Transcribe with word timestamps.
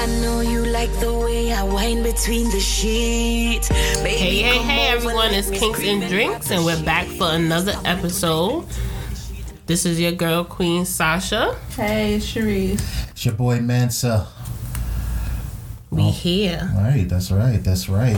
I 0.00 0.06
know 0.22 0.40
you 0.40 0.64
like 0.64 0.90
the 0.98 1.12
way 1.12 1.52
I 1.52 1.62
wind 1.62 2.04
between 2.04 2.48
the 2.50 2.58
sheets. 2.58 3.68
Baby, 3.68 4.08
Hey, 4.08 4.36
hey, 4.40 4.56
hey, 4.56 4.88
everyone. 4.88 5.34
It's 5.34 5.50
Kinks 5.50 5.80
and 5.80 6.00
Drinks, 6.08 6.50
and 6.50 6.64
we're 6.64 6.82
back 6.84 7.06
for 7.06 7.28
another 7.32 7.74
episode. 7.84 8.64
This 9.66 9.84
is 9.84 10.00
your 10.00 10.12
girl, 10.12 10.44
Queen 10.44 10.86
Sasha. 10.86 11.54
Hey, 11.76 12.16
Sharice. 12.16 13.10
It's 13.10 13.26
your 13.26 13.34
boy 13.34 13.60
Mansa. 13.60 14.26
We 15.90 16.04
oh. 16.04 16.12
here. 16.12 16.72
All 16.76 16.80
right, 16.82 17.06
that's 17.06 17.30
right, 17.30 17.62
that's 17.62 17.90
right. 17.90 18.16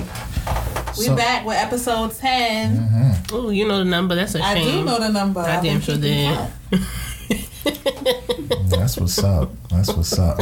We 0.96 1.06
So- 1.06 1.16
back 1.16 1.44
with 1.44 1.56
episode 1.56 2.14
10. 2.14 3.24
Oh, 3.32 3.50
you 3.50 3.66
know 3.66 3.78
the 3.78 3.84
number. 3.84 4.14
That's 4.14 4.36
a 4.36 4.40
I 4.40 4.54
shame. 4.54 4.68
I 4.68 4.70
do 4.70 4.84
know 4.84 5.00
the 5.00 5.08
number. 5.08 5.40
I 5.40 5.56
I've 5.56 5.64
damn 5.64 5.80
been 5.80 5.80
sure 5.80 5.96
did. 5.96 6.38
That's 8.70 8.96
what's 8.96 9.18
up. 9.18 9.50
That's 9.68 9.92
what's 9.92 10.16
up. 10.16 10.38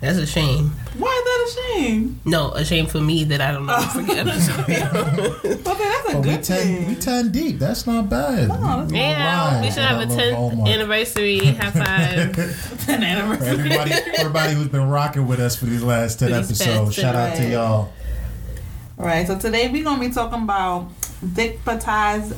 That's 0.00 0.18
a 0.18 0.26
shame. 0.26 0.70
Why 0.98 1.08
is 1.08 1.24
that 1.24 1.46
a 1.46 1.78
shame? 1.78 2.20
No, 2.26 2.50
a 2.52 2.64
shame 2.64 2.86
for 2.86 3.00
me 3.00 3.24
that 3.24 3.40
I 3.40 3.50
don't 3.50 3.64
know. 3.66 3.80
Forget 3.92 4.26
it. 4.28 4.30
Okay, 4.30 5.62
that's 5.64 6.08
a 6.08 6.12
But 6.12 6.16
we 6.16 6.22
good 6.22 6.42
ten, 6.44 6.62
thing. 6.62 6.88
we 6.88 6.94
ten 6.96 7.32
deep. 7.32 7.58
That's 7.58 7.86
not 7.86 8.10
bad. 8.10 8.50
that's 8.50 8.92
Yeah, 8.92 9.62
we 9.62 9.70
should 9.70 9.82
have 9.82 10.00
a 10.02 10.06
10th 10.06 10.68
anniversary 10.68 11.38
high 11.46 11.70
five. 11.70 12.80
10 12.86 13.02
anniversary. 13.02 13.48
Everybody, 13.48 13.92
everybody 14.18 14.54
who's 14.54 14.68
been 14.68 14.88
rocking 14.88 15.26
with 15.26 15.40
us 15.40 15.56
for 15.56 15.64
these 15.66 15.82
last 15.82 16.18
ten 16.18 16.28
These 16.30 16.60
episodes, 16.60 16.88
past 16.90 16.94
shout 16.98 17.14
out 17.14 17.36
to 17.36 17.48
y'all. 17.48 17.92
All 18.98 19.04
right. 19.06 19.26
so 19.26 19.38
today 19.38 19.68
we're 19.70 19.84
going 19.84 20.00
to 20.00 20.08
be 20.08 20.14
talking 20.14 20.42
about 20.42 20.88
dick 21.34 21.62
dickmatized. 21.64 22.34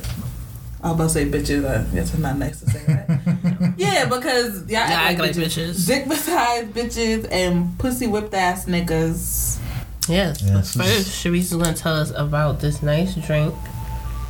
I 0.81 0.91
was 0.91 0.95
about 0.95 1.03
to 1.03 1.09
say 1.09 1.25
bitches. 1.25 1.65
Uh, 1.65 1.85
yes, 1.93 2.13
it's 2.13 2.19
not 2.19 2.37
nice 2.37 2.61
to 2.61 2.69
say 2.69 2.79
that. 2.85 3.73
yeah, 3.77 4.05
because 4.05 4.59
y'all 4.61 4.69
Yeah, 4.71 4.79
act 4.83 4.91
act 5.11 5.19
like 5.19 5.35
like 5.35 5.45
bitches. 5.45 5.85
Dick 5.85 6.07
besides 6.07 6.71
bitches 6.71 7.27
and 7.31 7.77
pussy 7.77 8.07
whipped 8.07 8.33
ass 8.33 8.65
niggas. 8.65 9.59
Yes. 10.07 10.41
Yes, 10.41 10.75
but 10.75 10.85
first, 10.85 11.09
Sharice 11.09 11.39
is 11.39 11.53
going 11.53 11.73
to 11.73 11.73
tell 11.73 11.95
us 11.95 12.11
about 12.15 12.61
this 12.61 12.81
nice 12.81 13.13
drink 13.15 13.53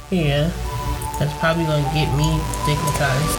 here 0.10 0.52
that's 1.20 1.38
probably 1.40 1.66
going 1.66 1.84
to 1.84 1.92
get 1.94 2.12
me 2.18 2.40
stigmatized. 2.64 3.38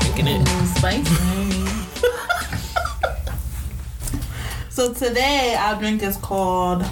Drinking 0.00 0.28
it. 0.28 0.46
Spicy. 0.76 1.14
so 4.70 4.92
today 4.94 5.56
our 5.58 5.78
drink 5.78 6.02
is 6.04 6.16
called 6.18 6.84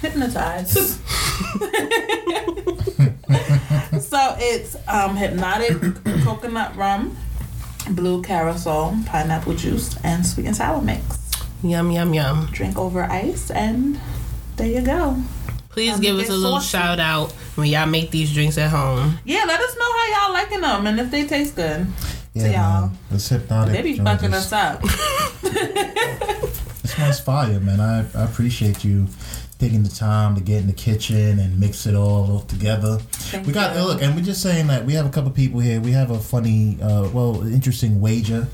Hypnotized. 0.00 0.76
so 4.00 4.34
it's 4.38 4.74
um, 4.88 5.16
Hpnotiq 5.16 6.24
coconut 6.24 6.74
rum, 6.76 7.16
blue 7.90 8.22
carousel, 8.22 8.96
pineapple 9.06 9.54
juice, 9.54 9.96
and 10.04 10.26
sweet 10.26 10.46
and 10.46 10.56
sour 10.56 10.80
mix. 10.82 11.18
Yum, 11.62 11.90
yum, 11.90 12.14
yum. 12.14 12.48
Drink 12.52 12.78
over 12.78 13.02
ice, 13.04 13.50
and 13.50 14.00
there 14.56 14.66
you 14.68 14.80
go. 14.82 15.16
Please 15.70 15.94
Um, 15.94 16.00
give 16.00 16.16
us 16.16 16.22
get 16.22 16.30
a 16.30 16.34
little 16.36 16.60
saucy. 16.60 16.78
shout 16.78 16.98
out 16.98 17.32
when 17.54 17.68
y'all 17.68 17.86
make 17.86 18.10
these 18.10 18.32
drinks 18.32 18.58
at 18.58 18.70
home. 18.70 19.18
Yeah, 19.24 19.44
let 19.46 19.60
us 19.60 19.76
know 19.78 19.92
how 19.92 20.06
y'all 20.26 20.32
liking 20.32 20.60
them 20.62 20.86
and 20.86 20.98
if 20.98 21.10
they 21.10 21.26
taste 21.26 21.54
good. 21.56 21.86
Yeah, 22.34 22.42
to 22.44 22.52
y'all. 22.52 22.80
man. 22.88 22.98
This 23.10 23.28
Hpnotiq. 23.30 23.72
They 23.72 23.82
be 23.82 23.94
joint 23.94 24.08
fucking 24.08 24.34
us 24.34 24.52
up. 24.52 24.82
This 26.82 26.98
one's 26.98 27.20
fire, 27.20 27.60
man. 27.60 27.78
I, 27.78 27.98
I 28.18 28.24
appreciate 28.24 28.82
you 28.84 29.06
taking 29.60 29.82
the 29.82 29.90
time 29.90 30.34
to 30.34 30.40
get 30.40 30.62
in 30.62 30.66
the 30.66 30.72
kitchen 30.72 31.38
and 31.38 31.60
mix 31.60 31.86
it 31.86 31.94
all 31.94 32.40
together. 32.40 32.96
Thank 32.98 33.46
we 33.46 33.52
got 33.52 33.76
you. 33.76 33.82
look, 33.82 34.02
and 34.02 34.16
we're 34.16 34.22
just 34.22 34.42
saying 34.42 34.68
that 34.68 34.86
we 34.86 34.94
have 34.94 35.04
a 35.04 35.10
couple 35.10 35.30
people 35.30 35.60
here. 35.60 35.80
We 35.80 35.92
have 35.92 36.10
a 36.10 36.18
funny, 36.18 36.78
uh, 36.82 37.08
well, 37.10 37.46
interesting 37.46 38.00
wager 38.00 38.48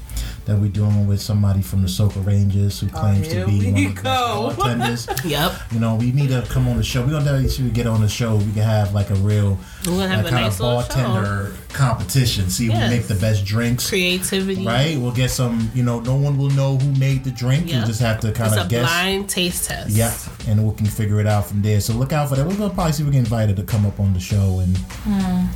that 0.47 0.57
we're 0.59 0.69
doing 0.71 1.07
with 1.09 1.21
somebody 1.21 1.61
from 1.61 1.83
the 1.83 1.89
Soka 1.89 2.25
Rangers 2.25 2.81
who 2.81 2.87
oh, 2.95 2.99
claims 2.99 3.27
Oh, 3.29 3.41
to 3.41 3.47
be 3.47 3.59
we 3.59 3.73
one 3.73 3.87
of 3.87 3.95
the 3.97 4.03
go. 4.03 4.47
best 4.49 4.59
bartenders. 4.59 5.09
Yep. 5.25 5.53
you 5.73 5.81
know, 5.81 5.95
we 5.97 6.13
need 6.13 6.29
to 6.29 6.43
come 6.49 6.69
on 6.69 6.77
the 6.77 6.83
show. 6.85 7.03
We're 7.03 7.11
gonna 7.11 7.25
definitely 7.25 7.49
see 7.49 7.63
if 7.63 7.69
we 7.69 7.75
get 7.75 7.87
on 7.87 8.01
the 8.01 8.09
show. 8.09 8.37
We 8.37 8.45
can 8.53 8.63
have 8.63 8.95
like 8.95 9.11
a 9.11 9.15
real 9.17 9.59
We're 9.87 9.93
going 9.93 10.11
to 10.11 10.17
like, 10.19 10.27
a 10.27 10.31
kind 10.31 10.45
nice 10.45 10.55
of 10.55 10.61
bartender 10.61 11.53
competition. 11.71 12.49
See 12.49 12.67
Yes. 12.69 12.91
who 12.91 12.97
make 12.97 13.07
the 13.07 13.15
best 13.17 13.45
drinks. 13.45 13.89
Creativity. 13.89 14.65
Right, 14.67 14.97
we'll 14.99 15.13
get 15.13 15.31
some. 15.31 15.71
You 15.75 15.83
know, 15.83 16.01
no 16.01 16.15
one 16.15 16.39
will 16.39 16.51
know 16.51 16.77
who 16.77 16.93
made 16.99 17.25
the 17.25 17.31
drink. 17.33 17.69
Yeah. 17.71 17.81
You 17.81 17.87
just 17.87 18.01
have 18.01 18.21
to 18.21 18.33
kind 18.33 18.53
It's 18.53 18.61
of 18.61 18.67
a 18.67 18.71
guess. 18.71 18.89
blind 18.89 19.29
taste 19.29 19.65
test. 19.69 19.91
Yep, 19.91 20.13
and 20.49 20.67
we 20.67 20.75
can 20.77 20.87
figure 20.87 21.19
it 21.21 21.27
out 21.27 21.47
from 21.47 21.61
there. 21.63 21.81
So 21.81 21.93
look 21.93 22.13
out 22.13 22.29
for 22.29 22.37
that. 22.37 22.47
We're 22.47 22.57
gonna 22.57 22.73
probably 22.73 22.93
see 22.93 23.03
if 23.03 23.07
we 23.09 23.13
can 23.13 23.21
invite 23.25 23.49
her 23.49 23.55
to 23.57 23.63
come 23.65 23.85
up 23.85 23.99
on 24.01 24.13
the 24.15 24.21
show 24.21 24.61
and, 24.61 24.77
hmm. 24.79 25.47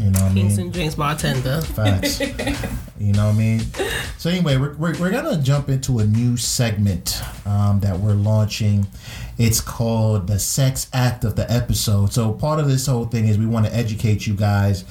You 0.00 0.10
know, 0.10 0.20
what 0.20 0.30
I 0.30 0.34
mean, 0.34 0.58
and 0.58 0.72
drinks 0.72 0.94
bartender. 0.94 1.60
facts. 1.60 2.20
you 2.98 3.12
know, 3.12 3.26
what 3.26 3.34
I 3.34 3.38
mean. 3.38 3.60
So 4.16 4.30
anyway, 4.30 4.56
we're, 4.56 4.74
we're, 4.76 4.98
we're 4.98 5.10
gonna 5.10 5.40
jump 5.42 5.68
into 5.68 5.98
a 5.98 6.06
new 6.06 6.38
segment 6.38 7.20
um, 7.44 7.80
that 7.80 8.00
we're 8.00 8.14
launching. 8.14 8.86
It's 9.36 9.60
called 9.60 10.26
the 10.26 10.38
sex 10.38 10.88
act 10.94 11.24
of 11.24 11.36
the 11.36 11.50
episode. 11.52 12.14
So 12.14 12.32
part 12.32 12.60
of 12.60 12.68
this 12.68 12.86
whole 12.86 13.04
thing 13.04 13.28
is 13.28 13.36
we 13.36 13.46
want 13.46 13.66
to 13.66 13.74
educate 13.74 14.26
you 14.26 14.34
guys 14.34 14.84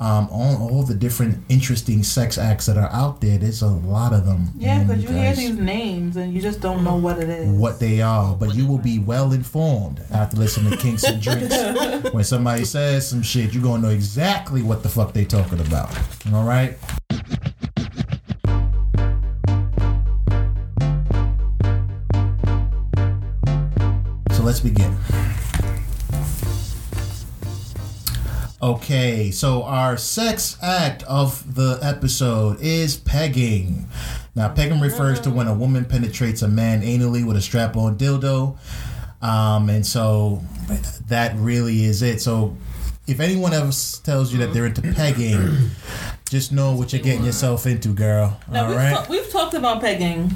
um, 0.00 0.30
on 0.30 0.56
all 0.62 0.82
the 0.82 0.94
different 0.94 1.44
interesting 1.50 2.02
sex 2.02 2.38
acts 2.38 2.66
that 2.66 2.78
are 2.78 2.88
out 2.90 3.20
there. 3.20 3.36
There's 3.36 3.60
a 3.60 3.68
lot 3.68 4.14
of 4.14 4.24
them. 4.24 4.48
Yeah, 4.56 4.82
because 4.82 5.02
you 5.02 5.10
hear 5.10 5.34
these 5.34 5.58
names 5.58 6.16
and 6.16 6.32
you 6.32 6.40
just 6.40 6.60
don't 6.60 6.82
know 6.82 6.96
what 6.96 7.18
it 7.18 7.28
is. 7.28 7.48
what 7.50 7.78
they 7.78 8.00
are, 8.00 8.34
but 8.34 8.54
you 8.54 8.66
will 8.66 8.78
be 8.78 8.98
well 8.98 9.32
informed 9.32 10.02
after 10.10 10.38
listening 10.38 10.70
to 10.70 10.78
Kinks 10.78 11.04
and 11.04 11.20
Drinks. 11.20 11.54
when 12.12 12.24
somebody 12.24 12.64
says 12.64 13.06
some 13.06 13.22
shit, 13.22 13.52
you're 13.52 13.62
gonna 13.62 13.82
know 13.82 13.90
exactly 13.90 14.62
what 14.62 14.82
the 14.82 14.88
fuck 14.88 15.12
they 15.12 15.26
talking 15.26 15.60
about. 15.60 15.94
All 16.32 16.44
right. 16.44 16.78
So 24.32 24.42
let's 24.42 24.60
begin. 24.60 24.96
Okay, 28.62 29.30
so 29.30 29.62
our 29.62 29.96
sex 29.96 30.58
act 30.62 31.02
of 31.04 31.54
the 31.54 31.78
episode 31.80 32.60
is 32.60 32.96
pegging. 32.98 33.88
Now, 34.34 34.50
pegging 34.50 34.80
refers 34.80 35.18
to 35.20 35.30
when 35.30 35.48
a 35.48 35.54
woman 35.54 35.86
penetrates 35.86 36.42
a 36.42 36.48
man 36.48 36.82
anally 36.82 37.26
with 37.26 37.38
a 37.38 37.40
strap 37.40 37.74
on 37.76 37.96
dildo. 37.96 38.58
Um, 39.22 39.70
and 39.70 39.86
so 39.86 40.42
that 41.08 41.34
really 41.36 41.84
is 41.84 42.02
it. 42.02 42.20
So 42.20 42.54
if 43.06 43.18
anyone 43.18 43.54
else 43.54 43.98
tells 43.98 44.30
you 44.30 44.38
that 44.40 44.52
they're 44.52 44.66
into 44.66 44.82
pegging, 44.82 45.70
just 46.28 46.52
know 46.52 46.72
what 46.74 46.92
you're 46.92 47.02
getting 47.02 47.24
yourself 47.24 47.66
into, 47.66 47.88
girl. 47.94 48.38
Now, 48.50 48.64
All 48.64 48.68
we've, 48.68 48.76
right? 48.76 48.94
ta- 48.94 49.06
we've 49.08 49.30
talked 49.30 49.54
about 49.54 49.80
pegging 49.80 50.34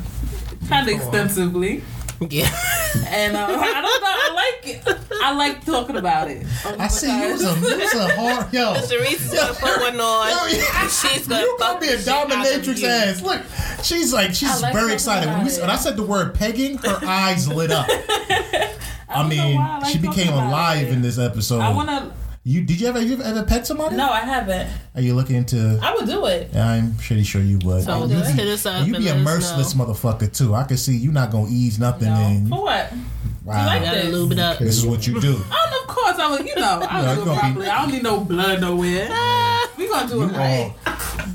kind 0.69 0.89
of 0.89 0.95
extensively, 0.95 1.83
Yeah. 2.31 2.51
and 3.09 3.37
uh, 3.37 3.47
I 3.47 3.81
don't 3.81 4.03
know. 4.03 4.15
I 4.15 4.33
like 4.35 4.77
it. 4.77 4.99
I 5.23 5.35
like 5.35 5.65
talking 5.65 5.97
about 5.97 6.31
it. 6.31 6.47
I 6.65 6.89
see 6.89 7.07
you 7.07 7.33
was 7.33 7.43
a, 7.43 7.71
you 7.71 7.79
was 7.79 7.95
a 7.95 8.15
hard 8.17 8.53
yo. 8.53 8.75
Sharice 8.75 9.13
is 9.13 9.33
gonna 9.33 9.55
put 9.55 9.81
one 9.81 10.01
on. 10.01 10.29
Yo, 10.29 10.59
yeah. 10.59 10.89
she's 10.89 11.27
gonna 11.27 11.43
You 11.43 11.59
fuck 11.59 11.75
gonna 11.75 11.81
be 11.81 11.89
a 11.89 11.99
shit 11.99 12.09
out 12.09 12.27
of 12.27 12.39
dominatrix 12.39 12.83
ass. 12.85 13.23
Look, 13.23 13.43
she's 13.83 14.13
like 14.13 14.35
she's 14.35 14.63
like 14.63 14.75
very 14.75 14.93
excited. 14.93 15.29
When, 15.29 15.45
we, 15.45 15.53
when 15.61 15.71
I 15.71 15.77
said 15.77 15.97
the 15.97 16.03
word 16.03 16.35
pegging, 16.35 16.79
her 16.79 17.01
eyes 17.05 17.49
lit 17.49 17.71
up. 17.71 17.87
I, 17.91 19.21
don't 19.21 19.29
mean, 19.29 19.59
I 19.59 19.79
like 19.79 19.93
she 19.93 19.99
became 19.99 20.33
alive 20.33 20.89
it. 20.89 20.93
in 20.93 21.03
this 21.03 21.19
episode. 21.19 21.61
I 21.61 21.73
want 21.73 21.89
to. 21.89 22.13
You 22.47 22.61
did 22.63 22.79
you 22.81 22.89
ever 22.89 23.01
you 23.01 23.21
ever 23.23 23.43
pet 23.43 23.67
somebody? 23.67 23.97
No, 23.97 24.09
I 24.11 24.21
haven't. 24.21 24.69
Are 24.95 25.01
you 25.01 25.15
looking 25.15 25.45
to? 25.47 25.79
I 25.83 25.95
would 25.95 26.07
do 26.07 26.27
it. 26.27 26.55
I'm 26.55 26.95
pretty 26.97 27.23
sure 27.25 27.41
you 27.41 27.59
would. 27.65 27.83
So 27.85 28.05
you 28.05 28.09
just 28.17 28.37
be, 28.37 28.43
hit 28.43 28.53
us 28.53 28.67
up 28.67 28.87
you 28.87 28.95
and 28.95 29.03
be 29.03 29.09
a 29.09 29.17
merciless 29.17 29.75
know. 29.75 29.87
motherfucker 29.87 30.31
too. 30.37 30.55
I 30.55 30.65
can 30.65 30.77
see 30.77 30.95
you 30.97 31.11
not 31.11 31.31
gonna 31.31 31.49
ease 31.51 31.79
nothing 31.79 32.09
No. 32.09 32.21
in. 32.29 32.49
For 32.49 32.63
what? 32.63 32.93
Wow, 33.45 33.67
like 33.67 33.83
Gotta 33.83 34.03
this. 34.03 34.15
lube 34.15 34.33
it 34.33 34.39
up. 34.39 34.59
this 34.59 34.77
is 34.79 34.87
what 34.87 35.07
you 35.07 35.21
do. 35.21 35.39
Oh, 35.51 35.81
of 35.83 35.89
course 35.97 36.19
I 36.19 36.31
would. 36.31 36.47
You 36.47 36.55
know, 36.57 36.81
I 36.89 37.01
Yeah, 37.03 37.09
would 37.09 37.09
you 37.11 37.15
do 37.17 37.23
it 37.23 37.25
gonna 37.25 37.35
be- 37.35 37.41
properly. 37.41 37.69
I 37.69 37.83
don't 37.83 37.93
need 37.93 38.03
no 38.03 38.21
blood 38.21 38.61
nowhere. 38.61 39.09
We 39.77 39.89
gonna 39.89 40.09
do 40.09 40.23
it 40.23 40.27
You 40.27 40.33
right. 40.39 40.73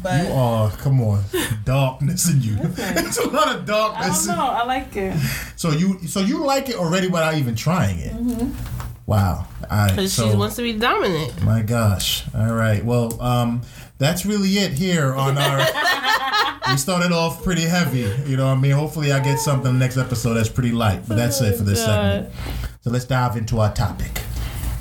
But 0.01 0.27
You 0.27 0.31
are 0.33 0.71
come 0.71 1.01
on, 1.01 1.23
darkness 1.65 2.29
in 2.31 2.41
you. 2.41 2.55
It's 2.61 3.17
a 3.17 3.27
lot 3.27 3.53
of 3.53 3.65
darkness. 3.65 4.29
I 4.29 4.35
don't 4.35 4.45
know. 4.45 4.51
I 4.51 4.63
like 4.65 4.95
it. 4.95 5.17
So 5.57 5.71
you 5.71 5.99
so 6.07 6.21
you 6.21 6.45
like 6.45 6.69
it 6.69 6.75
already 6.75 7.07
without 7.07 7.33
even 7.35 7.55
trying 7.55 7.99
it. 7.99 8.13
Mm-hmm. 8.13 8.78
Wow. 9.09 9.47
All 9.71 9.77
right. 9.77 9.89
Because 9.89 10.13
So, 10.13 10.29
she 10.29 10.37
wants 10.37 10.55
to 10.57 10.61
be 10.61 10.73
dominant. 10.73 11.41
my 11.41 11.63
gosh. 11.63 12.23
All 12.35 12.53
right. 12.53 12.85
Well, 12.85 13.19
um, 13.19 13.63
that's 13.97 14.23
really 14.23 14.49
it 14.49 14.71
here 14.71 15.15
on 15.15 15.35
our. 15.35 15.65
we 16.69 16.77
started 16.77 17.11
off 17.11 17.43
pretty 17.43 17.63
heavy. 17.63 18.07
You 18.29 18.37
know 18.37 18.45
what 18.45 18.57
I 18.59 18.61
mean? 18.61 18.73
Hopefully, 18.73 19.11
I 19.11 19.19
get 19.19 19.39
something 19.39 19.79
next 19.79 19.97
episode 19.97 20.35
that's 20.35 20.47
pretty 20.47 20.71
light. 20.71 21.07
But 21.07 21.17
that's 21.17 21.41
it 21.41 21.57
for 21.57 21.63
this 21.63 21.83
segment. 21.83 22.31
So 22.81 22.91
let's 22.91 23.05
dive 23.05 23.35
into 23.35 23.59
our 23.59 23.73
topic. 23.73 24.11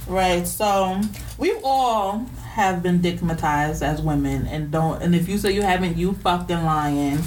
Right. 0.06 0.46
So 0.46 1.00
we 1.38 1.58
all 1.64 2.18
have 2.52 2.82
been 2.82 2.98
dickmatized 3.00 3.80
as 3.80 4.02
women, 4.02 4.46
and 4.46 4.70
don't. 4.70 5.02
And 5.02 5.14
if 5.14 5.26
you 5.26 5.38
say 5.38 5.52
you 5.52 5.62
haven't, 5.62 5.96
you 5.96 6.12
fucking 6.12 6.64
lying. 6.66 7.20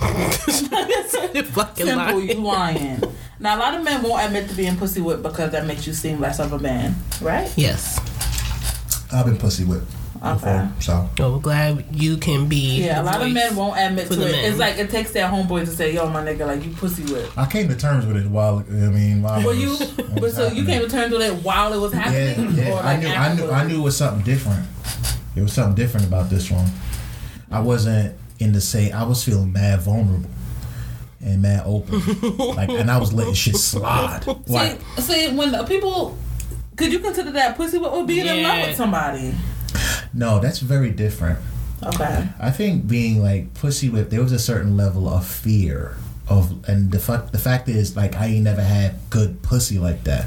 You 0.00 1.42
fucking 1.42 1.86
Simple, 1.86 2.14
lying. 2.18 2.28
you 2.28 2.34
lying. 2.36 3.02
Now 3.38 3.56
a 3.56 3.58
lot 3.58 3.74
of 3.74 3.84
men 3.84 4.02
won't 4.02 4.24
admit 4.24 4.48
to 4.48 4.54
being 4.56 4.76
pussy 4.76 5.00
whipped 5.00 5.22
because 5.22 5.50
that 5.52 5.66
makes 5.66 5.86
you 5.86 5.92
seem 5.92 6.20
less 6.20 6.38
of 6.38 6.52
a 6.52 6.58
man, 6.58 6.94
right? 7.20 7.52
Yes. 7.56 7.98
I've 9.12 9.26
been 9.26 9.36
pussy 9.36 9.64
whipped. 9.64 9.86
Okay. 10.24 10.66
So 10.80 11.08
So 11.18 11.32
we're 11.34 11.40
glad 11.40 11.84
you 11.94 12.16
can 12.16 12.48
be. 12.48 12.82
Yeah, 12.84 13.02
a 13.02 13.04
lot 13.04 13.20
of 13.20 13.30
men 13.32 13.54
won't 13.54 13.78
admit 13.78 14.06
to 14.08 14.14
it. 14.14 14.32
men. 14.32 14.44
It's 14.46 14.58
like 14.58 14.78
it 14.78 14.88
takes 14.90 15.12
their 15.12 15.28
homeboy 15.28 15.66
to 15.66 15.70
say, 15.70 15.92
"Yo, 15.94 16.08
my 16.08 16.22
nigga, 16.24 16.46
like 16.46 16.64
you 16.64 16.70
pussy 16.72 17.02
whip." 17.12 17.30
I 17.36 17.44
came 17.46 17.68
to 17.68 17.76
terms 17.76 18.06
with 18.06 18.16
it 18.16 18.26
while 18.26 18.64
I 18.68 18.72
mean 18.72 19.20
while 19.22 19.40
Well, 19.44 19.50
it 19.50 19.58
you, 19.58 19.68
was- 19.70 19.90
but 20.14 20.20
was 20.22 20.34
so 20.34 20.44
you 20.44 20.48
happening. 20.48 20.66
came 20.66 20.82
to 20.82 20.88
terms 20.88 21.12
with 21.12 21.22
it 21.22 21.34
while 21.44 21.72
it 21.74 21.78
was 21.78 21.92
happening, 21.92 22.54
yeah. 22.56 22.70
or 22.72 22.78
I 22.80 22.94
like 22.94 23.00
knew, 23.02 23.08
I 23.10 23.34
knew, 23.34 23.50
I 23.50 23.66
knew 23.66 23.80
it 23.80 23.84
was 23.84 23.96
something 23.96 24.24
different. 24.24 24.66
It 25.36 25.42
was 25.42 25.52
something 25.52 25.74
different 25.74 26.06
about 26.06 26.30
this 26.30 26.50
one. 26.50 26.66
I 27.50 27.60
wasn't 27.60 28.16
in 28.38 28.52
the 28.52 28.60
same. 28.60 28.92
I 28.94 29.04
was 29.04 29.24
feeling 29.24 29.52
mad 29.52 29.80
vulnerable 29.80 30.28
and 31.20 31.42
mad 31.42 31.62
open, 31.64 32.00
like, 32.54 32.68
and 32.68 32.90
I 32.90 32.98
was 32.98 33.12
letting 33.12 33.34
shit 33.34 33.56
slide. 33.56 34.26
Like, 34.46 34.80
see, 34.98 35.02
see, 35.02 35.36
when 35.36 35.52
the 35.52 35.64
people, 35.64 36.16
could 36.76 36.92
you 36.92 37.00
consider 37.00 37.32
that 37.32 37.56
pussy 37.56 37.78
whip 37.78 37.92
or 37.92 38.06
being 38.06 38.26
in 38.26 38.42
love 38.42 38.68
with 38.68 38.76
somebody? 38.76 39.34
no, 40.14 40.38
that's 40.38 40.60
very 40.60 40.90
different. 40.90 41.38
Okay. 41.82 42.28
I 42.40 42.50
think 42.50 42.86
being 42.86 43.22
like 43.22 43.54
pussy 43.54 43.90
whipped, 43.90 44.10
there 44.10 44.22
was 44.22 44.32
a 44.32 44.38
certain 44.38 44.76
level 44.76 45.08
of 45.08 45.26
fear 45.26 45.96
of, 46.28 46.68
and 46.68 46.90
the 46.90 46.98
fact 46.98 47.32
the 47.32 47.38
fact 47.38 47.68
is 47.68 47.96
like 47.96 48.16
I 48.16 48.26
ain't 48.26 48.44
never 48.44 48.62
had 48.62 48.96
good 49.10 49.42
pussy 49.42 49.78
like 49.78 50.04
that. 50.04 50.26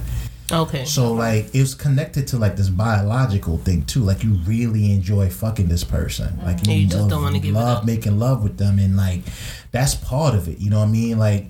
Okay. 0.51 0.85
So 0.85 1.13
like 1.13 1.53
it 1.53 1.61
was 1.61 1.75
connected 1.75 2.27
to 2.29 2.37
like 2.37 2.55
this 2.55 2.69
biological 2.69 3.57
thing 3.57 3.85
too. 3.85 4.01
Like 4.01 4.23
you 4.23 4.33
really 4.45 4.91
enjoy 4.91 5.29
fucking 5.29 5.67
this 5.67 5.83
person. 5.83 6.37
Like 6.43 6.65
Yeah, 6.65 6.73
you 6.73 6.87
just 6.87 7.01
love, 7.01 7.09
don't 7.09 7.21
wanna 7.23 7.39
give 7.39 7.55
it 7.55 7.57
love 7.59 7.85
making 7.85 8.19
love 8.19 8.43
with 8.43 8.57
them, 8.57 8.79
and 8.79 8.97
like 8.97 9.21
that's 9.71 9.95
part 9.95 10.35
of 10.35 10.47
it. 10.47 10.59
You 10.59 10.69
know 10.69 10.79
what 10.79 10.87
I 10.87 10.91
mean? 10.91 11.19
Like, 11.19 11.47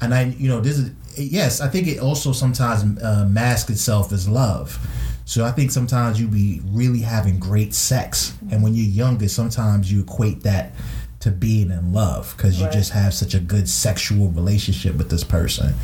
and 0.00 0.12
I 0.14 0.24
you 0.24 0.48
know 0.48 0.60
this 0.60 0.78
is 0.78 0.90
yes. 1.16 1.60
I 1.60 1.68
think 1.68 1.86
it 1.86 2.00
also 2.00 2.32
sometimes 2.32 3.00
uh, 3.02 3.26
masks 3.28 3.70
itself 3.70 4.12
as 4.12 4.28
love. 4.28 4.78
So 5.24 5.44
I 5.44 5.52
think 5.52 5.70
sometimes 5.70 6.20
you 6.20 6.26
be 6.26 6.60
really 6.66 7.00
having 7.00 7.38
great 7.38 7.74
sex, 7.74 8.34
and 8.50 8.62
when 8.62 8.74
you're 8.74 8.84
younger, 8.86 9.28
sometimes 9.28 9.90
you 9.92 10.00
equate 10.02 10.42
that 10.42 10.72
to 11.20 11.30
being 11.30 11.70
in 11.70 11.92
love 11.92 12.34
because 12.36 12.58
you 12.58 12.64
Right. 12.64 12.72
just 12.72 12.90
have 12.90 13.14
such 13.14 13.32
a 13.32 13.38
good 13.38 13.68
sexual 13.68 14.30
relationship 14.30 14.96
with 14.96 15.08
this 15.08 15.22
person. 15.22 15.74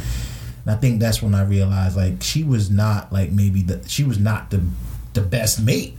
And 0.68 0.76
I 0.76 0.80
think 0.80 1.00
that's 1.00 1.22
when 1.22 1.34
I 1.34 1.44
realized 1.44 1.96
like 1.96 2.22
she 2.22 2.44
was 2.44 2.70
not 2.70 3.10
like 3.10 3.30
maybe 3.32 3.62
the 3.62 3.80
she 3.88 4.04
was 4.04 4.18
not 4.18 4.50
the 4.50 4.60
the 5.14 5.22
best 5.22 5.62
mate. 5.62 5.96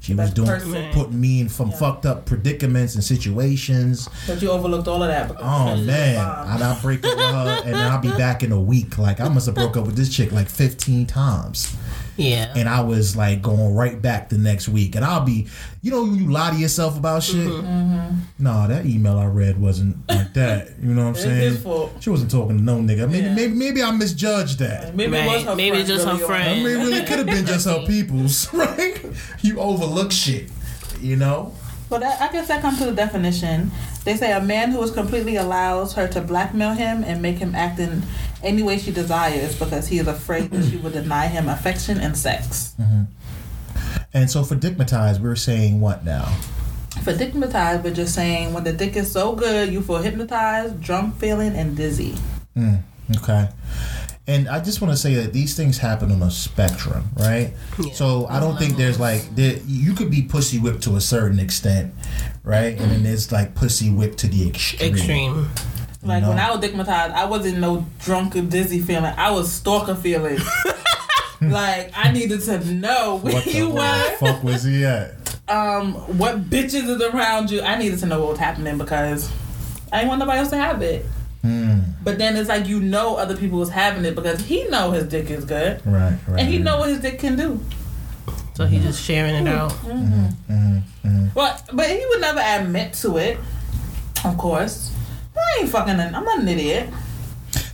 She 0.00 0.12
was 0.14 0.32
doing 0.32 0.48
person. 0.48 0.90
putting 0.92 1.20
me 1.20 1.40
in 1.40 1.48
some 1.48 1.70
Yeah. 1.70 1.76
fucked 1.76 2.04
up 2.06 2.24
predicaments 2.26 2.94
and 2.96 3.04
situations. 3.04 4.08
But 4.26 4.42
you 4.42 4.50
overlooked 4.50 4.88
all 4.88 5.02
of 5.04 5.08
that. 5.08 5.30
Oh 5.38 5.76
man, 5.76 6.16
and 6.16 6.64
I 6.64 6.78
break 6.82 7.04
up 7.06 7.16
with 7.16 7.26
her, 7.26 7.62
and 7.64 7.76
I'll 7.76 8.00
be 8.00 8.10
back 8.10 8.42
in 8.42 8.50
a 8.50 8.60
week. 8.60 8.98
Like 8.98 9.20
I 9.20 9.28
must 9.28 9.46
have 9.46 9.54
broke 9.54 9.76
up 9.76 9.86
with 9.86 9.94
this 9.96 10.08
chick 10.08 10.32
like 10.32 10.48
fifteen 10.48 11.06
times, 11.06 11.76
yeah. 12.18 12.52
and 12.56 12.68
I 12.68 12.80
was 12.82 13.16
like 13.16 13.40
going 13.42 13.74
right 13.74 14.00
back 14.02 14.28
the 14.28 14.36
next 14.38 14.68
week. 14.68 14.94
And 14.96 15.04
I'll 15.04 15.24
be, 15.24 15.46
you 15.82 15.90
know, 15.90 16.02
when 16.02 16.16
you 16.16 16.30
lie 16.30 16.50
to 16.50 16.56
yourself 16.56 16.98
about 16.98 17.22
shit. 17.22 17.36
Mm-hmm. 17.46 18.18
No, 18.40 18.68
that 18.68 18.84
email 18.86 19.16
I 19.18 19.26
read 19.26 19.58
wasn't 19.60 19.96
like 20.08 20.34
that. 20.34 20.78
You 20.82 20.94
know 20.94 21.02
what 21.02 21.08
I'm 21.08 21.14
It's 21.14 21.22
saying? 21.22 21.40
his 21.40 21.62
fault. 21.62 21.92
She 22.00 22.10
wasn't 22.10 22.30
talking 22.30 22.58
to 22.58 22.62
no 22.62 22.76
nigga. 22.78 23.08
Maybe 23.10 23.26
Yeah. 23.26 23.34
maybe 23.34 23.54
maybe 23.54 23.82
I 23.82 23.90
misjudged 23.92 24.58
that. 24.58 24.94
Maybe 24.94 25.16
it 25.16 25.24
was 25.26 25.34
Right. 25.36 25.46
her 25.46 25.54
Maybe 25.56 25.70
friend 25.76 25.86
just 25.88 26.04
her 26.04 26.10
really 26.12 26.22
on 26.24 26.28
friend. 26.28 26.48
I 26.48 26.52
it. 26.52 26.56
mean, 26.64 26.66
it 26.66 26.84
really 26.84 27.04
could 27.06 27.18
have 27.18 27.26
been 27.26 27.46
just 27.46 27.66
her 27.66 27.84
people's, 27.86 28.52
right? 28.54 29.00
You 29.42 29.58
overlook 29.60 30.12
shit, 30.12 30.48
you 31.00 31.16
know? 31.16 31.54
But 31.88 32.00
that, 32.00 32.20
I 32.20 32.32
guess 32.32 32.48
that 32.48 32.60
comes 32.60 32.78
to 32.78 32.86
the 32.86 32.92
definition. 32.92 33.70
They 34.04 34.16
say 34.16 34.32
a 34.32 34.40
man 34.40 34.70
who 34.70 34.82
is 34.82 34.90
completely 34.90 35.36
allows 35.36 35.94
her 35.94 36.08
to 36.08 36.20
blackmail 36.20 36.72
him 36.72 37.02
and 37.04 37.22
make 37.22 37.36
him 37.38 37.54
act 37.54 37.78
in 37.78 38.02
any 38.42 38.62
way 38.62 38.78
she 38.78 38.92
desires 38.92 39.58
because 39.58 39.88
he 39.88 39.98
is 39.98 40.06
afraid 40.06 40.50
that 40.50 40.64
she 40.70 40.76
will 40.76 40.90
deny 40.90 41.26
him 41.26 41.48
affection 41.48 41.98
and 41.98 42.16
sex. 42.16 42.74
And 44.12 44.30
so 44.30 44.44
for 44.44 44.54
dickmatized, 44.56 45.20
we're 45.20 45.36
saying 45.36 45.80
what 45.80 46.04
now? 46.04 46.24
For 47.04 47.12
dickmatized, 47.12 47.84
we're 47.84 47.94
just 47.94 48.14
saying 48.14 48.52
when 48.52 48.64
the 48.64 48.72
dick 48.72 48.96
is 48.96 49.10
so 49.10 49.34
good, 49.34 49.72
you 49.72 49.82
feel 49.82 49.98
hypnotized, 49.98 50.80
drunk 50.80 51.16
feeling, 51.16 51.54
and 51.54 51.76
dizzy. 51.76 52.14
Mm, 52.56 52.80
okay. 53.16 53.48
And 54.28 54.46
I 54.46 54.60
just 54.60 54.80
want 54.82 54.92
to 54.92 54.96
say 54.96 55.14
that 55.14 55.32
these 55.32 55.56
things 55.56 55.78
happen 55.78 56.12
on 56.12 56.22
a 56.22 56.30
spectrum, 56.30 57.06
right? 57.16 57.54
Yeah. 57.82 57.92
So 57.94 58.26
I 58.26 58.38
don't 58.40 58.58
think 58.58 58.76
there's 58.76 59.00
like 59.00 59.34
there, 59.34 59.56
you 59.66 59.94
could 59.94 60.10
be 60.10 60.20
pussy 60.22 60.58
whipped 60.58 60.82
to 60.82 60.96
a 60.96 61.00
certain 61.00 61.38
extent, 61.40 61.94
right? 62.44 62.78
And 62.78 62.90
then 62.90 63.02
there's 63.02 63.32
like 63.32 63.54
pussy 63.54 63.90
whipped 63.90 64.18
to 64.18 64.26
the 64.28 64.46
extreme. 64.46 64.92
Extreme. 64.94 65.48
Like 66.02 66.22
No. 66.22 66.28
when 66.28 66.38
I 66.38 66.54
was 66.54 66.60
dickmatized, 66.62 67.12
I 67.12 67.24
wasn't 67.24 67.58
no 67.58 67.86
drunk 68.00 68.36
or 68.36 68.42
dizzy 68.42 68.80
feeling. 68.80 69.12
I 69.16 69.30
was 69.30 69.50
stalker 69.50 69.94
feeling. 69.94 70.38
like 71.40 71.92
I 71.96 72.12
needed 72.12 72.42
to 72.42 72.58
know 72.72 73.16
where 73.22 73.32
What 73.34 73.44
the 73.44 73.50
you 73.52 73.68
the 73.68 73.74
were, 73.74 74.16
fuck 74.18 74.42
was 74.44 74.62
he 74.64 74.84
at? 74.84 75.14
um, 75.48 75.94
what 76.18 76.50
bitches 76.50 76.86
is 76.88 77.00
around 77.00 77.50
you. 77.50 77.62
I 77.62 77.78
needed 77.78 77.98
to 78.00 78.06
know 78.06 78.20
what 78.20 78.30
was 78.30 78.38
happening 78.38 78.76
because 78.76 79.30
I 79.90 79.98
didn't 79.98 80.08
want 80.08 80.18
nobody 80.20 80.38
else 80.40 80.50
to 80.50 80.58
have 80.58 80.82
it. 80.82 81.06
But 82.08 82.16
then 82.16 82.38
it's 82.38 82.48
like 82.48 82.66
you 82.66 82.80
know 82.80 83.16
other 83.16 83.36
people 83.36 83.58
was 83.58 83.68
having 83.68 84.02
it 84.06 84.14
because 84.14 84.40
he 84.40 84.64
know 84.68 84.92
his 84.92 85.04
dick 85.04 85.28
is 85.30 85.44
good 85.44 85.82
right, 85.84 86.18
right. 86.26 86.40
and 86.40 86.48
he 86.48 86.56
right. 86.56 86.64
know 86.64 86.78
what 86.78 86.88
his 86.88 87.00
dick 87.00 87.18
can 87.18 87.36
do. 87.36 87.60
So 88.54 88.64
he 88.64 88.80
just 88.80 89.04
sharing 89.04 89.34
it 89.34 89.46
out. 89.46 89.72
Mm-hmm, 89.72 91.28
Well, 91.34 91.62
but 91.70 91.86
he 91.90 92.02
would 92.06 92.22
never 92.22 92.40
admit 92.40 92.94
to 92.94 93.18
it. 93.18 93.38
Of 94.24 94.38
course, 94.38 94.90
I 95.36 95.58
ain't 95.60 95.68
fucking. 95.68 96.00
An, 96.00 96.14
I'm 96.14 96.24
not 96.24 96.38
an 96.38 96.48
idiot. 96.48 96.88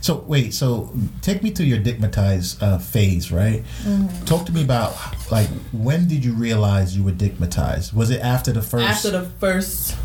So 0.01 0.17
wait, 0.27 0.53
so 0.53 0.93
take 1.21 1.41
me 1.41 1.51
to 1.51 1.63
your 1.63 1.79
dickmatized 1.79 2.61
uh, 2.61 2.77
phase, 2.77 3.31
right? 3.31 3.63
Mm-hmm. 3.83 4.25
Talk 4.25 4.45
to 4.47 4.51
me 4.51 4.63
about 4.65 4.97
like 5.31 5.47
when 5.71 6.09
did 6.09 6.25
you 6.25 6.33
realize 6.33 6.95
you 6.95 7.03
were 7.03 7.13
dickmatized? 7.13 7.93
Was 7.93 8.09
it 8.09 8.19
after 8.19 8.51
the 8.51 8.61
first 8.61 8.85
After 8.85 9.11
the 9.11 9.23
first, 9.39 9.95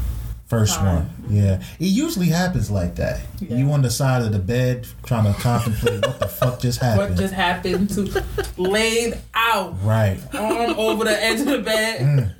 first 0.51 0.77
time. 0.77 0.97
one? 0.97 1.11
Yeah, 1.31 1.63
it 1.79 1.85
usually 1.87 2.27
happens 2.27 2.71
like 2.71 2.97
that. 2.97 3.21
Yeah. 3.41 3.57
You 3.57 3.71
on 3.73 3.83
the 3.83 3.91
side 3.91 4.23
of 4.23 4.33
the 4.33 4.39
bed 4.39 4.87
trying 5.05 5.33
to 5.33 5.41
contemplate 5.41 6.05
what 6.07 6.19
the 6.21 6.27
fuck 6.29 6.61
just 6.61 6.81
happened. 6.81 7.11
what 7.11 7.19
just 7.19 7.33
happened 7.35 7.89
to 7.91 8.25
laid 8.59 9.17
out, 9.35 9.77
right. 9.83 10.19
arm 10.35 10.75
over 10.79 11.05
the 11.05 11.23
edge 11.25 11.41
of 11.41 11.47
the 11.47 11.59
bed, 11.61 12.01
Mm. 12.01 12.33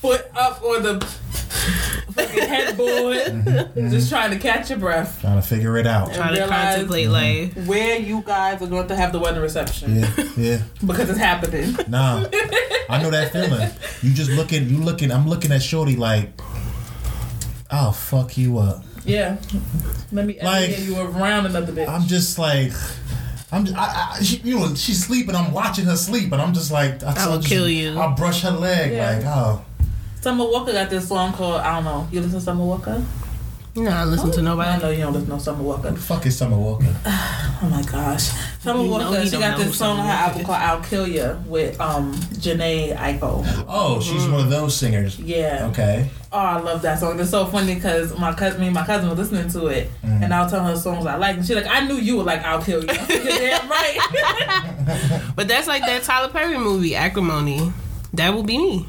foot 0.00 0.26
up 0.34 0.62
on 0.62 0.82
the 0.82 1.06
fucking 2.12 2.48
headboard, 2.48 3.16
Mm-hmm, 3.18 3.90
just 3.90 4.08
trying 4.08 4.30
to 4.30 4.38
catch 4.38 4.70
your 4.70 4.78
breath. 4.78 5.20
Trying 5.20 5.40
to 5.40 5.46
figure 5.46 5.76
it 5.76 5.86
out. 5.86 6.14
Trying 6.14 6.34
to 6.34 6.40
realize- 6.40 6.74
contemplate 6.76 7.08
life. 7.10 7.56
Where 7.66 7.98
you 7.98 8.22
guys 8.24 8.62
are 8.62 8.66
going 8.66 8.88
to 8.88 8.96
have 8.96 9.12
the 9.12 9.18
wedding 9.18 9.42
reception 9.42 10.00
Yeah, 10.00 10.24
yeah. 10.36 10.58
because 10.84 11.10
it's 11.10 11.18
happening. 11.18 11.76
Nah, 11.88 12.24
I 12.88 13.02
know 13.02 13.10
that 13.10 13.32
feeling. 13.32 13.68
You 14.02 14.14
just 14.14 14.30
looking, 14.30 14.68
you 14.68 14.78
looking. 14.78 15.10
I'm 15.12 15.28
looking 15.28 15.52
at 15.52 15.62
Shorty 15.62 15.96
like, 15.96 16.30
I'll 17.70 17.92
fuck 17.92 18.36
you 18.38 18.58
up. 18.58 18.84
Yeah, 19.04 19.36
let 20.12 20.26
me 20.26 20.38
Like- 20.42 20.70
like, 20.70 20.80
you 20.80 20.98
around 21.00 21.46
another 21.46 21.72
bitch. 21.72 21.88
I'm 21.88 22.06
just 22.06 22.38
like, 22.38 22.72
I'm 23.52 23.64
just, 23.64 23.76
I, 23.78 24.14
I, 24.18 24.22
she, 24.22 24.36
you 24.38 24.58
know, 24.58 24.74
she's 24.74 25.04
sleeping. 25.04 25.34
I'm 25.34 25.52
watching 25.52 25.84
her 25.84 25.96
sleep, 25.96 26.32
and 26.32 26.40
I'm 26.42 26.52
just 26.54 26.70
like, 26.72 27.02
I, 27.04 27.14
I 27.24 27.28
will 27.28 27.36
just- 27.38 27.48
kill 27.48 27.68
you. 27.68 27.98
I'll 27.98 28.14
brush 28.16 28.42
her 28.42 28.50
leg, 28.50 28.92
Yeah. 28.92 29.16
like, 29.16 29.24
oh, 29.26 29.64
Summer 30.20 30.44
Walker 30.44 30.72
got 30.72 30.90
this 30.90 31.06
song 31.08 31.32
called 31.32 31.60
I 31.60 31.76
don't 31.76 31.84
know. 31.84 32.08
You 32.10 32.20
listen 32.20 32.38
to 32.40 32.44
Summer 32.44 32.64
Walker? 32.64 33.00
Nah, 33.76 34.04
listen 34.04 34.30
to 34.32 34.42
nobody. 34.42 34.70
I 34.70 34.78
know 34.78 34.88
you 34.90 34.98
don't 35.02 35.12
listen 35.12 35.28
to 35.30 35.38
Summer 35.40 35.62
Walker. 35.62 35.82
what 35.82 35.94
the 35.94 36.00
fuck 36.00 36.24
is 36.26 36.36
Summer 36.36 36.56
Walker? 36.56 36.94
Oh 37.62 37.70
my 37.70 37.82
gosh, 37.84 38.28
Summer 38.60 38.82
You 38.84 38.90
Walker. 38.90 39.18
he 39.22 39.30
She 39.30 39.38
got 39.38 39.56
this 39.56 39.78
song 39.78 39.98
on 39.98 40.04
her 40.04 40.12
album 40.12 40.44
called 40.44 40.58
"I'll 40.58 40.82
Kill 40.82 41.08
You" 41.08 41.38
with 41.46 41.80
um 41.80 42.12
Jhené 42.12 42.94
Aiko. 42.94 43.42
Oh, 43.66 43.98
she's 43.98 44.28
one 44.28 44.40
of 44.42 44.50
those 44.50 44.76
singers. 44.76 45.18
Yeah. 45.18 45.66
Okay. 45.70 46.10
Oh, 46.30 46.38
I 46.38 46.60
love 46.60 46.82
that 46.82 46.98
song. 46.98 47.18
It's 47.18 47.30
so 47.30 47.46
funny 47.46 47.74
because 47.76 48.16
my 48.18 48.34
cousin, 48.34 48.60
me 48.60 48.66
and 48.66 48.74
my 48.74 48.84
cousin 48.84 49.08
were 49.08 49.14
listening 49.14 49.48
to 49.48 49.68
it, 49.68 49.90
Mm. 50.04 50.24
and 50.24 50.34
I 50.34 50.42
was 50.42 50.52
telling 50.52 50.66
her 50.66 50.76
songs 50.76 51.06
I 51.06 51.16
like, 51.16 51.36
and 51.38 51.46
she's 51.46 51.56
like, 51.56 51.66
"I 51.66 51.80
knew 51.86 51.94
you 51.94 52.18
would 52.18 52.26
like 52.26 52.44
I'll 52.44 52.60
Kill 52.62 52.82
You." 52.84 52.88
You're 52.92 53.24
damn 53.24 53.68
right. 53.70 55.32
But 55.34 55.48
that's 55.48 55.66
like 55.66 55.80
that 55.86 56.02
Tyler 56.02 56.28
Perry 56.30 56.58
movie, 56.58 56.94
Acrimony. 56.94 57.72
That 58.12 58.34
will 58.34 58.42
be 58.44 58.58
me 58.58 58.86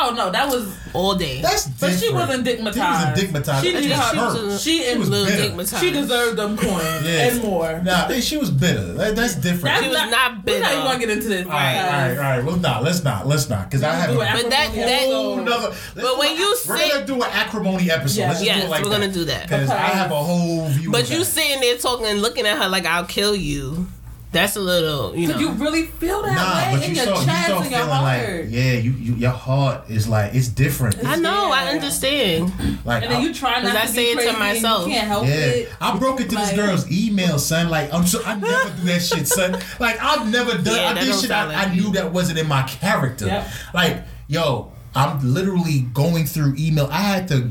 oh 0.00 0.14
no, 0.14 0.30
that 0.30 0.48
was. 0.48 0.76
all 0.94 1.14
day. 1.14 1.42
That's 1.42 1.66
But 1.66 1.88
different. 1.90 2.00
she 2.00 2.12
wasn't 2.14 2.46
dickmatized. 2.46 2.72
She 2.74 2.80
wasn't 2.80 3.16
dickmatized. 3.16 3.60
She 3.62 3.72
That 3.72 3.80
needed 3.82 3.92
her- 3.96 4.58
She 4.58 4.78
She 4.78 4.78
was 4.80 4.88
and 4.88 5.10
Little 5.10 5.26
bitter. 5.26 5.56
Dick 5.66 5.80
she 5.80 5.90
deserved 5.90 6.36
them 6.38 6.56
coins 6.56 7.04
Yeah. 7.04 7.28
and 7.28 7.42
more. 7.42 7.80
Nah, 7.84 8.08
hey, 8.08 8.20
she 8.22 8.36
was 8.38 8.50
bitter. 8.50 8.94
That, 8.94 9.14
that's 9.14 9.34
different. 9.34 9.64
That's 9.64 9.82
She 9.82 9.88
was 9.90 10.10
not 10.10 10.44
bitter. 10.46 10.58
We're 10.58 10.64
bitter. 10.64 10.64
not 10.64 10.72
even 10.72 10.84
gonna 10.86 10.98
get 10.98 11.10
into 11.10 11.28
this. 11.28 11.44
all 11.46 11.52
right, 11.52 11.76
all 11.76 11.90
right, 11.90 12.10
all 12.10 12.16
right. 12.16 12.44
Well, 12.44 12.56
nah, 12.56 12.80
let's 12.80 13.04
not, 13.04 13.26
let's 13.26 13.48
not, 13.50 13.68
because 13.68 13.82
I 13.82 13.94
have 13.94 14.10
Do 14.10 14.20
a 14.20 14.24
an 14.24 14.32
But 14.42 14.50
that- 14.50 14.74
that- 14.74 15.08
another. 15.08 15.68
let's 15.68 15.78
But 15.94 16.18
when 16.18 16.30
a- 16.32 16.38
you 16.40 16.56
we're 16.66 16.78
say- 16.78 16.88
gonna 16.90 17.06
do 17.06 17.14
an 17.16 17.30
acrimony 17.32 17.90
episode. 17.90 18.20
Yeah. 18.20 18.28
Let's 18.28 18.38
just 18.40 18.46
Yes, 18.46 18.60
do 18.60 18.66
it 18.66 18.70
like 18.70 18.82
we're 18.84 18.88
that. 18.90 19.00
gonna 19.00 19.12
do 19.12 19.24
that. 19.26 19.42
because 19.42 19.70
I 19.70 19.76
have 19.76 20.10
a 20.10 20.14
whole 20.16 20.68
view. 20.68 20.90
But 20.90 21.02
of 21.02 21.10
you 21.10 21.18
that. 21.18 21.24
sitting 21.26 21.60
there 21.60 21.76
talking 21.76 22.06
and 22.06 22.22
looking 22.22 22.46
at 22.46 22.56
her 22.56 22.68
like 22.68 22.86
I'll 22.86 23.04
kill 23.04 23.36
you. 23.36 23.86
That's 24.30 24.56
a 24.56 24.60
little, 24.60 25.16
you 25.16 25.26
know. 25.26 25.32
Could 25.34 25.40
you 25.42 25.50
really 25.52 25.84
feel 25.86 26.22
that 26.22 26.34
Nah, 26.34 26.72
way 26.72 26.76
but 26.76 26.84
in 26.84 26.90
you 26.90 26.96
your 26.96 27.04
start, 27.06 27.20
you 27.20 27.24
chest 27.26 27.44
start 27.46 27.62
and 27.62 27.70
your 27.70 27.80
feeling 27.80 28.02
like, 28.02 28.26
heart? 28.26 28.44
yeah, 28.48 28.72
you, 28.74 28.90
you, 28.92 29.14
your 29.14 29.30
heart 29.30 29.88
is 29.88 30.06
like 30.06 30.34
it's 30.34 30.48
different. 30.48 31.02
I 31.02 31.16
know, 31.16 31.50
I 31.50 31.68
understand. 31.68 32.52
Like, 32.84 33.02
And 33.04 33.12
then 33.12 33.20
I- 33.20 33.24
you 33.24 33.32
try 33.32 33.52
not 33.62 33.72
Cause 33.72 33.76
I 33.76 33.86
to 33.86 33.88
say 33.88 34.14
be 34.14 34.20
it 34.22 34.32
to 34.32 34.38
myself. 34.38 34.86
You 34.86 34.92
can't 34.92 35.06
help 35.08 35.24
Yeah, 35.26 35.32
it. 35.34 35.72
I 35.80 35.96
broke 35.98 36.20
into 36.20 36.36
this 36.36 36.48
Like- 36.48 36.56
girl's 36.56 36.90
email, 36.92 37.38
son. 37.38 37.70
Like, 37.70 37.92
I'm 37.94 38.06
so 38.06 38.22
I 38.24 38.34
never 38.34 38.70
do 38.76 38.82
that 38.88 39.02
shit, 39.02 39.26
son. 39.26 39.58
Like, 39.80 39.98
I've 40.02 40.30
never 40.30 40.52
done. 40.62 40.76
Yeah, 40.76 40.88
I 40.90 40.94
did 41.04 41.14
shit 41.20 41.30
I, 41.30 41.44
like 41.46 41.66
I 41.68 41.74
knew 41.74 41.90
that 41.92 42.12
wasn't 42.12 42.38
in 42.38 42.48
my 42.48 42.62
character. 42.64 43.26
Yep. 43.26 43.48
Like, 43.72 44.04
yo, 44.26 44.72
I'm 44.94 45.20
literally 45.34 45.80
going 45.94 46.26
through 46.26 46.54
email. 46.58 46.88
I 46.92 47.00
had 47.00 47.28
to 47.28 47.50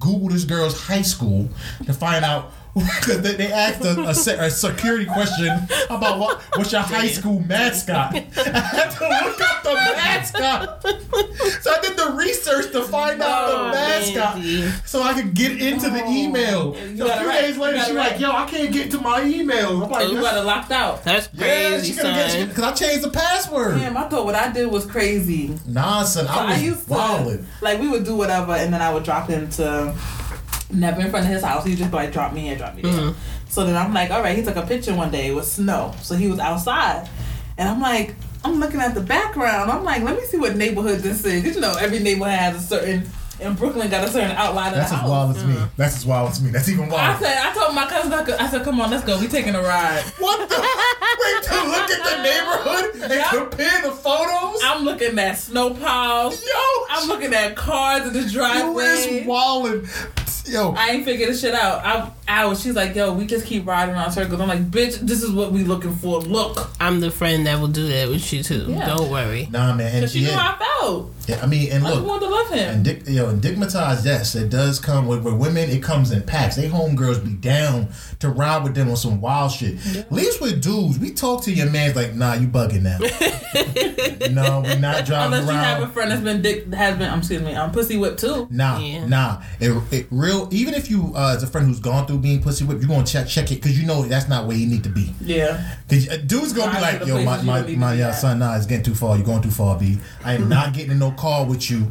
Google 0.00 0.30
this 0.30 0.44
girl's 0.44 0.80
high 0.88 1.02
school 1.02 1.48
to 1.84 1.92
find 1.92 2.24
out 2.24 2.50
because 2.50 2.59
they, 3.06 3.34
they 3.34 3.52
asked 3.52 3.84
a, 3.84 3.98
a, 4.00 4.46
a 4.46 4.50
security 4.50 5.04
question 5.06 5.48
about 5.88 6.18
what 6.18 6.40
what's 6.56 6.70
your 6.72 6.82
high 6.82 7.08
school 7.08 7.40
mascot. 7.40 8.14
I 8.14 8.20
had 8.20 8.90
to 8.90 9.08
look 9.08 9.40
up 9.40 9.62
the 9.64 9.74
mascot. 9.74 10.82
So 11.62 11.72
I 11.72 11.80
did 11.80 11.96
the 11.96 12.14
research 12.16 12.70
to 12.72 12.82
find 12.82 13.20
out 13.22 13.48
the 13.50 13.56
Oh, 13.56 13.68
mascot 13.72 14.36
Mandy. 14.38 14.70
so 14.84 15.02
I 15.02 15.14
could 15.14 15.34
get 15.34 15.60
into 15.60 15.90
the 15.90 16.02
oh, 16.04 16.12
email. 16.12 16.74
So 16.74 16.80
a 16.80 17.16
few 17.18 17.28
right. 17.28 17.40
days 17.40 17.58
later, 17.58 17.78
she's 17.80 17.88
it 17.88 17.94
like, 17.94 18.20
"Yo, 18.20 18.30
I 18.30 18.46
can't 18.46 18.72
get 18.72 18.90
to 18.92 19.00
my 19.00 19.22
email." 19.24 19.82
I'm 19.82 19.90
like, 19.90 20.06
oh, 20.06 20.12
You 20.12 20.20
got 20.20 20.36
it 20.36 20.44
locked 20.46 20.70
out. 20.70 21.02
That's 21.04 21.28
"Yeah, 21.32 21.70
crazy, 21.70 21.92
she 21.92 22.00
gonna 22.00 22.28
son. 22.30 22.48
because 22.48 22.64
I 22.64 22.72
changed 22.72 23.04
the 23.04 23.10
password." 23.10 23.78
Damn, 23.78 23.96
I 23.96 24.08
thought 24.08 24.24
what 24.24 24.34
I 24.36 24.52
did 24.52 24.70
was 24.70 24.86
crazy. 24.86 25.58
Nah, 25.66 26.04
son, 26.04 26.26
So 26.26 26.32
I 26.32 26.52
I 26.52 26.56
used 26.56 26.86
to 26.86 26.92
wilding. 26.92 27.46
like 27.60 27.80
we 27.80 27.88
would 27.88 28.04
do 28.04 28.14
whatever, 28.16 28.52
and 28.52 28.72
then 28.72 28.80
I 28.80 28.92
would 28.94 29.02
drop 29.04 29.28
him 29.28 29.48
to 29.50 29.94
never 30.72 31.00
in 31.00 31.10
front 31.10 31.26
of 31.26 31.32
his 31.32 31.42
house. 31.42 31.64
He 31.64 31.74
just 31.76 31.92
like 31.92 32.12
drop 32.12 32.32
me 32.32 32.40
here, 32.42 32.56
drop 32.56 32.74
me 32.74 32.82
there. 32.82 32.92
Mhm. 32.92 33.14
So 33.48 33.64
then 33.66 33.76
I'm 33.76 33.92
like, 33.92 34.10
all 34.10 34.22
right. 34.22 34.36
He 34.36 34.42
took 34.44 34.56
a 34.56 34.62
picture 34.62 34.94
one 34.94 35.10
day 35.10 35.32
with 35.34 35.46
snow, 35.46 35.94
so 36.02 36.14
he 36.14 36.28
was 36.28 36.38
outside, 36.38 37.08
and 37.58 37.68
I'm 37.68 37.80
like, 37.80 38.14
I'm 38.44 38.58
looking 38.60 38.80
at 38.80 38.94
the 38.94 39.00
background. 39.00 39.70
I'm 39.70 39.84
like, 39.84 40.02
let 40.02 40.16
me 40.16 40.24
see 40.24 40.38
what 40.38 40.56
neighborhood 40.56 41.00
this 41.00 41.24
is. 41.24 41.54
You 41.56 41.60
know, 41.60 41.74
every 41.78 41.98
neighborhood 41.98 42.34
has 42.38 42.56
a 42.64 42.66
certain. 42.66 43.10
In 43.40 43.54
Brooklyn, 43.54 43.88
got 43.88 44.04
a 44.04 44.08
certain 44.10 44.32
outline 44.32 44.74
That's 44.74 44.92
of 44.92 44.98
as 44.98 45.02
the 45.04 45.10
wild 45.10 45.28
house. 45.28 45.36
as 45.38 45.44
me. 45.46 45.56
That's 45.78 45.96
as 45.96 46.04
wild 46.04 46.30
as 46.30 46.42
me. 46.42 46.50
That's 46.50 46.68
even 46.68 46.90
wild. 46.90 47.00
I 47.00 47.08
wilder. 47.12 47.24
said, 47.24 47.38
I 47.38 47.54
told 47.54 47.74
my 47.74 47.86
cousin, 47.86 48.12
I 48.12 48.50
said, 48.50 48.62
come 48.64 48.78
on, 48.82 48.90
let's 48.90 49.02
go. 49.02 49.18
We 49.18 49.28
taking 49.28 49.54
a 49.54 49.62
ride. 49.62 50.02
What 50.18 50.46
the? 50.46 50.56
Wait 50.56 51.42
to 51.44 51.54
look 51.64 51.90
at 51.90 52.04
the 52.04 52.22
neighborhood 52.22 53.02
and 53.02 53.12
Yeah. 53.14 53.30
compare 53.30 53.80
the 53.80 53.92
photos. 53.92 54.60
I'm 54.62 54.84
looking 54.84 55.18
at 55.18 55.38
snow 55.38 55.70
piles. 55.72 56.42
Yo, 56.44 56.84
I'm 56.90 57.08
looking 57.08 57.32
at 57.32 57.56
cars 57.56 58.06
in 58.08 58.12
the 58.12 58.18
you 58.18 58.24
is 58.26 58.32
driveway. 58.34 59.24
Wilding. 60.52 60.74
Yo, 60.76 60.80
I 60.80 60.88
ain't 60.90 61.04
figured 61.04 61.28
this 61.28 61.40
shit 61.40 61.54
out. 61.54 61.84
I, 61.84 62.10
I 62.28 62.44
was. 62.46 62.60
She's 62.62 62.74
like, 62.74 62.94
"Yo, 62.94 63.12
we 63.12 63.26
just 63.26 63.46
keep 63.46 63.66
riding 63.66 63.94
around 63.94 64.12
circles." 64.12 64.40
I'm 64.40 64.48
like, 64.48 64.70
"Bitch, 64.70 64.98
this 65.00 65.22
is 65.22 65.30
what 65.30 65.52
we 65.52 65.64
looking 65.64 65.94
for. 65.94 66.20
Look." 66.20 66.68
I'm 66.80 67.00
the 67.00 67.10
friend 67.10 67.46
that 67.46 67.60
will 67.60 67.68
do 67.68 67.88
that 67.88 68.08
with 68.08 68.32
you 68.32 68.42
too. 68.42 68.66
Yeah. 68.68 68.86
Don't 68.86 69.10
worry. 69.10 69.48
nah, 69.50 69.74
man. 69.74 69.92
And 69.92 70.02
Cause 70.04 70.12
she 70.12 70.20
knew 70.20 70.28
yeah, 70.28 70.38
how 70.38 70.54
I 70.54 70.58
felt. 70.80 71.10
yeah, 71.26 71.40
I 71.42 71.46
mean, 71.46 71.70
and 71.72 71.82
look, 71.84 71.92
I 71.92 71.96
just 71.96 72.06
wanted 72.06 72.26
to 72.26 72.30
love 72.30 72.50
him. 72.50 72.74
And 72.76 72.84
dick, 72.84 73.02
yo, 73.06 73.28
and 73.28 73.42
dickmatized, 73.42 74.04
yes, 74.04 74.34
it 74.34 74.48
does 74.50 74.78
come 74.78 75.06
with, 75.06 75.22
with 75.24 75.34
women. 75.34 75.68
It 75.70 75.82
comes 75.82 76.10
in 76.12 76.22
packs. 76.22 76.56
They 76.56 76.68
homegirls 76.68 77.24
be 77.24 77.32
down 77.34 77.88
to 78.20 78.28
ride 78.28 78.62
with 78.64 78.74
them 78.74 78.88
on 78.90 78.96
some 78.96 79.20
wild 79.20 79.52
shit. 79.52 79.74
At 79.96 80.10
Least 80.12 80.40
with 80.40 80.62
dudes, 80.62 80.98
we 80.98 81.12
talk 81.12 81.42
to 81.44 81.52
your 81.52 81.70
man's 81.70 81.96
like, 81.96 82.14
nah, 82.14 82.34
you 82.34 82.46
bugging 82.48 82.82
now. 82.82 82.98
no, 84.30 84.60
we're 84.60 84.78
not 84.78 85.04
driving 85.04 85.38
Unless 85.40 85.46
you 85.46 85.52
have 85.60 85.82
a 85.82 85.88
friend 85.88 86.10
that's 86.10 86.22
been 86.22 86.42
dick 86.42 86.72
has 86.72 86.96
been. 86.96 87.10
I'm 87.10 87.18
excuse 87.18 87.42
me. 87.42 87.54
I'm 87.54 87.70
pussy 87.72 87.96
whipped 87.96 88.20
too. 88.20 88.46
Nah, 88.50 88.78
Yeah. 88.78 89.06
nah. 89.06 89.42
It, 89.60 89.70
it 89.92 90.06
real. 90.10 90.39
Even 90.50 90.74
if 90.74 90.90
you 90.90 91.12
uh, 91.14 91.34
as 91.36 91.42
a 91.42 91.46
friend 91.46 91.66
who's 91.66 91.80
gone 91.80 92.06
through 92.06 92.18
being 92.18 92.42
pussy 92.42 92.64
whipped, 92.64 92.82
you 92.82 92.88
gonna 92.88 93.04
check 93.04 93.26
check 93.28 93.50
it 93.52 93.56
because 93.56 93.78
you 93.78 93.86
know 93.86 94.02
that's 94.02 94.28
not 94.28 94.46
where 94.46 94.56
you 94.56 94.66
need 94.66 94.82
to 94.84 94.90
be. 94.90 95.12
Yeah. 95.20 95.74
Cause 95.88 96.06
a 96.08 96.18
dude's 96.18 96.52
gonna 96.52 96.72
be 96.74 96.80
like, 96.80 97.00
to 97.00 97.06
yo, 97.06 97.22
my 97.24 97.42
my, 97.42 97.62
my 97.62 97.94
yeah, 97.94 98.12
son, 98.12 98.38
nah, 98.38 98.56
it's 98.56 98.66
getting 98.66 98.84
too 98.84 98.94
far. 98.94 99.16
You're 99.16 99.26
going 99.26 99.42
too 99.42 99.50
far, 99.50 99.78
b. 99.78 99.98
I 100.24 100.34
am 100.34 100.48
not 100.48 100.72
getting 100.72 100.92
in 100.92 100.98
no 100.98 101.10
car 101.12 101.44
with 101.44 101.70
you. 101.70 101.86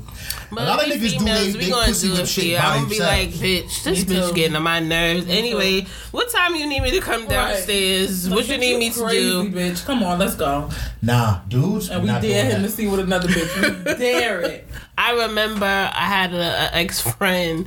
But 0.51 0.63
a 0.63 0.65
lot 0.65 0.83
of 0.83 0.89
we 0.89 0.95
niggas 0.95 1.11
do 1.13 1.19
females, 1.19 1.53
they, 1.53 1.59
they 1.65 1.71
pussy 1.71 2.07
do 2.07 2.13
whip 2.13 2.25
shit 2.25 2.43
you. 2.45 2.57
by 2.57 2.63
I'm 2.63 2.77
gonna 2.83 2.89
be 2.89 2.99
like, 2.99 3.29
bitch, 3.29 3.83
this 3.83 4.07
Me 4.07 4.15
bitch 4.15 4.29
too. 4.29 4.35
getting 4.35 4.55
on 4.55 4.63
my 4.63 4.79
nerves. 4.79 5.25
Anyway, 5.29 5.85
what 6.11 6.29
time 6.29 6.55
you 6.55 6.67
need 6.67 6.81
me 6.81 6.91
to 6.91 6.99
come 7.01 7.21
Right. 7.21 7.29
downstairs? 7.29 8.29
what 8.29 8.47
you 8.47 8.57
need 8.57 8.77
me 8.79 8.89
to 8.89 9.07
do? 9.09 9.49
Bitch, 9.51 9.85
come 9.85 10.03
on, 10.03 10.17
let's 10.19 10.35
go. 10.35 10.69
Nah, 11.01 11.39
dudes. 11.47 11.89
And 11.89 12.01
we 12.03 12.07
dare 12.07 12.45
him 12.45 12.63
to 12.63 12.69
see 12.69 12.87
with 12.87 12.99
another 13.01 13.27
bitch. 13.27 13.85
We 13.85 13.93
dare 13.97 14.41
it. 14.41 14.67
I 14.99 15.13
remember 15.27 15.65
I 15.65 16.05
had 16.05 16.33
an 16.33 16.69
ex 16.73 16.99
friend. 16.99 17.65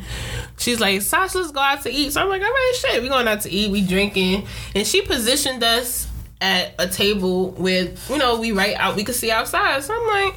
She's 0.58 0.80
like, 0.80 1.00
Sasha, 1.00 1.38
let's 1.38 1.50
go 1.50 1.60
out 1.60 1.80
to 1.82 1.90
eat. 1.90 2.12
So 2.12 2.20
I'm 2.20 2.28
like, 2.28 2.42
all 2.42 2.48
right, 2.48 2.72
shit, 2.76 3.02
we 3.02 3.08
going 3.08 3.26
out 3.26 3.40
to 3.40 3.50
eat, 3.50 3.70
we 3.70 3.80
drinking, 3.80 4.46
and 4.74 4.86
she 4.86 5.00
positioned 5.00 5.64
us 5.64 6.08
at 6.42 6.74
a 6.78 6.86
table 6.86 7.52
with, 7.52 8.10
you 8.10 8.18
know, 8.18 8.38
we 8.38 8.52
right 8.52 8.76
out, 8.76 8.96
we 8.96 9.04
could 9.04 9.14
see 9.14 9.30
outside. 9.30 9.82
So 9.82 9.94
I'm 9.94 10.06
like, 10.08 10.34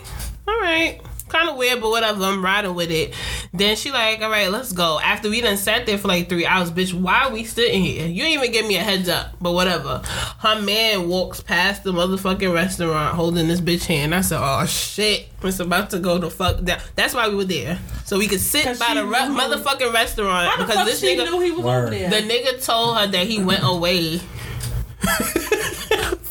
all 0.47 0.59
right. 0.61 1.01
Kind 1.27 1.49
of 1.49 1.57
weird, 1.57 1.81
but 1.81 1.89
whatever. 1.89 2.23
I'm 2.23 2.43
riding 2.43 2.75
with 2.75 2.91
it. 2.91 3.13
Then 3.51 3.75
she 3.75 3.91
like, 3.91 4.21
all 4.21 4.29
right, 4.29 4.49
let's 4.51 4.71
go. 4.71 4.99
After 4.99 5.29
we 5.29 5.41
done 5.41 5.57
sat 5.57 5.85
there 5.85 5.97
for 5.97 6.07
like 6.07 6.29
three 6.29 6.45
hours, 6.45 6.69
bitch, 6.71 6.93
why 6.93 7.23
are 7.25 7.31
we 7.31 7.43
sitting 7.43 7.81
here? 7.83 8.05
You 8.05 8.23
didn't 8.23 8.43
even 8.43 8.51
give 8.51 8.67
me 8.67 8.75
a 8.77 8.81
heads 8.83 9.09
up, 9.09 9.33
but 9.41 9.53
whatever. 9.53 10.01
Her 10.39 10.61
man 10.61 11.07
walks 11.09 11.41
past 11.41 11.83
the 11.83 11.91
motherfucking 11.93 12.53
restaurant 12.53 13.15
holding 13.15 13.47
this 13.47 13.59
bitch 13.59 13.85
hand. 13.85 14.13
I 14.13 14.21
said, 14.21 14.39
oh 14.41 14.65
shit, 14.65 15.27
it's 15.43 15.59
about 15.59 15.89
to 15.91 15.99
go 15.99 16.17
the 16.19 16.29
fuck 16.29 16.63
down. 16.63 16.79
That's 16.95 17.13
why 17.13 17.27
we 17.27 17.35
were 17.35 17.43
there, 17.45 17.79
so 18.05 18.17
we 18.19 18.27
could 18.27 18.39
sit 18.39 18.77
by 18.79 18.93
the 18.93 19.05
re- 19.05 19.17
motherfucking 19.17 19.93
restaurant 19.93 20.59
the 20.59 20.65
because 20.65 20.85
this 20.85 21.03
nigga, 21.03 21.29
knew 21.29 21.39
he 21.41 21.51
was 21.51 21.65
Word. 21.65 21.87
over 21.87 21.89
there? 21.91 22.09
the 22.09 22.27
nigga 22.27 22.63
told 22.63 22.97
her 22.97 23.07
that 23.07 23.25
he 23.27 23.43
went 23.43 23.63
away. 23.63 24.19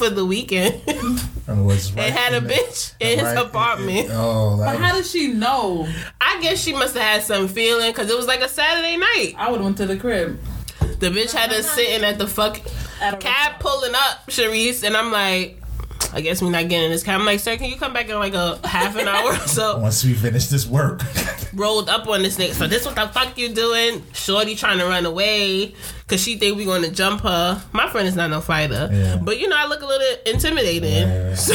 For 0.04 0.10
the 0.10 0.24
weekend, 0.26 0.82
And 1.46 1.66
was 1.66 1.92
right 1.92 2.04
and 2.06 2.14
had 2.14 2.32
a 2.34 2.36
in 2.38 2.44
the- 2.44 2.50
bitch 2.54 2.94
in 3.00 3.18
his 3.18 3.22
right- 3.22 3.38
apartment. 3.46 4.08
Oh, 4.12 4.56
that 4.58 4.72
but 4.74 4.82
how 4.82 4.96
was- 4.96 5.10
did 5.12 5.18
she 5.20 5.28
know? 5.28 5.88
I 6.20 6.40
guess 6.42 6.62
she 6.62 6.72
must 6.72 6.94
have 6.94 7.02
had 7.02 7.22
some 7.22 7.48
feeling 7.48 7.90
because 7.90 8.10
it 8.10 8.16
was 8.16 8.26
like 8.26 8.40
a 8.42 8.48
Saturday 8.48 8.96
night. 8.96 9.34
I 9.38 9.50
would 9.50 9.58
have 9.58 9.64
went 9.64 9.76
to 9.78 9.86
the 9.86 9.96
crib. 9.96 10.38
The 10.98 11.08
bitch 11.10 11.32
had 11.32 11.52
us 11.52 11.70
sitting 11.70 12.04
at 12.04 12.18
the 12.18 12.26
fuck 12.26 12.58
At 13.00 13.18
cab 13.20 13.24
restaurant. 13.24 13.60
pulling 13.60 13.94
up, 13.94 14.26
Sharice, 14.28 14.84
and 14.84 14.96
I'm 14.96 15.10
like, 15.10 15.60
I 16.12 16.20
guess 16.20 16.40
we're 16.42 16.50
not 16.50 16.68
getting 16.68 16.90
this 16.90 17.02
cab. 17.02 17.20
I'm 17.20 17.26
like, 17.26 17.40
sir, 17.40 17.56
can 17.56 17.70
you 17.70 17.76
come 17.76 17.92
back 17.92 18.08
in 18.08 18.18
like 18.18 18.34
a 18.34 18.58
half 18.66 18.96
an 18.96 19.08
hour 19.08 19.32
or 19.32 19.36
so? 19.48 19.78
once 19.78 20.04
we 20.04 20.12
finish 20.14 20.46
this 20.48 20.66
work. 20.66 21.00
Rolled 21.54 21.88
up 21.88 22.06
on 22.08 22.22
this 22.22 22.36
nigga. 22.38 22.52
So 22.54 22.66
this 22.66 22.84
what 22.84 22.94
the 22.94 23.06
fuck 23.08 23.36
you 23.38 23.48
doing? 23.54 24.02
Shorty 24.12 24.54
trying 24.54 24.78
to 24.78 24.84
run 24.86 25.06
away 25.06 25.74
because 26.00 26.22
she 26.22 26.36
think 26.36 26.56
we 26.56 26.64
gonna 26.64 26.90
jump 26.90 27.20
her. 27.22 27.62
My 27.72 27.88
friend 27.88 28.06
is 28.08 28.16
not 28.16 28.30
no 28.30 28.40
fighter, 28.40 28.88
Yeah. 28.92 29.16
but 29.16 29.38
you 29.38 29.48
know 29.48 29.56
I 29.56 29.66
look 29.66 29.82
a 29.82 29.86
little 29.86 30.16
intimidating. 30.26 30.90
Yeah. 31.08 31.34
So, 31.44 31.54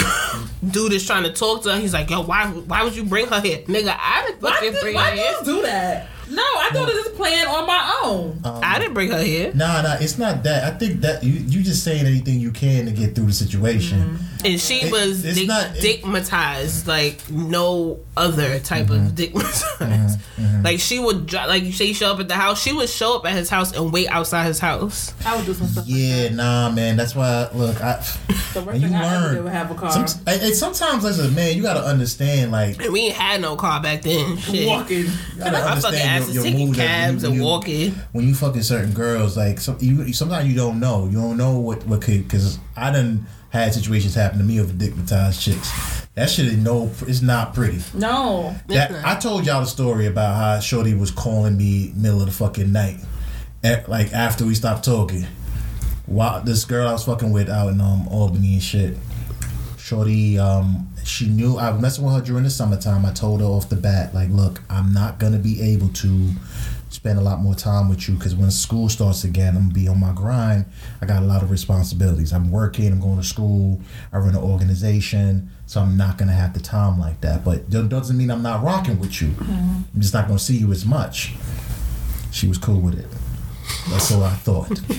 dude 0.68 0.91
is 0.94 1.06
trying 1.08 1.24
to 1.24 1.32
talk 1.32 1.63
to 1.63 1.74
her. 1.74 1.79
He's 1.79 1.94
like, 1.94 2.10
yo, 2.10 2.22
why 2.22 2.48
why 2.48 2.84
would 2.84 2.96
you 2.96 3.03
bring 3.06 3.27
her 3.27 3.39
here, 3.41 3.60
nigga? 3.60 3.96
I 3.98 4.25
didn't 4.27 4.41
Why, 4.41 4.51
fucking 4.51 4.72
did, 4.74 4.82
bring 4.82 4.96
why 4.96 5.10
her 5.12 5.15
here. 5.15 5.32
dudes 5.36 5.46
do 5.48 5.62
that? 5.63 6.08
No, 6.29 6.44
I 6.44 6.70
thought 6.74 6.89
it 6.89 6.94
was 6.96 7.10
playing 7.15 7.48
on 7.48 7.65
my 7.65 8.01
own. 8.03 8.39
Um, 8.44 8.60
I 8.63 8.77
didn't 8.77 8.94
bring 8.94 9.10
her 9.10 9.22
here. 9.24 9.51
nah, 9.56 9.82
nah, 9.82 9.96
it's 10.00 10.18
not 10.20 10.44
that. 10.44 10.63
I 10.72 10.77
think 10.77 11.01
that 11.01 11.24
you 11.24 11.32
you 11.34 11.63
just 11.63 11.84
saying 11.84 12.06
anything 12.06 12.39
you 12.39 12.51
can 12.51 12.86
to 12.86 12.91
get 12.91 13.15
through 13.15 13.25
the 13.27 13.34
situation. 13.34 14.00
Mm-hmm. 14.01 14.28
And 14.46 14.60
she 14.60 14.81
It- 14.84 14.91
was 14.91 15.25
it's 15.25 15.46
not- 15.48 15.75
it- 15.75 16.01
dickmatized 16.03 16.88
like 16.88 17.29
no 17.29 18.00
other 18.15 18.60
type 18.60 18.89
of 18.89 18.98
mm-hmm. 18.98 19.15
dickmatized. 19.15 19.74
Mm-hmm. 19.79 20.41
Mm-hmm. 20.46 20.63
Like 20.63 20.79
she 20.79 21.00
would 21.00 21.25
dri- 21.25 21.46
like 21.48 21.63
you 21.63 21.72
say 21.74 21.86
you 21.86 21.93
show 21.93 22.13
up 22.13 22.19
at 22.19 22.27
the 22.29 22.36
house, 22.36 22.62
she 22.62 22.72
would 22.74 22.89
show 22.89 23.15
up 23.17 23.25
at 23.25 23.34
his 23.34 23.50
house 23.50 23.75
and 23.75 23.91
wait 23.91 24.08
outside 24.10 24.46
his 24.46 24.60
house. 24.60 25.13
I 25.25 25.36
would 25.36 25.46
do 25.46 25.53
some 25.53 25.67
stuff. 25.67 25.86
Yeah, 25.88 26.29
nah, 26.29 26.69
man. 26.72 26.96
That's 26.98 27.15
why. 27.15 27.50
Look, 27.53 27.81
I. 27.81 28.03
The 28.51 28.63
worst 28.63 28.81
you 28.81 28.88
thing 28.88 28.96
I 28.96 29.15
ever 29.15 29.25
learn. 29.36 29.43
did 29.46 29.53
have 29.53 29.69
a 29.69 29.75
car. 29.75 29.91
Some, 29.91 30.24
and, 30.25 30.41
and 30.41 30.55
sometimes 30.55 31.05
as 31.05 31.19
a 31.19 31.29
man, 31.29 31.55
you 31.55 31.62
gotta 31.62 31.84
understand, 31.86 32.51
like, 32.51 32.81
And 32.84 32.91
we 32.91 33.01
ain't 33.01 33.13
had 33.15 33.41
no 33.41 33.55
car 33.55 33.79
back 33.79 34.01
then. 34.01 34.38
Shit. 34.38 34.67
Walking. 34.67 34.98
you 35.05 35.12
gotta 35.38 35.51
My 35.51 35.60
fucking 35.60 35.69
understand 36.00 36.24
ass 36.24 36.34
your, 36.34 36.43
your 36.46 36.51
taking 36.51 36.74
cabs 36.74 37.22
you- 37.22 37.29
and 37.29 37.38
you- 37.38 37.43
walking. 37.43 37.91
When 38.12 38.27
you 38.27 38.34
fucking 38.34 38.63
certain 38.63 38.91
girls, 38.93 39.38
like, 39.38 39.60
some, 39.60 39.77
you, 39.81 40.12
sometimes 40.13 40.50
you 40.50 40.55
don't 40.55 40.79
know. 40.79 41.05
You 41.05 41.19
don't 41.22 41.38
know 41.38 41.60
what 41.60 41.86
what 41.86 42.01
could 42.01 42.24
because 42.24 42.58
I 42.75 42.89
done 42.91 43.27
had 43.50 43.74
situations 43.74 44.15
happen 44.15 44.38
to 44.38 44.44
me 44.44 44.60
with 44.60 44.79
dickmatized 44.79 45.41
chicks. 45.41 46.08
That 46.15 46.29
shit 46.29 46.48
is 46.48 46.58
no, 46.58 46.91
it's 47.08 47.22
not 47.22 47.53
pretty. 47.53 47.79
No. 47.94 48.56
That. 48.68 49.06
I 49.06 49.15
told 49.15 49.46
y'all 49.46 49.62
the 49.62 49.68
story 49.68 50.06
about 50.06 50.36
how 50.36 50.60
Shorty 50.60 50.94
was 50.94 51.12
calling 51.12 51.58
me 51.58 51.94
middle 51.96 52.20
of 52.20 52.27
the 52.27 52.32
fucking 52.32 52.72
night, 52.72 53.00
at, 53.63 53.89
like 53.89 54.13
after 54.13 54.46
we 54.46 54.53
stopped 54.56 54.86
talking. 54.86 55.25
Wow, 56.08 56.39
this 56.39 56.65
girl 56.65 56.88
I 56.88 56.91
was 56.91 57.06
fucking 57.06 57.32
with 57.32 57.50
out 57.50 57.70
in 57.70 57.79
um 57.82 58.08
Albany 58.08 58.53
and 58.53 58.63
shit. 58.63 58.98
Shorty, 59.77 60.38
um, 60.38 60.88
she 61.03 61.27
knew 61.27 61.58
I 61.58 61.72
was 61.72 61.82
messing 61.82 62.06
with 62.06 62.13
her 62.13 62.22
during 62.22 62.44
the 62.44 62.50
summertime. 62.50 63.06
I 63.06 63.12
told 63.13 63.39
her 63.39 63.46
off 63.48 63.70
the 63.70 63.75
bat, 63.75 64.13
like, 64.13 64.29
look, 64.29 64.62
I'm 64.70 64.94
not 64.94 65.20
gonna 65.20 65.39
be 65.39 65.62
able 65.62 65.89
to 65.89 66.29
spend 66.89 67.19
a 67.19 67.22
lot 67.22 67.39
more 67.39 67.55
time 67.55 67.88
with 67.88 68.08
you 68.08 68.15
because 68.15 68.36
when 68.36 68.51
school 68.51 68.89
starts 68.89 69.24
again, 69.24 69.55
I'm 69.55 69.63
gonna 69.63 69.74
be 69.74 69.88
on 69.88 70.00
my 70.00 70.12
grind. 70.12 70.65
I 71.01 71.05
got 71.05 71.24
a 71.24 71.25
lot 71.25 71.43
of 71.43 71.51
responsibilities. 71.51 72.34
I'm 72.34 72.51
working. 72.51 72.91
I'm 72.91 73.00
going 73.00 73.17
to 73.17 73.24
school. 73.24 73.81
I 74.12 74.17
run 74.17 74.29
an 74.29 74.38
organization, 74.38 75.50
so 75.65 75.81
I'm 75.81 75.96
not 75.98 76.17
gonna 76.17 76.34
have 76.34 76.53
the 76.53 76.60
time 76.60 77.00
like 77.00 77.22
that. 77.22 77.46
But 77.46 77.69
that 77.72 77.89
doesn't 77.89 78.17
mean 78.17 78.31
I'm 78.31 78.43
not 78.43 78.63
rocking 78.63 79.00
with 79.00 79.22
you. 79.22 79.29
Mm-hmm. 79.29 79.81
I'm 79.93 80.01
just 80.01 80.13
not 80.13 80.27
gonna 80.27 80.39
see 80.39 80.58
you 80.58 80.72
as 80.72 80.86
much. 80.86 81.34
She 82.31 82.48
was 82.48 82.58
cool 82.58 82.79
with 82.79 83.00
it. 83.00 83.08
That's 83.89 84.12
what 84.12 84.24
I 84.24 84.36
thought. 84.36 84.81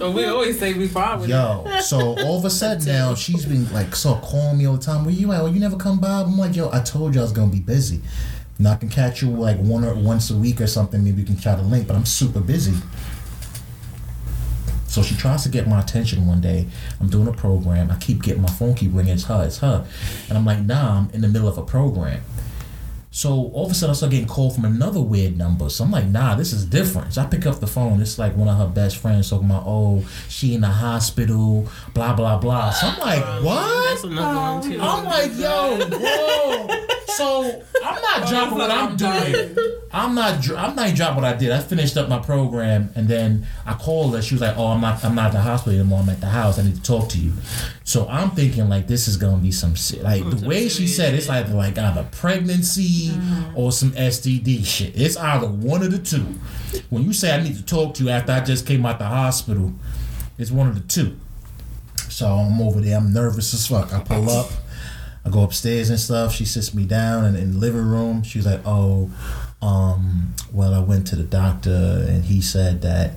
So 0.00 0.10
we 0.12 0.24
always 0.24 0.58
say 0.58 0.72
we 0.74 0.88
fine 0.88 1.20
with 1.20 1.28
it. 1.28 1.32
Yo, 1.32 1.80
so 1.80 2.16
all 2.20 2.38
of 2.38 2.44
a 2.44 2.50
sudden 2.50 2.84
now 2.86 3.14
she's 3.14 3.44
been 3.44 3.70
like 3.72 3.94
so 3.94 4.14
calling 4.16 4.58
me 4.58 4.66
all 4.66 4.76
the 4.76 4.82
time. 4.82 5.04
Where 5.04 5.12
you 5.12 5.32
at? 5.32 5.42
Well, 5.42 5.52
you 5.52 5.60
never 5.60 5.76
come 5.76 6.00
by. 6.00 6.22
I'm 6.22 6.38
like, 6.38 6.56
yo, 6.56 6.70
I 6.72 6.80
told 6.80 7.14
you 7.14 7.20
I 7.20 7.24
was 7.24 7.32
gonna 7.32 7.52
be 7.52 7.60
busy. 7.60 8.00
And 8.60 8.68
I 8.68 8.76
can 8.76 8.90
catch 8.90 9.22
you 9.22 9.30
like 9.30 9.56
one 9.56 9.86
or 9.86 9.94
once 9.94 10.30
a 10.30 10.36
week 10.36 10.60
or 10.60 10.66
something. 10.66 11.02
Maybe 11.02 11.22
we 11.22 11.24
can 11.24 11.38
try 11.38 11.56
to 11.56 11.62
link, 11.62 11.86
but 11.86 11.96
I'm 11.96 12.04
super 12.04 12.40
busy. 12.40 12.74
So 14.86 15.02
she 15.02 15.16
tries 15.16 15.44
to 15.44 15.48
get 15.48 15.66
my 15.66 15.80
attention 15.80 16.26
one 16.26 16.42
day. 16.42 16.66
I'm 17.00 17.08
doing 17.08 17.26
a 17.26 17.32
program. 17.32 17.90
I 17.90 17.96
keep 17.96 18.22
getting 18.22 18.42
my 18.42 18.50
phone 18.50 18.74
keep 18.74 18.92
ringing. 18.92 19.14
It's 19.14 19.24
her. 19.24 19.46
It's 19.46 19.60
her. 19.60 19.86
And 20.28 20.36
I'm 20.36 20.44
like, 20.44 20.60
nah, 20.60 20.98
I'm 20.98 21.10
in 21.14 21.22
the 21.22 21.28
middle 21.28 21.48
of 21.48 21.56
a 21.56 21.62
program. 21.62 22.20
So 23.10 23.50
all 23.54 23.64
of 23.64 23.72
a 23.72 23.74
sudden 23.74 23.92
I 23.92 23.94
start 23.94 24.12
getting 24.12 24.28
called 24.28 24.56
from 24.56 24.66
another 24.66 25.00
weird 25.00 25.38
number. 25.38 25.70
So 25.70 25.84
I'm 25.84 25.90
like, 25.90 26.08
nah, 26.08 26.34
this 26.34 26.52
is 26.52 26.66
different. 26.66 27.14
So 27.14 27.22
I 27.22 27.26
pick 27.28 27.46
up 27.46 27.60
the 27.60 27.66
phone. 27.66 28.02
It's 28.02 28.18
like 28.18 28.36
one 28.36 28.46
of 28.46 28.58
her 28.58 28.66
best 28.66 28.98
friends 28.98 29.30
talking 29.30 29.48
about, 29.48 29.64
oh, 29.66 30.06
she 30.28 30.54
in 30.54 30.60
the 30.60 30.68
hospital, 30.68 31.66
blah 31.94 32.12
blah 32.12 32.36
blah. 32.36 32.72
So 32.72 32.88
I'm 32.88 33.00
like, 33.00 33.24
what? 33.42 33.88
That's 33.88 34.04
another 34.04 34.38
one 34.38 34.62
too. 34.70 34.78
I'm 34.82 35.04
like, 35.06 35.30
yo, 35.38 35.88
bro. 35.88 36.86
So 37.20 37.62
I'm 37.84 38.00
not 38.00 38.28
dropping 38.28 38.56
what 38.56 38.70
I'm 38.70 38.96
doing. 38.96 39.56
I'm 39.92 40.14
not. 40.14 40.48
I'm 40.56 40.74
not 40.74 40.94
dropping 40.94 41.16
what 41.16 41.24
I 41.24 41.36
did. 41.36 41.50
I 41.50 41.60
finished 41.60 41.98
up 41.98 42.08
my 42.08 42.18
program, 42.18 42.88
and 42.94 43.08
then 43.08 43.46
I 43.66 43.74
called 43.74 44.14
her. 44.14 44.22
She 44.22 44.34
was 44.34 44.40
like, 44.40 44.56
"Oh, 44.56 44.68
I'm 44.68 44.80
not. 44.80 45.04
I'm 45.04 45.14
not 45.14 45.26
at 45.26 45.32
the 45.32 45.40
hospital 45.42 45.78
anymore. 45.78 46.00
I'm 46.00 46.08
at 46.08 46.20
the 46.20 46.28
house. 46.28 46.58
I 46.58 46.62
need 46.62 46.76
to 46.76 46.82
talk 46.82 47.10
to 47.10 47.18
you." 47.18 47.32
So 47.84 48.08
I'm 48.08 48.30
thinking 48.30 48.70
like 48.70 48.86
this 48.86 49.06
is 49.06 49.18
gonna 49.18 49.36
be 49.36 49.52
some 49.52 49.74
shit. 49.74 50.02
Like 50.02 50.28
the 50.30 50.48
way 50.48 50.70
she 50.70 50.86
said, 50.86 51.12
it's 51.14 51.28
like 51.28 51.50
like 51.50 51.76
either 51.76 52.08
pregnancy 52.10 53.12
or 53.54 53.70
some 53.70 53.90
STD 53.92 54.64
shit. 54.64 54.98
It's 54.98 55.18
either 55.18 55.46
one 55.46 55.82
of 55.82 55.90
the 55.90 55.98
two. 55.98 56.24
When 56.88 57.02
you 57.02 57.12
say 57.12 57.34
I 57.34 57.42
need 57.42 57.56
to 57.56 57.62
talk 57.64 57.92
to 57.94 58.04
you 58.04 58.08
after 58.10 58.32
I 58.32 58.40
just 58.40 58.66
came 58.66 58.86
out 58.86 58.98
the 58.98 59.06
hospital, 59.06 59.74
it's 60.38 60.50
one 60.50 60.68
of 60.68 60.74
the 60.74 60.88
two. 60.88 61.18
So 62.08 62.26
I'm 62.26 62.62
over 62.62 62.80
there. 62.80 62.96
I'm 62.96 63.12
nervous 63.12 63.52
as 63.52 63.66
fuck. 63.66 63.92
I 63.92 64.00
pull 64.00 64.30
up. 64.30 64.50
I 65.24 65.30
go 65.30 65.42
upstairs 65.42 65.90
and 65.90 65.98
stuff. 65.98 66.34
She 66.34 66.44
sits 66.44 66.74
me 66.74 66.84
down 66.84 67.24
and 67.24 67.36
in 67.36 67.52
the 67.52 67.58
living 67.58 67.84
room. 67.84 68.22
She's 68.22 68.46
like, 68.46 68.60
"Oh, 68.64 69.10
um, 69.60 70.34
well, 70.52 70.74
I 70.74 70.80
went 70.80 71.06
to 71.08 71.16
the 71.16 71.22
doctor 71.22 72.06
and 72.08 72.24
he 72.24 72.40
said 72.40 72.82
that, 72.82 73.12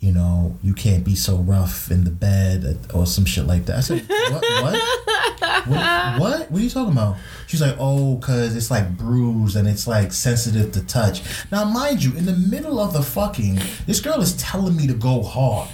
you 0.00 0.12
know, 0.12 0.58
you 0.62 0.74
can't 0.74 1.04
be 1.04 1.14
so 1.14 1.36
rough 1.36 1.90
in 1.90 2.04
the 2.04 2.10
bed 2.10 2.78
or 2.92 3.06
some 3.06 3.24
shit 3.24 3.46
like 3.46 3.66
that." 3.66 3.76
I 3.76 3.80
said, 3.80 4.06
"What? 4.08 4.42
What? 4.42 5.68
what? 5.68 6.20
What? 6.20 6.50
What 6.50 6.60
are 6.60 6.64
you 6.64 6.70
talking 6.70 6.92
about?" 6.92 7.16
She's 7.46 7.62
like, 7.62 7.76
"Oh, 7.78 8.18
cause 8.20 8.56
it's 8.56 8.70
like 8.70 8.96
bruised 8.96 9.54
and 9.56 9.68
it's 9.68 9.86
like 9.86 10.12
sensitive 10.12 10.72
to 10.72 10.82
touch." 10.84 11.22
Now, 11.52 11.64
mind 11.64 12.02
you, 12.02 12.16
in 12.16 12.26
the 12.26 12.36
middle 12.36 12.80
of 12.80 12.92
the 12.92 13.02
fucking, 13.02 13.60
this 13.86 14.00
girl 14.00 14.20
is 14.20 14.36
telling 14.36 14.76
me 14.76 14.88
to 14.88 14.94
go 14.94 15.22
hard 15.22 15.68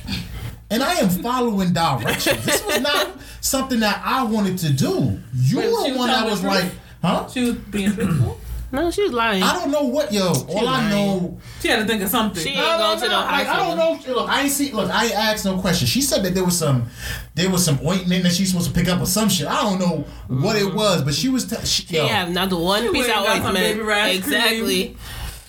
and 0.72 0.82
I 0.82 0.94
am 0.94 1.08
following 1.10 1.72
directions. 1.72 2.44
This 2.44 2.64
was 2.64 2.80
not 2.80 3.08
something 3.40 3.80
that 3.80 4.00
I 4.04 4.24
wanted 4.24 4.58
to 4.58 4.72
do. 4.72 5.20
You 5.34 5.58
Wait, 5.58 5.66
were 5.66 5.88
was 5.90 5.98
one 5.98 6.08
that 6.08 6.24
was 6.24 6.42
the 6.42 6.48
like, 6.48 6.72
huh? 7.02 7.28
She 7.28 7.44
was 7.44 7.54
being 7.54 7.92
truthful. 7.92 8.38
No, 8.72 8.90
she 8.90 9.02
was 9.02 9.12
lying. 9.12 9.42
I 9.42 9.52
don't 9.52 9.70
know 9.70 9.82
what, 9.82 10.14
yo. 10.14 10.28
All 10.28 10.66
I 10.66 10.88
know, 10.88 11.38
She 11.60 11.68
had 11.68 11.80
to 11.80 11.84
think 11.84 12.02
of 12.02 12.08
something. 12.08 12.42
She- 12.42 12.50
ain't 12.50 12.58
no, 12.58 12.78
going 12.78 13.00
to 13.00 13.04
no, 13.04 13.10
the 13.10 13.16
I, 13.16 13.40
I 13.40 13.56
don't 13.56 13.76
know. 13.76 14.14
Look, 14.14 14.30
I 14.30 14.42
ain't 14.44 14.50
see. 14.50 14.72
Look, 14.72 14.90
I 14.90 15.04
ain't 15.04 15.14
asked 15.14 15.44
no 15.44 15.58
question. 15.58 15.86
She 15.86 16.00
said 16.00 16.22
that 16.22 16.32
there 16.32 16.42
was 16.44 16.56
some, 16.58 16.86
there 17.34 17.50
was 17.50 17.62
some 17.62 17.78
ointment 17.86 18.22
that 18.22 18.32
she's 18.32 18.48
supposed 18.50 18.68
to 18.68 18.74
pick 18.74 18.88
up 18.88 18.98
or 18.98 19.04
some 19.04 19.28
shit. 19.28 19.46
I 19.46 19.60
don't 19.60 19.78
know 19.78 20.06
what 20.28 20.56
it 20.56 20.64
mm. 20.68 20.74
was, 20.74 21.02
but 21.02 21.12
she 21.12 21.28
was. 21.28 21.44
T- 21.44 21.56
she, 21.66 21.86
She 21.86 21.96
yo, 21.96 22.06
have 22.06 22.30
not 22.30 22.48
the 22.48 22.56
one 22.56 22.82
She 22.82 22.92
piece 22.92 23.08
went 23.08 23.18
of 23.18 23.26
and 23.26 23.44
ointment. 23.44 23.56
baby 23.56 23.80
rash 23.82 24.16
Exactly. 24.16 24.96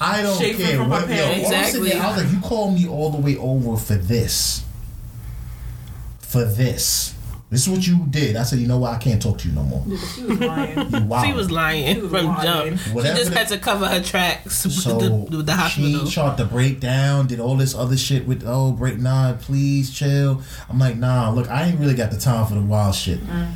I 0.02 0.22
don't 0.22 0.38
Shaving 0.38 0.66
care. 0.66 0.84
What, 0.84 1.02
yo, 1.04 1.16
parents. 1.16 1.48
all 1.48 1.56
I'm 1.56 1.66
sitting 1.72 2.02
I 2.02 2.08
was 2.10 2.24
like, 2.24 2.34
you 2.34 2.42
called 2.42 2.74
me 2.74 2.90
all 2.90 3.10
the 3.10 3.22
way 3.22 3.38
over 3.38 3.78
for 3.78 3.96
this. 3.96 4.66
For 6.34 6.44
this. 6.44 7.16
This 7.52 7.68
is 7.68 7.70
what 7.70 7.86
you 7.86 8.08
did. 8.10 8.36
I 8.36 8.42
said, 8.42 8.58
you 8.58 8.66
know 8.68 8.80
what? 8.80 8.94
I 8.94 8.98
can't 8.98 9.22
talk 9.22 9.38
to 9.38 9.48
you 9.48 9.54
no 9.54 9.62
more. 9.62 9.86
She 10.16 10.24
was 10.24 10.40
lying. 10.40 10.90
You 10.92 11.04
wild. 11.04 11.26
She 11.28 11.34
was 11.34 11.52
lying 11.52 11.96
She 11.96 12.02
was 12.02 12.10
from 12.12 12.26
lying. 12.26 12.78
jump. 12.78 12.96
Whatever 12.96 13.16
she 13.16 13.22
just 13.22 13.32
the- 13.32 13.38
had 13.38 13.48
to 13.50 13.58
cover 13.60 13.88
her 13.88 14.02
tracks 14.02 14.64
with, 14.66 14.74
So 14.74 14.98
the, 14.98 15.12
with 15.38 15.46
the 15.46 15.54
hospital. 15.54 16.06
she 16.08 16.12
tried 16.16 16.38
to 16.38 16.46
break 16.46 16.80
down, 16.80 17.28
did 17.28 17.40
all 17.40 17.56
this 17.56 17.76
other 17.76 17.96
shit 17.96 18.26
with 18.26 18.44
oh 18.48 18.72
break 18.72 18.98
nah, 18.98 19.34
please 19.34 19.92
chill. 19.92 20.42
I'm 20.68 20.80
like 20.80 20.98
nah, 20.98 21.30
look, 21.30 21.48
I 21.52 21.66
ain't 21.68 21.80
really 21.80 21.94
got 21.94 22.10
the 22.10 22.18
time 22.20 22.48
for 22.48 22.56
the 22.56 22.62
wild 22.62 22.96
shit. 22.96 23.20
Mm. 23.20 23.52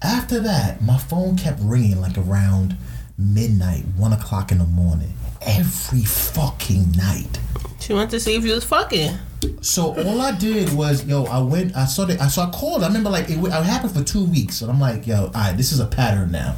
After 0.00 0.40
that, 0.40 0.80
my 0.82 0.96
phone 0.96 1.36
kept 1.36 1.60
ringing 1.60 2.00
like 2.00 2.16
around 2.16 2.74
midnight, 3.18 3.84
one 3.98 4.14
o'clock 4.14 4.50
in 4.50 4.56
the 4.56 4.64
morning, 4.64 5.12
every 5.42 6.04
fucking 6.04 6.92
night. 6.92 7.40
She 7.80 7.94
went 7.94 8.10
to 8.10 8.20
see 8.20 8.36
if 8.36 8.44
you 8.44 8.54
was 8.54 8.64
fucking. 8.64 9.16
So 9.62 9.94
all 10.04 10.20
I 10.20 10.36
did 10.36 10.72
was, 10.72 11.06
yo, 11.06 11.24
I 11.24 11.40
went, 11.40 11.76
I 11.76 11.86
saw 11.86 12.04
that, 12.04 12.20
I 12.20 12.28
so 12.28 12.42
I 12.42 12.50
called. 12.50 12.82
I 12.82 12.88
remember 12.88 13.10
like 13.10 13.30
it, 13.30 13.38
it 13.42 13.50
happened 13.50 13.92
for 13.92 14.02
two 14.02 14.24
weeks, 14.24 14.60
and 14.60 14.70
I'm 14.70 14.80
like, 14.80 15.06
yo, 15.06 15.26
all 15.26 15.30
right, 15.30 15.56
this 15.56 15.72
is 15.72 15.80
a 15.80 15.86
pattern 15.86 16.30
now. 16.30 16.56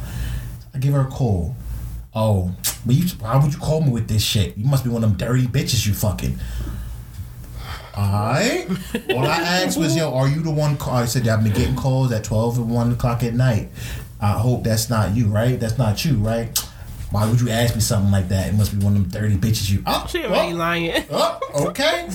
I 0.73 0.79
give 0.79 0.93
her 0.93 1.01
a 1.01 1.05
call. 1.05 1.55
Oh, 2.15 2.53
but 2.85 2.95
you, 2.95 3.07
why 3.19 3.37
would 3.37 3.53
you 3.53 3.59
call 3.59 3.81
me 3.81 3.89
with 3.89 4.07
this 4.07 4.23
shit? 4.23 4.57
You 4.57 4.65
must 4.65 4.83
be 4.83 4.89
one 4.89 5.03
of 5.03 5.09
them 5.09 5.17
dirty 5.17 5.47
bitches 5.47 5.87
you 5.87 5.93
fucking. 5.93 6.37
Alright. 7.97 8.69
All 9.11 9.25
I 9.25 9.37
asked 9.37 9.77
was, 9.77 9.95
yo, 9.95 10.13
are 10.13 10.27
you 10.27 10.41
the 10.41 10.51
one? 10.51 10.77
Call? 10.77 10.95
I 10.95 11.05
said, 11.05 11.27
I've 11.27 11.43
been 11.43 11.53
getting 11.53 11.75
calls 11.75 12.11
at 12.11 12.23
12 12.23 12.57
and 12.57 12.71
1 12.71 12.91
o'clock 12.93 13.23
at 13.23 13.33
night. 13.33 13.69
I 14.19 14.31
hope 14.31 14.63
that's 14.63 14.89
not 14.89 15.15
you, 15.15 15.27
right? 15.27 15.59
That's 15.59 15.77
not 15.77 16.03
you, 16.03 16.15
right? 16.15 16.57
Why 17.13 17.29
would 17.29 17.39
you 17.39 17.49
ask 17.49 17.75
me 17.75 17.81
something 17.81 18.11
like 18.11 18.29
that? 18.29 18.47
It 18.47 18.55
must 18.55 18.75
be 18.75 18.83
one 18.83 18.95
of 18.95 19.11
them 19.11 19.21
dirty 19.21 19.37
bitches 19.37 19.69
you. 19.69 19.83
Oh, 19.85 20.07
She 20.09 20.23
oh. 20.23 20.29
already 20.29 20.53
lying. 20.53 21.05
Oh, 21.11 21.67
okay. 21.67 22.09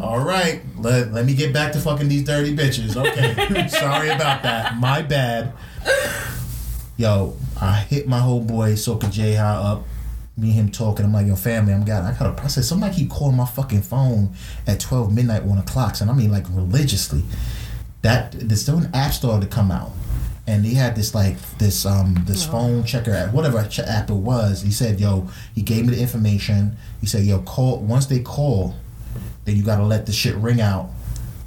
All 0.00 0.24
right. 0.24 0.62
Let, 0.78 1.12
let 1.12 1.26
me 1.26 1.34
get 1.34 1.52
back 1.52 1.72
to 1.72 1.80
fucking 1.80 2.06
these 2.06 2.22
dirty 2.22 2.54
bitches. 2.54 2.94
Okay. 2.94 3.66
Sorry 3.68 4.10
about 4.10 4.44
that. 4.44 4.76
My 4.76 5.02
bad. 5.02 5.52
Yo, 6.96 7.36
I 7.60 7.80
hit 7.80 8.06
my 8.06 8.20
whole 8.20 8.40
boy 8.40 8.74
Soka 8.74 9.10
J 9.10 9.34
High 9.34 9.56
up. 9.56 9.82
Me 10.36 10.50
and 10.50 10.60
him 10.60 10.70
talking. 10.70 11.04
I'm 11.04 11.12
like, 11.12 11.26
yo, 11.26 11.34
family, 11.34 11.72
I'm 11.74 11.84
got. 11.84 12.04
I 12.04 12.16
got. 12.16 12.40
I 12.40 12.46
said, 12.46 12.64
somebody 12.64 12.94
keep 12.94 13.10
calling 13.10 13.36
my 13.36 13.46
fucking 13.46 13.82
phone 13.82 14.34
at 14.68 14.78
12 14.78 15.12
midnight, 15.12 15.42
one 15.42 15.58
o'clock, 15.58 16.00
and 16.00 16.08
I 16.08 16.14
mean 16.14 16.30
like 16.30 16.46
religiously. 16.50 17.24
That 18.02 18.32
there's 18.32 18.62
still 18.62 18.78
an 18.78 18.90
app 18.94 19.12
store 19.14 19.40
to 19.40 19.46
come 19.46 19.72
out, 19.72 19.90
and 20.46 20.64
he 20.64 20.74
had 20.74 20.94
this 20.94 21.14
like 21.14 21.36
this 21.58 21.86
um 21.86 22.22
this 22.26 22.44
phone 22.44 22.84
checker 22.84 23.12
app, 23.12 23.32
whatever 23.32 23.62
ch- 23.66 23.78
app 23.80 24.10
it 24.10 24.14
was. 24.14 24.62
He 24.62 24.70
said, 24.70 25.00
yo, 25.00 25.28
he 25.54 25.62
gave 25.62 25.86
me 25.86 25.94
the 25.94 26.00
information. 26.00 26.76
He 27.00 27.06
said, 27.06 27.24
yo, 27.24 27.40
call 27.40 27.78
once 27.78 28.06
they 28.06 28.20
call, 28.20 28.74
then 29.44 29.56
you 29.56 29.62
gotta 29.62 29.84
let 29.84 30.06
the 30.06 30.12
shit 30.12 30.34
ring 30.36 30.60
out. 30.60 30.90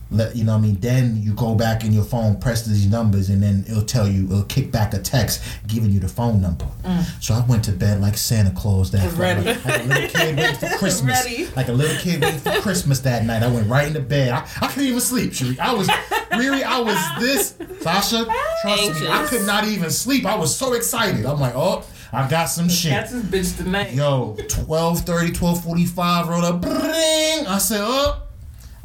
Let 0.09 0.35
you 0.35 0.43
know 0.43 0.53
what 0.53 0.59
I 0.59 0.61
mean. 0.61 0.79
Then 0.79 1.21
you 1.21 1.33
go 1.33 1.55
back 1.55 1.83
in 1.83 1.91
your 1.91 2.03
phone, 2.03 2.39
press 2.39 2.65
these 2.65 2.87
numbers, 2.87 3.29
and 3.29 3.43
then 3.43 3.65
it'll 3.67 3.83
tell 3.83 4.07
you, 4.07 4.25
it'll 4.25 4.43
kick 4.43 4.71
back 4.71 4.93
a 4.93 4.99
text 4.99 5.43
giving 5.67 5.91
you 5.91 5.99
the 5.99 6.07
phone 6.07 6.41
number. 6.41 6.65
Mm. 6.83 7.23
So 7.23 7.33
I 7.33 7.45
went 7.45 7.63
to 7.65 7.71
bed 7.71 7.99
like 7.99 8.17
Santa 8.17 8.51
Claus 8.51 8.91
that 8.91 9.11
Ready. 9.13 9.43
Like, 9.43 9.65
like 9.65 9.81
a 9.81 9.83
little 9.83 10.09
kid 10.09 10.37
waiting 10.37 10.55
for 10.55 10.77
Christmas. 10.77 11.25
Ready. 11.25 11.47
Like 11.55 11.67
a 11.67 11.73
little 11.73 11.97
kid 11.97 12.21
waiting 12.21 12.39
for 12.39 12.61
Christmas 12.61 12.99
that 13.01 13.25
night. 13.25 13.43
I 13.43 13.47
went 13.47 13.69
right 13.69 13.87
into 13.87 13.99
bed. 13.99 14.29
I, 14.29 14.47
I 14.61 14.67
couldn't 14.67 14.87
even 14.87 15.01
sleep, 15.01 15.31
Sheree. 15.31 15.59
I 15.59 15.73
was 15.73 15.89
really, 16.37 16.63
I 16.63 16.79
was 16.79 16.97
this 17.19 17.55
Sasha. 17.81 18.25
Trust 18.61 19.01
me, 19.01 19.07
I 19.07 19.25
could 19.27 19.45
not 19.45 19.67
even 19.67 19.89
sleep. 19.89 20.25
I 20.25 20.35
was 20.35 20.55
so 20.55 20.73
excited. 20.73 21.25
I'm 21.25 21.39
like, 21.39 21.55
oh, 21.55 21.85
I 22.13 22.29
got 22.29 22.45
some 22.45 22.69
shit. 22.69 22.91
That's 22.91 23.11
his 23.11 23.23
bitch 23.23 23.57
tonight. 23.57 23.93
Yo, 23.93 24.35
1230, 24.37 25.37
1245, 25.37 26.29
rolled 26.29 26.45
up. 26.45 26.61
Bring. 26.61 27.47
I 27.47 27.57
said, 27.59 27.81
up. 27.81 28.26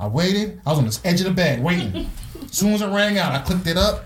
I 0.02 0.08
waited. 0.08 0.60
I 0.66 0.70
was 0.70 0.78
on 0.80 0.84
the 0.86 1.00
edge 1.04 1.20
of 1.20 1.26
the 1.28 1.32
bed 1.32 1.62
waiting. 1.62 2.10
As 2.42 2.50
soon 2.50 2.72
as 2.72 2.82
it 2.82 2.88
rang 2.88 3.18
out, 3.18 3.30
I 3.30 3.38
clicked 3.38 3.68
it 3.68 3.76
up. 3.76 4.04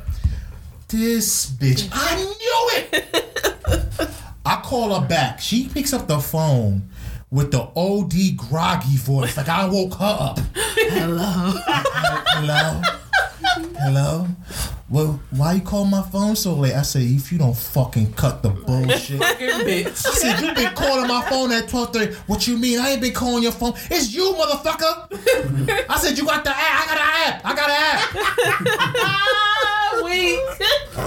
This 0.88 1.46
bitch. 1.50 1.88
I 1.90 2.16
knew 2.16 2.90
it. 2.92 4.10
I 4.44 4.60
call 4.62 5.00
her 5.00 5.08
back. 5.08 5.40
She 5.40 5.70
picks 5.70 5.94
up 5.94 6.06
the 6.06 6.18
phone 6.18 6.90
with 7.30 7.50
the 7.50 7.62
OD 7.74 8.36
groggy 8.36 8.98
voice. 8.98 9.38
Like 9.38 9.48
I 9.48 9.66
woke 9.66 9.94
her 9.94 10.16
up. 10.20 10.38
Hello. 10.54 11.54
Hello? 11.64 12.82
Hello? 13.78 14.26
Well, 14.88 15.20
why 15.30 15.54
you 15.54 15.60
call 15.62 15.84
my 15.84 16.02
phone 16.02 16.36
so 16.36 16.54
late? 16.54 16.74
I 16.74 16.82
said, 16.82 17.02
if 17.02 17.32
you 17.32 17.38
don't 17.38 17.56
fucking 17.56 18.12
cut 18.12 18.42
the 18.42 18.50
bullshit. 18.50 19.20
Bitch. 19.20 19.86
I 19.86 19.90
said, 19.90 20.40
you 20.40 20.54
been 20.54 20.74
calling 20.74 21.08
my 21.08 21.22
phone 21.28 21.50
at 21.52 21.70
1230. 21.72 22.14
What 22.26 22.46
you 22.46 22.56
mean? 22.56 22.78
I 22.78 22.90
ain't 22.90 23.00
been 23.00 23.12
calling 23.12 23.42
your 23.42 23.52
phone. 23.52 23.74
It's 23.90 24.14
you, 24.14 24.32
motherfucker. 24.38 25.86
I 25.88 25.98
said, 25.98 26.16
you 26.16 26.24
got 26.24 26.44
the 26.44 26.50
app. 26.50 26.64
I 26.64 26.86
got 26.86 26.98
an 26.98 27.06
app. 27.26 27.40
I 27.44 27.54
got 27.56 27.70
an 27.70 27.76
app. 29.02 30.04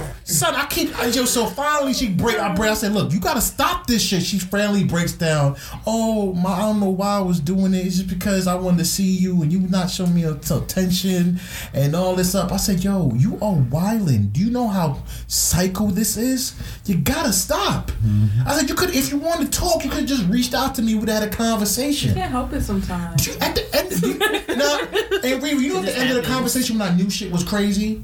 Weak. 0.00 0.09
Son, 0.40 0.54
I 0.54 0.64
keep, 0.64 0.98
I 0.98 1.04
yo, 1.08 1.26
so 1.26 1.44
finally 1.44 1.92
she 1.92 2.08
break, 2.08 2.38
I 2.38 2.54
break, 2.54 2.70
I 2.70 2.74
said, 2.74 2.92
look, 2.92 3.12
you 3.12 3.20
gotta 3.20 3.42
stop 3.42 3.86
this 3.86 4.02
shit. 4.02 4.22
She 4.22 4.38
finally 4.38 4.84
breaks 4.84 5.12
down. 5.12 5.54
Oh, 5.86 6.32
my, 6.32 6.50
I 6.50 6.60
don't 6.60 6.80
know 6.80 6.88
why 6.88 7.16
I 7.18 7.20
was 7.20 7.40
doing 7.40 7.74
it. 7.74 7.84
It's 7.84 7.96
just 7.96 8.08
because 8.08 8.46
I 8.46 8.54
wanted 8.54 8.78
to 8.78 8.84
see 8.86 9.04
you 9.18 9.42
and 9.42 9.52
you 9.52 9.60
not 9.60 9.90
showing 9.90 10.14
me 10.14 10.24
attention 10.24 11.38
and 11.74 11.94
all 11.94 12.14
this 12.16 12.34
up. 12.34 12.52
I 12.52 12.56
said, 12.56 12.82
yo, 12.82 13.12
you 13.16 13.34
are 13.34 13.54
wildin'. 13.54 14.32
Do 14.32 14.40
you 14.40 14.50
know 14.50 14.66
how 14.66 15.02
psycho 15.26 15.88
this 15.88 16.16
is? 16.16 16.54
You 16.86 16.96
gotta 16.96 17.34
stop. 17.34 17.90
Mm-hmm. 17.90 18.48
I 18.48 18.58
said, 18.58 18.70
you 18.70 18.74
could, 18.76 18.94
if 18.94 19.10
you 19.12 19.18
wanted 19.18 19.52
to 19.52 19.58
talk, 19.60 19.84
you 19.84 19.90
could 19.90 20.06
just 20.06 20.26
reached 20.28 20.54
out 20.54 20.74
to 20.76 20.80
me. 20.82 20.94
We'd 20.94 21.10
had 21.10 21.22
a 21.22 21.28
conversation. 21.28 22.14
Can't 22.14 22.30
help 22.30 22.54
it 22.54 22.62
sometimes. 22.62 23.26
You- 23.26 23.34
At 23.42 23.54
the 23.56 23.76
end, 23.76 24.02
you, 24.02 24.18
now, 24.56 24.78
and 25.22 25.42
Riri, 25.42 25.60
you 25.60 25.74
know, 25.74 25.80
at 25.80 25.84
the 25.84 25.98
end 25.98 26.16
of 26.16 26.24
the 26.24 26.28
conversation 26.30 26.78
when 26.78 26.88
I 26.90 26.94
knew 26.96 27.10
shit 27.10 27.30
was 27.30 27.44
crazy. 27.44 28.02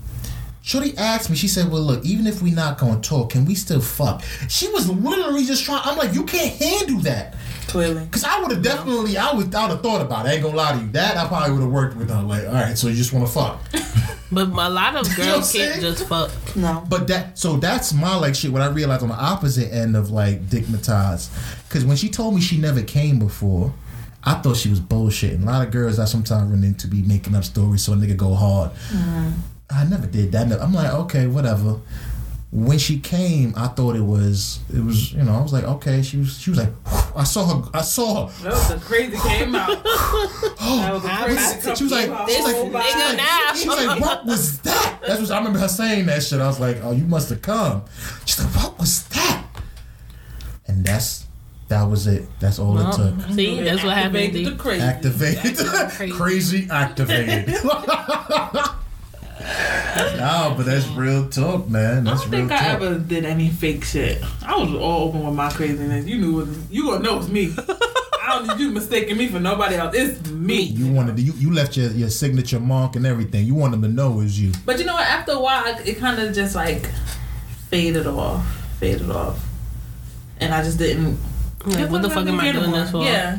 Shorty 0.66 0.98
asked 0.98 1.30
me, 1.30 1.36
she 1.36 1.46
said, 1.46 1.70
Well, 1.70 1.80
look, 1.80 2.04
even 2.04 2.26
if 2.26 2.42
we 2.42 2.50
not 2.50 2.76
gonna 2.76 3.00
talk, 3.00 3.30
can 3.30 3.44
we 3.44 3.54
still 3.54 3.80
fuck? 3.80 4.24
She 4.48 4.66
was 4.72 4.90
literally 4.90 5.44
just 5.44 5.64
trying, 5.64 5.80
I'm 5.84 5.96
like, 5.96 6.12
You 6.12 6.24
can't 6.24 6.60
handle 6.60 6.98
that. 7.02 7.36
Clearly. 7.68 8.04
Because 8.04 8.24
I 8.24 8.40
would 8.40 8.50
have 8.50 8.62
definitely, 8.62 9.16
I 9.16 9.32
would, 9.32 9.54
I 9.54 9.62
would 9.62 9.70
have 9.70 9.82
thought 9.84 10.00
about 10.00 10.26
it. 10.26 10.30
I 10.30 10.32
ain't 10.32 10.42
gonna 10.42 10.56
lie 10.56 10.72
to 10.72 10.80
you. 10.80 10.88
That 10.90 11.16
I 11.16 11.28
probably 11.28 11.52
would 11.52 11.62
have 11.62 11.70
worked 11.70 11.96
with 11.96 12.10
her. 12.10 12.20
Like, 12.20 12.48
all 12.48 12.54
right, 12.54 12.76
so 12.76 12.88
you 12.88 12.96
just 12.96 13.12
wanna 13.12 13.28
fuck. 13.28 13.60
But 14.32 14.48
a 14.48 14.68
lot 14.68 14.96
of 14.96 15.04
know 15.04 15.10
what 15.10 15.20
I'm 15.20 15.24
girls 15.34 15.52
can't 15.52 15.80
just 15.80 16.08
fuck. 16.08 16.32
No. 16.56 16.84
But 16.88 17.06
that 17.06 17.38
so 17.38 17.58
that's 17.58 17.92
my 17.92 18.16
like 18.16 18.34
shit. 18.34 18.50
What 18.50 18.60
I 18.60 18.66
realized 18.66 19.04
on 19.04 19.10
the 19.10 19.14
opposite 19.14 19.72
end 19.72 19.94
of 19.94 20.10
like 20.10 20.48
dickmatized, 20.48 21.30
because 21.68 21.84
when 21.84 21.96
she 21.96 22.08
told 22.08 22.34
me 22.34 22.40
she 22.40 22.58
never 22.58 22.82
came 22.82 23.20
before, 23.20 23.72
I 24.24 24.34
thought 24.34 24.56
she 24.56 24.68
was 24.68 24.80
bullshitting. 24.80 25.44
A 25.44 25.46
lot 25.46 25.64
of 25.64 25.72
girls 25.72 26.00
I 26.00 26.06
sometimes 26.06 26.50
run 26.50 26.64
into 26.64 26.88
be 26.88 27.02
making 27.02 27.36
up 27.36 27.44
stories 27.44 27.82
so 27.82 27.92
a 27.92 27.96
nigga 27.96 28.16
go 28.16 28.34
hard. 28.34 28.72
Mm-hmm. 28.72 29.30
I 29.70 29.84
never 29.84 30.06
did 30.06 30.32
that. 30.32 30.50
I'm 30.60 30.72
like, 30.72 30.92
okay, 30.92 31.26
whatever. 31.26 31.80
When 32.52 32.78
she 32.78 33.00
came, 33.00 33.52
I 33.56 33.66
thought 33.68 33.96
it 33.96 34.00
was 34.04 34.60
it 34.72 34.82
was 34.82 35.12
you 35.12 35.22
know 35.24 35.34
I 35.34 35.42
was 35.42 35.52
like 35.52 35.64
okay 35.64 36.00
she 36.00 36.16
was 36.18 36.38
she 36.38 36.50
was 36.50 36.58
like 36.60 36.70
I 37.14 37.24
saw 37.24 37.44
her 37.62 37.70
I 37.74 37.82
saw 37.82 38.28
her 38.28 38.42
That 38.44 38.52
was 38.52 38.68
the 38.68 38.76
crazy 38.76 39.18
came 39.18 39.54
out. 39.54 39.76
Oh, 40.68 40.80
that 40.80 40.92
was 40.94 41.02
the 41.02 41.08
crazy 41.62 41.76
she 41.76 41.82
was 41.84 41.92
like, 41.92 42.04
she 42.06 42.36
was 42.40 42.44
like, 42.44 42.56
she 42.56 42.62
was 42.62 42.72
like, 42.72 43.56
she 43.56 43.68
was 43.68 43.86
like, 43.86 44.00
what 44.00 44.24
was 44.26 44.58
that? 44.60 44.98
That's 45.06 45.20
what 45.20 45.30
I 45.32 45.38
remember 45.38 45.58
her 45.58 45.68
saying 45.68 46.06
that 46.06 46.22
shit. 46.22 46.40
I 46.40 46.46
was 46.46 46.60
like, 46.60 46.78
oh, 46.82 46.92
you 46.92 47.04
must 47.04 47.28
have 47.30 47.42
come. 47.42 47.82
She's 48.24 48.42
like, 48.42 48.54
what 48.54 48.78
was 48.78 49.06
that? 49.08 49.44
And 50.68 50.84
that's 50.84 51.26
that 51.68 51.82
was 51.82 52.06
it. 52.06 52.26
That's 52.38 52.58
all 52.60 52.78
it 52.78 52.92
took. 52.94 53.20
See, 53.34 53.60
that's 53.60 53.82
what 53.82 53.96
happened. 53.96 54.32
The 54.34 54.54
crazy. 54.54 54.82
Activated, 54.82 55.56
Crazy. 55.90 56.12
crazy 56.16 56.68
activated. 56.70 57.48
no, 60.18 60.54
but 60.56 60.66
that's 60.66 60.86
real 60.88 61.28
talk, 61.28 61.68
man. 61.68 62.06
I 62.06 62.10
That's 62.10 62.22
don't 62.22 62.30
real 62.32 62.40
think 62.48 62.50
talk. 62.50 62.62
I 62.62 62.70
ever 62.74 62.98
did 62.98 63.24
any 63.24 63.48
fake 63.48 63.84
shit. 63.84 64.22
I 64.44 64.56
was 64.56 64.72
all 64.74 65.08
open 65.08 65.24
with 65.24 65.34
my 65.34 65.50
craziness. 65.50 66.06
You 66.06 66.18
knew 66.18 66.40
it. 66.40 66.48
You 66.70 66.84
gonna 66.86 67.02
know 67.02 67.18
it's 67.18 67.28
me. 67.28 67.54
I 67.58 68.38
don't 68.44 68.48
need 68.48 68.64
you 68.64 68.70
mistaking 68.72 69.16
me 69.16 69.28
for 69.28 69.38
nobody 69.38 69.76
else. 69.76 69.94
It's 69.94 70.28
me. 70.30 70.60
You 70.62 70.92
wanted 70.92 71.16
to, 71.16 71.22
you 71.22 71.32
you 71.34 71.52
left 71.52 71.76
your, 71.76 71.90
your 71.92 72.10
signature 72.10 72.58
mark 72.60 72.96
and 72.96 73.06
everything. 73.06 73.46
You 73.46 73.54
want 73.54 73.72
them 73.72 73.82
to 73.82 73.88
know 73.88 74.12
it 74.12 74.16
was 74.16 74.40
you. 74.40 74.52
But 74.64 74.78
you 74.78 74.84
know 74.84 74.94
what? 74.94 75.06
After 75.06 75.32
a 75.32 75.40
while, 75.40 75.64
it 75.84 75.98
kind 75.98 76.20
of 76.20 76.34
just 76.34 76.54
like 76.56 76.86
faded 77.70 78.06
off, 78.06 78.44
faded 78.80 79.10
off, 79.10 79.44
and 80.40 80.52
I 80.52 80.62
just 80.62 80.78
didn't. 80.78 81.18
Like, 81.66 81.90
what 81.90 82.02
the 82.02 82.10
fuck 82.10 82.26
am 82.26 82.38
I 82.40 82.52
doing 82.52 82.70
this 82.70 82.90
for? 82.90 83.02
Yeah, 83.04 83.38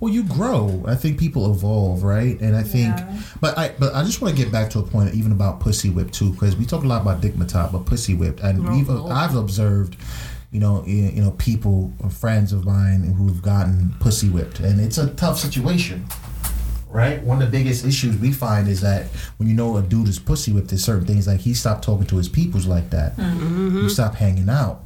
Well, 0.00 0.12
you 0.12 0.24
grow. 0.24 0.84
I 0.86 0.94
think 0.94 1.18
people 1.18 1.50
evolve, 1.50 2.02
right? 2.02 2.38
And 2.40 2.56
I 2.56 2.62
think, 2.62 2.96
Yeah. 2.96 3.20
but 3.40 3.56
I 3.58 3.72
but 3.78 3.94
I 3.94 4.02
just 4.04 4.20
want 4.20 4.36
to 4.36 4.42
get 4.42 4.50
back 4.52 4.70
to 4.70 4.78
a 4.80 4.82
point 4.82 5.14
even 5.14 5.32
about 5.32 5.60
pussy 5.60 5.90
whip 5.90 6.10
too, 6.10 6.30
because 6.32 6.56
we 6.56 6.64
talk 6.66 6.84
a 6.84 6.86
lot 6.86 7.02
about 7.02 7.20
dickmatized, 7.20 7.72
but 7.72 7.86
pussy 7.86 8.14
whipped, 8.14 8.40
and 8.40 8.68
we've 8.68 8.90
Oh. 8.90 9.08
I've 9.08 9.34
observed, 9.36 9.96
you 10.50 10.60
know, 10.60 10.84
you 10.86 11.22
know, 11.22 11.32
people, 11.32 11.92
uh, 12.04 12.08
friends 12.08 12.52
of 12.52 12.64
mine 12.64 13.14
who've 13.16 13.42
gotten 13.42 13.94
pussy 14.00 14.28
whipped, 14.28 14.60
and 14.60 14.80
it's 14.80 14.98
a 14.98 15.08
tough 15.08 15.38
situation. 15.38 16.04
Right, 16.90 17.22
one 17.22 17.42
of 17.42 17.50
the 17.50 17.58
biggest 17.58 17.84
issues 17.84 18.16
we 18.16 18.32
find 18.32 18.66
is 18.66 18.80
that 18.80 19.08
when 19.36 19.46
you 19.46 19.54
know 19.54 19.76
a 19.76 19.82
dude 19.82 20.08
is 20.08 20.18
pussy 20.18 20.52
whipped, 20.52 20.68
there's 20.68 20.82
certain 20.82 21.04
things 21.06 21.26
like 21.26 21.40
he 21.40 21.52
stopped 21.52 21.84
talking 21.84 22.06
to 22.06 22.16
his 22.16 22.30
peoples 22.30 22.66
like 22.66 22.88
that. 22.90 23.12
You 23.18 23.90
stop 23.90 24.14
hanging 24.14 24.48
out. 24.48 24.84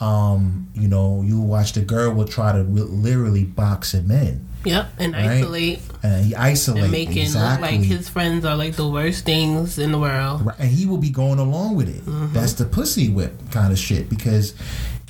Um, 0.00 0.68
you 0.74 0.86
know, 0.86 1.22
you 1.22 1.40
watch 1.40 1.72
the 1.72 1.80
girl 1.80 2.12
will 2.12 2.28
try 2.28 2.52
to 2.52 2.62
re- 2.62 2.82
literally 2.82 3.42
box 3.44 3.94
him 3.94 4.10
in 4.12 4.46
Yep, 4.64 4.92
and 4.98 5.12
Right. 5.12 5.24
isolate 5.26 5.80
and 6.02 6.24
he 6.24 6.34
isolate 6.34 6.84
and 6.84 6.92
make 6.92 7.16
exactly. 7.16 7.78
like 7.78 7.86
his 7.86 8.08
friends 8.08 8.44
are 8.44 8.56
like 8.56 8.76
the 8.76 8.88
worst 8.88 9.24
things 9.24 9.78
in 9.78 9.92
the 9.92 9.98
world. 9.98 10.44
Right, 10.46 10.56
and 10.58 10.68
he 10.70 10.86
will 10.86 10.98
be 10.98 11.10
going 11.10 11.38
along 11.38 11.76
with 11.76 11.88
it. 11.88 12.04
Mm-hmm. 12.04 12.32
That's 12.32 12.52
the 12.54 12.64
pussy 12.64 13.08
whip 13.08 13.32
kind 13.50 13.72
of 13.72 13.78
shit 13.78 14.08
because 14.08 14.54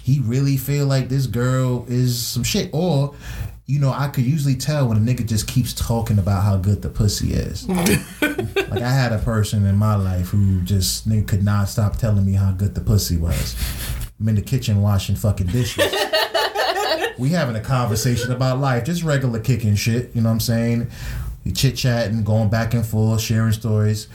he 0.02 0.20
really 0.20 0.56
feel 0.56 0.86
like 0.86 1.08
this 1.08 1.26
girl 1.26 1.84
is 1.88 2.18
some 2.26 2.42
shit. 2.42 2.70
Or, 2.72 3.14
you 3.66 3.78
know, 3.78 3.92
I 3.92 4.08
could 4.08 4.24
usually 4.24 4.54
tell 4.56 4.88
when 4.88 4.96
a 4.96 5.00
nigga 5.00 5.26
just 5.26 5.46
keeps 5.46 5.74
talking 5.74 6.18
about 6.18 6.42
how 6.44 6.56
good 6.56 6.80
the 6.80 6.88
pussy 6.88 7.34
is. 7.34 7.68
like 8.20 8.82
I 8.82 8.90
had 8.90 9.12
a 9.12 9.18
person 9.18 9.66
in 9.66 9.76
my 9.76 9.96
life 9.96 10.28
who 10.28 10.62
just 10.62 11.06
nigga 11.08 11.26
could 11.28 11.44
not 11.44 11.68
stop 11.68 11.96
telling 11.96 12.24
me 12.24 12.32
how 12.34 12.52
good 12.52 12.74
the 12.74 12.80
pussy 12.80 13.16
was. 13.18 13.54
I'm 14.20 14.28
in 14.28 14.34
the 14.34 14.42
kitchen 14.42 14.82
washing 14.82 15.14
fucking 15.16 15.46
dishes. 15.48 15.92
we 17.18 17.30
having 17.30 17.56
a 17.56 17.60
conversation 17.60 18.32
about 18.32 18.58
life, 18.58 18.84
just 18.84 19.02
regular 19.04 19.38
kicking 19.40 19.76
shit. 19.76 20.14
You 20.14 20.22
know 20.22 20.28
what 20.28 20.34
I'm 20.34 20.40
saying? 20.40 20.90
We 21.44 21.52
chit 21.52 21.76
chatting, 21.76 22.24
going 22.24 22.48
back 22.48 22.74
and 22.74 22.84
forth, 22.84 23.20
sharing 23.20 23.52
stories. 23.52 24.08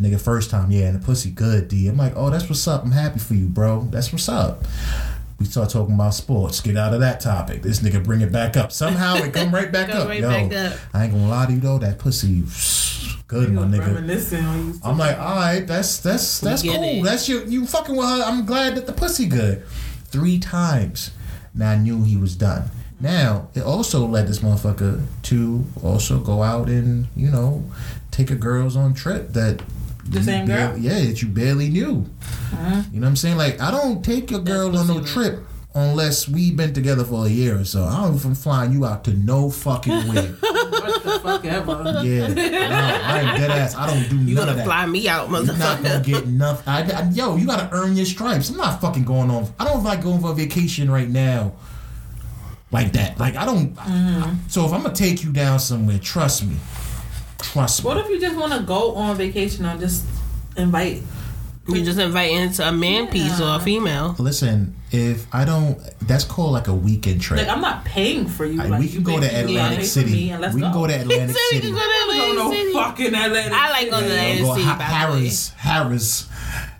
Nigga, 0.00 0.18
first 0.18 0.48
time, 0.50 0.70
yeah, 0.70 0.86
and 0.86 1.00
the 1.00 1.04
pussy 1.04 1.30
good, 1.30 1.68
D. 1.68 1.86
I'm 1.86 1.98
like, 1.98 2.14
oh, 2.16 2.30
that's 2.30 2.48
what's 2.48 2.66
up. 2.66 2.82
I'm 2.82 2.92
happy 2.92 3.18
for 3.18 3.34
you, 3.34 3.46
bro. 3.46 3.82
That's 3.90 4.10
what's 4.10 4.28
up. 4.30 4.64
We 5.38 5.44
start 5.44 5.68
talking 5.68 5.94
about 5.94 6.14
sports. 6.14 6.60
Get 6.60 6.76
out 6.78 6.94
of 6.94 7.00
that 7.00 7.20
topic. 7.20 7.60
This 7.62 7.80
nigga 7.80 8.02
bring 8.02 8.22
it 8.22 8.32
back 8.32 8.56
up. 8.56 8.72
Somehow 8.72 9.16
it 9.16 9.34
come 9.34 9.54
right 9.54 9.70
back 9.70 9.88
Come 9.90 10.02
up. 10.02 10.08
right 10.08 10.20
Yo, 10.20 10.28
back 10.28 10.52
up. 10.52 10.78
I 10.94 11.04
ain't 11.04 11.12
gonna 11.12 11.28
lie 11.28 11.46
to 11.46 11.52
you 11.52 11.60
though. 11.60 11.78
That 11.78 11.98
pussy, 11.98 12.42
good, 13.30 13.52
my 13.52 13.62
nigga. 13.62 13.86
reminiscing 13.94 14.44
on 14.44 14.66
you. 14.66 14.74
I'm 14.82 14.98
like, 14.98 15.16
all 15.18 15.36
right, 15.36 15.64
that's 15.66 15.98
that's 15.98 16.40
that's 16.40 16.62
cool. 16.62 16.74
it. 16.82 17.02
That's 17.04 17.28
your 17.28 17.44
you 17.44 17.64
fucking 17.66 17.94
with 17.96 18.06
her. 18.08 18.22
I'm 18.24 18.44
glad 18.44 18.74
that 18.76 18.86
the 18.86 18.92
pussy 18.92 19.26
good. 19.26 19.64
Three 20.06 20.38
times, 20.40 21.12
now 21.54 21.70
I 21.70 21.76
knew 21.78 22.02
he 22.02 22.16
was 22.16 22.34
done. 22.34 22.64
Now 22.98 23.48
it 23.54 23.62
also 23.62 24.04
led 24.06 24.26
this 24.26 24.40
motherfucker 24.40 25.04
to 25.30 25.64
also 25.82 26.18
go 26.18 26.42
out 26.42 26.68
and 26.68 27.06
you 27.16 27.30
know 27.30 27.62
take 28.10 28.30
a 28.30 28.34
girls 28.34 28.74
on 28.76 28.92
trip 28.94 29.32
that 29.34 29.62
The 30.04 30.18
you 30.18 30.24
same 30.24 30.46
barely- 30.46 30.80
girl? 30.82 30.92
yeah, 30.92 31.04
that 31.06 31.22
you 31.22 31.28
barely 31.28 31.68
knew. 31.68 32.06
You 32.50 32.56
know 32.58 32.84
what 32.92 33.06
I'm 33.06 33.16
saying? 33.16 33.36
Like 33.38 33.60
I 33.60 33.70
don't 33.70 34.04
take 34.04 34.30
your 34.30 34.40
girl 34.40 34.76
on 34.76 34.86
no 34.88 35.00
trip 35.02 35.44
unless 35.74 36.28
we've 36.28 36.56
been 36.56 36.74
together 36.74 37.04
for 37.04 37.26
a 37.26 37.28
year 37.28 37.60
or 37.60 37.64
so. 37.64 37.84
I 37.84 38.02
don't 38.02 38.16
even 38.16 38.34
flying 38.34 38.72
you 38.72 38.84
out 38.84 39.04
to 39.04 39.14
no 39.14 39.48
fucking 39.50 40.08
where. 40.12 40.34
What 41.24 41.42
the 41.42 41.50
fuck 41.50 41.68
ever. 41.68 42.06
yeah, 42.06 42.26
nah, 42.68 43.12
I 43.14 43.20
ain't 43.20 43.38
dead 43.38 43.50
ass. 43.50 43.74
I 43.76 43.86
don't 43.86 44.08
do 44.08 44.16
You 44.16 44.34
none 44.34 44.46
gonna 44.46 44.50
of 44.52 44.56
that. 44.58 44.64
fly 44.66 44.86
me 44.86 45.08
out, 45.08 45.28
motherfucker? 45.28 45.46
You're 45.46 45.56
not 45.58 45.82
gonna 45.82 46.04
get 46.04 46.26
nothing. 46.26 46.68
I, 46.68 46.80
I- 47.00 47.10
yo, 47.10 47.36
you 47.36 47.46
gotta 47.46 47.68
earn 47.72 47.96
your 47.96 48.06
stripes. 48.06 48.50
I'm 48.50 48.56
not 48.56 48.80
fucking 48.80 49.04
going 49.04 49.30
on. 49.30 49.48
I 49.58 49.64
don't 49.64 49.82
like 49.84 50.02
going 50.02 50.20
for 50.20 50.30
a 50.32 50.34
vacation 50.34 50.90
right 50.90 51.08
now. 51.08 51.52
Like 52.72 52.92
that. 52.92 53.18
Like 53.18 53.36
I 53.36 53.44
don't. 53.44 53.74
Mm-hmm. 53.74 54.48
so 54.48 54.64
if 54.64 54.72
I'm 54.72 54.82
gonna 54.82 54.94
take 54.94 55.24
you 55.24 55.32
down 55.32 55.58
somewhere, 55.58 55.98
trust 55.98 56.44
me. 56.44 56.56
Trust 57.42 57.82
me. 57.82 57.88
What 57.88 57.96
if 57.96 58.08
you 58.08 58.20
just 58.20 58.36
want 58.36 58.52
to 58.52 58.60
go 58.60 58.94
on 58.94 59.16
vacation 59.16 59.66
or 59.66 59.76
just 59.76 60.04
invite? 60.56 61.02
You 61.68 61.84
just 61.84 61.98
invite 62.00 62.32
into 62.32 62.66
a 62.66 62.72
man 62.72 63.06
piece 63.06 63.40
or 63.40 63.54
a 63.56 63.60
female. 63.60 64.16
Listen, 64.18 64.74
if 64.90 65.32
I 65.32 65.44
don't, 65.44 65.78
that's 66.00 66.24
called 66.24 66.52
like 66.52 66.66
a 66.66 66.74
weekend 66.74 67.20
trip. 67.20 67.38
Like 67.38 67.48
I'm 67.48 67.60
not 67.60 67.84
paying 67.84 68.26
for 68.26 68.44
you. 68.44 68.56
Like, 68.58 68.70
like, 68.70 68.80
we 68.80 68.86
you 68.86 68.92
can 68.94 69.02
go 69.04 69.20
to 69.20 69.28
for 69.28 69.32
me, 69.46 69.58
I 69.58 69.64
Atlantic 69.66 69.84
City. 69.86 70.10
me, 70.12 70.30
and 70.30 70.40
let's 70.40 70.54
We 70.54 70.62
can 70.62 70.72
go 70.72 70.86
to 70.86 70.92
Atlantic 70.92 71.36
So 71.36 71.42
we 71.52 71.60
City. 71.60 71.66
can 71.68 71.72
go 71.76 71.78
to 71.78 71.84
I 71.84 72.16
don't 72.16 72.30
Atlantic 72.32 72.36
know 72.38 72.50
City. 72.52 72.72
fucking 72.72 73.14
Atlantic. 73.14 73.52
I 73.52 73.70
like 73.70 73.90
going 73.90 74.02
to 74.04 74.10
Atlantic 74.10 74.46
City, 74.46 74.62
ha- 74.62 74.78
by 74.78 75.06
the 75.06 75.12
way. 75.12 75.18
Harris, 75.20 75.48
Harris, 75.50 76.28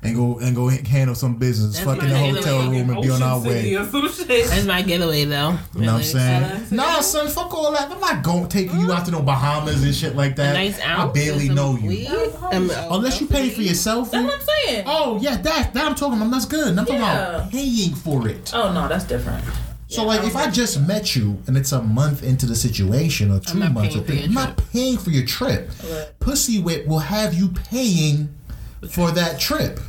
and 0.03 0.17
go 0.17 0.39
and 0.39 0.57
go 0.57 0.69
handle 0.69 1.15
some 1.15 1.37
business. 1.37 1.75
That's 1.75 1.85
Fuck 1.85 2.03
in 2.03 2.09
the 2.09 2.17
hotel 2.19 2.59
getaway. 2.61 2.81
room 2.81 2.91
and 2.91 3.03
be 3.03 3.11
on 3.11 3.23
our 3.23 3.41
City 3.43 3.77
way. 3.77 3.83
or 3.83 3.85
some 3.85 4.09
shit. 4.11 4.47
That's 4.49 4.65
my 4.65 4.83
getaway 4.83 5.25
though. 5.25 5.59
You 5.75 5.81
know 5.83 5.93
what 5.93 5.99
I'm 5.99 6.03
saying? 6.03 6.43
Atlantic 6.45 6.73
Nah, 6.73 7.01
son, 7.01 7.29
fuck 7.29 7.53
all 7.53 7.73
that. 7.73 7.91
I'm 7.91 8.01
not 8.01 8.23
going 8.23 8.49
taking 8.49 8.81
you 8.81 8.91
out 8.93 9.05
to 9.07 9.11
no 9.11 9.21
Bahamas 9.23 9.83
and 9.83 9.95
shit 9.95 10.17
like 10.17 10.33
A 10.33 10.37
that. 10.37 10.53
nice 10.55 10.81
I 10.81 11.07
barely 11.13 11.49
know 11.51 11.77
you. 11.77 11.89
weed. 11.89 12.09
Um, 12.09 12.71
Unless 12.91 13.21
you 13.21 13.27
pay 13.27 13.51
for 13.51 13.61
yourself. 13.63 14.11
That's 14.11 14.25
what 14.25 14.35
I'm 14.41 14.47
saying. 14.67 14.85
Oh 14.87 15.19
yeah, 15.21 15.37
that 15.37 15.75
that 15.75 15.87
I'm 15.87 15.95
talking 15.95 16.17
about. 16.19 16.31
That's 16.31 16.47
good. 16.47 16.69
I'm 16.69 16.77
talking 16.87 16.95
Yeah. 16.95 17.37
about 17.37 17.51
paying 17.51 17.95
for 17.95 18.27
it. 18.29 18.53
Oh 18.55 18.73
no, 18.73 18.89
that's 18.89 19.05
different. 19.05 19.45
So 19.89 20.03
Yeah, 20.03 20.09
like, 20.09 20.21
I 20.21 20.27
if 20.29 20.37
I 20.37 20.43
think 20.43 20.55
just 20.55 20.81
met 20.87 21.17
you 21.17 21.43
and 21.49 21.57
it's 21.57 21.73
a 21.73 21.83
month 21.83 22.23
into 22.23 22.47
the 22.47 22.55
situation 22.55 23.33
or 23.33 23.41
two 23.41 23.59
not 23.59 23.73
months, 23.73 23.95
paying 23.95 24.05
or 24.05 24.07
three, 24.07 24.23
I'm 24.25 24.33
not 24.33 24.57
paying 24.73 24.97
for 24.99 25.11
your 25.11 25.27
trip. 25.27 25.69
Right. 25.91 26.07
Pussy 26.21 26.61
Whip 26.61 26.87
will 26.87 27.01
have 27.01 27.35
you 27.35 27.49
paying 27.49 28.29
for 28.89 29.11
that 29.13 29.39
trip. 29.41 29.81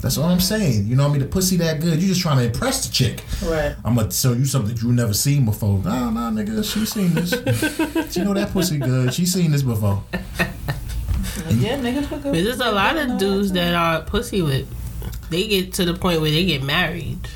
That's 0.00 0.16
all 0.16 0.26
I'm 0.26 0.38
saying. 0.40 0.86
You 0.86 0.94
know 0.94 1.02
what 1.04 1.08
I 1.10 1.12
mean? 1.14 1.22
The 1.22 1.26
pussy 1.28 1.56
that 1.56 1.80
good. 1.80 2.00
You 2.00 2.06
just 2.08 2.20
trying 2.20 2.38
to 2.38 2.44
impress 2.44 2.86
the 2.86 2.92
chick. 2.92 3.24
Right. 3.44 3.74
I'm 3.84 3.96
gonna 3.96 4.12
show 4.12 4.32
you 4.32 4.44
something 4.44 4.76
you 4.76 4.92
never 4.92 5.12
seen 5.12 5.44
before. 5.44 5.78
Nah, 5.82 6.10
nah, 6.10 6.30
nigga, 6.30 6.62
she 6.64 6.86
seen 6.86 7.14
this. 7.14 7.30
she 8.14 8.22
know 8.22 8.32
that 8.34 8.50
pussy 8.52 8.78
good. 8.78 9.12
She 9.12 9.26
seen 9.26 9.50
this 9.50 9.62
before. 9.62 10.02
Yeah, 11.50 11.78
niggas 11.78 12.10
look 12.10 12.22
good. 12.22 12.34
There's 12.34 12.60
a 12.60 12.70
lot 12.70 12.96
of 12.96 13.16
dudes 13.18 13.52
that 13.52 13.74
are 13.74 14.02
pussy 14.02 14.42
with. 14.42 14.68
They 15.30 15.46
get 15.46 15.72
to 15.74 15.84
the 15.84 15.94
point 15.94 16.20
where 16.20 16.30
they 16.30 16.44
get 16.44 16.62
married 16.62 17.28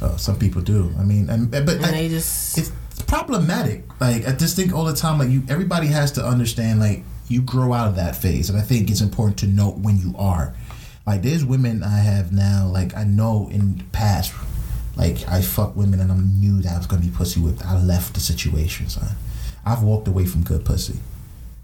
Uh, 0.00 0.16
some 0.16 0.38
people 0.38 0.62
do. 0.62 0.92
I 0.98 1.02
mean, 1.02 1.28
and, 1.28 1.50
but 1.50 1.68
and 1.68 1.84
I- 1.86 1.90
they 1.90 2.08
just 2.08 2.56
it's 2.58 2.70
problematic. 3.06 3.84
Like 4.00 4.26
I 4.26 4.32
just 4.32 4.56
think 4.56 4.72
all 4.74 4.84
the 4.84 4.94
time, 4.94 5.18
like 5.18 5.28
you, 5.30 5.42
everybody 5.48 5.88
has 5.88 6.12
to 6.12 6.24
understand, 6.24 6.80
like 6.80 7.02
you 7.28 7.42
grow 7.42 7.72
out 7.72 7.88
of 7.88 7.96
that 7.96 8.16
phase, 8.16 8.50
and 8.50 8.58
I 8.58 8.62
think 8.62 8.90
it's 8.90 9.00
important 9.00 9.38
to 9.38 9.46
note 9.46 9.78
when 9.78 9.98
you 9.98 10.14
are. 10.18 10.54
Like 11.06 11.22
there's 11.22 11.44
women 11.44 11.82
I 11.82 11.98
have 11.98 12.32
now, 12.32 12.66
like 12.66 12.96
I 12.96 13.04
know 13.04 13.48
in 13.50 13.78
the 13.78 13.84
past, 13.84 14.32
like 14.96 15.26
I 15.28 15.42
fucked 15.42 15.76
women 15.76 16.00
and 16.00 16.10
I 16.10 16.16
knew 16.16 16.62
that 16.62 16.72
I 16.72 16.78
was 16.78 16.86
gonna 16.86 17.02
be 17.02 17.10
pussy 17.10 17.40
whipped. 17.40 17.64
I 17.64 17.78
left 17.78 18.14
the 18.14 18.20
situation, 18.20 18.88
son. 18.88 19.16
I've 19.66 19.82
walked 19.82 20.08
away 20.08 20.24
from 20.26 20.44
good 20.44 20.64
pussy 20.64 20.98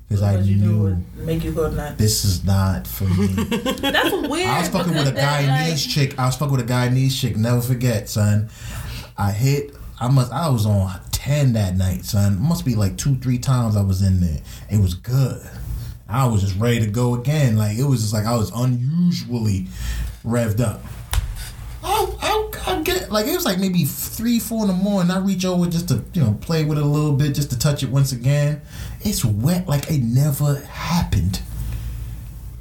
because 0.09 0.23
I 0.23 0.41
you 0.41 0.57
knew 0.57 0.67
knew 0.67 0.83
would 0.83 1.17
make 1.19 1.45
you 1.45 1.53
go 1.53 1.71
nuts. 1.71 1.97
this 1.97 2.25
is 2.25 2.45
not 2.45 2.87
for 2.87 3.05
me. 3.05 3.27
That's 3.37 4.13
weird. 4.29 4.49
I 4.49 4.61
was 4.61 4.69
fucking 4.69 4.93
with 4.93 5.09
a 5.09 5.13
because 5.13 5.15
that, 5.15 5.45
Guyanese 5.45 5.71
like, 5.71 5.79
chick. 5.79 6.19
I 6.19 6.27
was 6.27 6.37
fucking 6.37 6.53
with 6.53 6.65
a 6.65 6.69
guy 6.69 6.89
Guyanese 6.89 7.21
chick. 7.21 7.37
Never 7.37 7.61
forget, 7.61 8.09
son. 8.09 8.51
I 9.17 9.33
hit. 9.33 9.75
I 10.01 10.09
must. 10.09 10.33
I 10.33 10.49
was 10.49 10.67
on 10.67 11.01
ten 11.21 11.53
that 11.53 11.77
night, 11.77 12.05
son. 12.05 12.35
It 12.35 12.41
must 12.41 12.65
be 12.65 12.75
like 12.75 12.97
two, 12.97 13.15
three 13.17 13.39
times 13.39 13.77
I 13.77 13.83
was 13.83 14.01
in 14.01 14.21
there. 14.21 14.41
It 14.71 14.81
was 14.81 14.95
good. 14.95 15.47
I 16.09 16.27
was 16.27 16.41
just 16.41 16.57
ready 16.57 16.81
to 16.81 16.87
go 16.87 17.15
again. 17.15 17.57
Like 17.57 17.77
it 17.77 17.85
was 17.85 18.01
just 18.01 18.15
like 18.15 18.25
I 18.25 18.37
was 18.37 18.51
unusually 18.55 19.67
revved 20.25 20.61
up. 20.61 20.83
I, 21.83 22.17
I, 22.23 22.51
I 22.67 22.83
get 22.83 23.13
like 23.13 23.27
it 23.27 23.35
was 23.35 23.45
like 23.45 23.59
maybe 23.59 23.85
three, 23.85 24.39
four 24.39 24.63
in 24.63 24.69
the 24.69 24.75
morning. 24.75 25.11
I 25.11 25.19
reach 25.19 25.45
over 25.45 25.67
just 25.67 25.89
to 25.89 26.03
you 26.15 26.23
know 26.23 26.39
play 26.41 26.65
with 26.65 26.79
it 26.79 26.85
a 26.85 26.87
little 26.87 27.13
bit, 27.13 27.35
just 27.35 27.51
to 27.51 27.59
touch 27.59 27.83
it 27.83 27.91
once 27.91 28.13
again. 28.13 28.63
It's 29.03 29.23
wet 29.23 29.69
like 29.69 29.91
it 29.91 30.03
never 30.03 30.61
happened. 30.61 31.41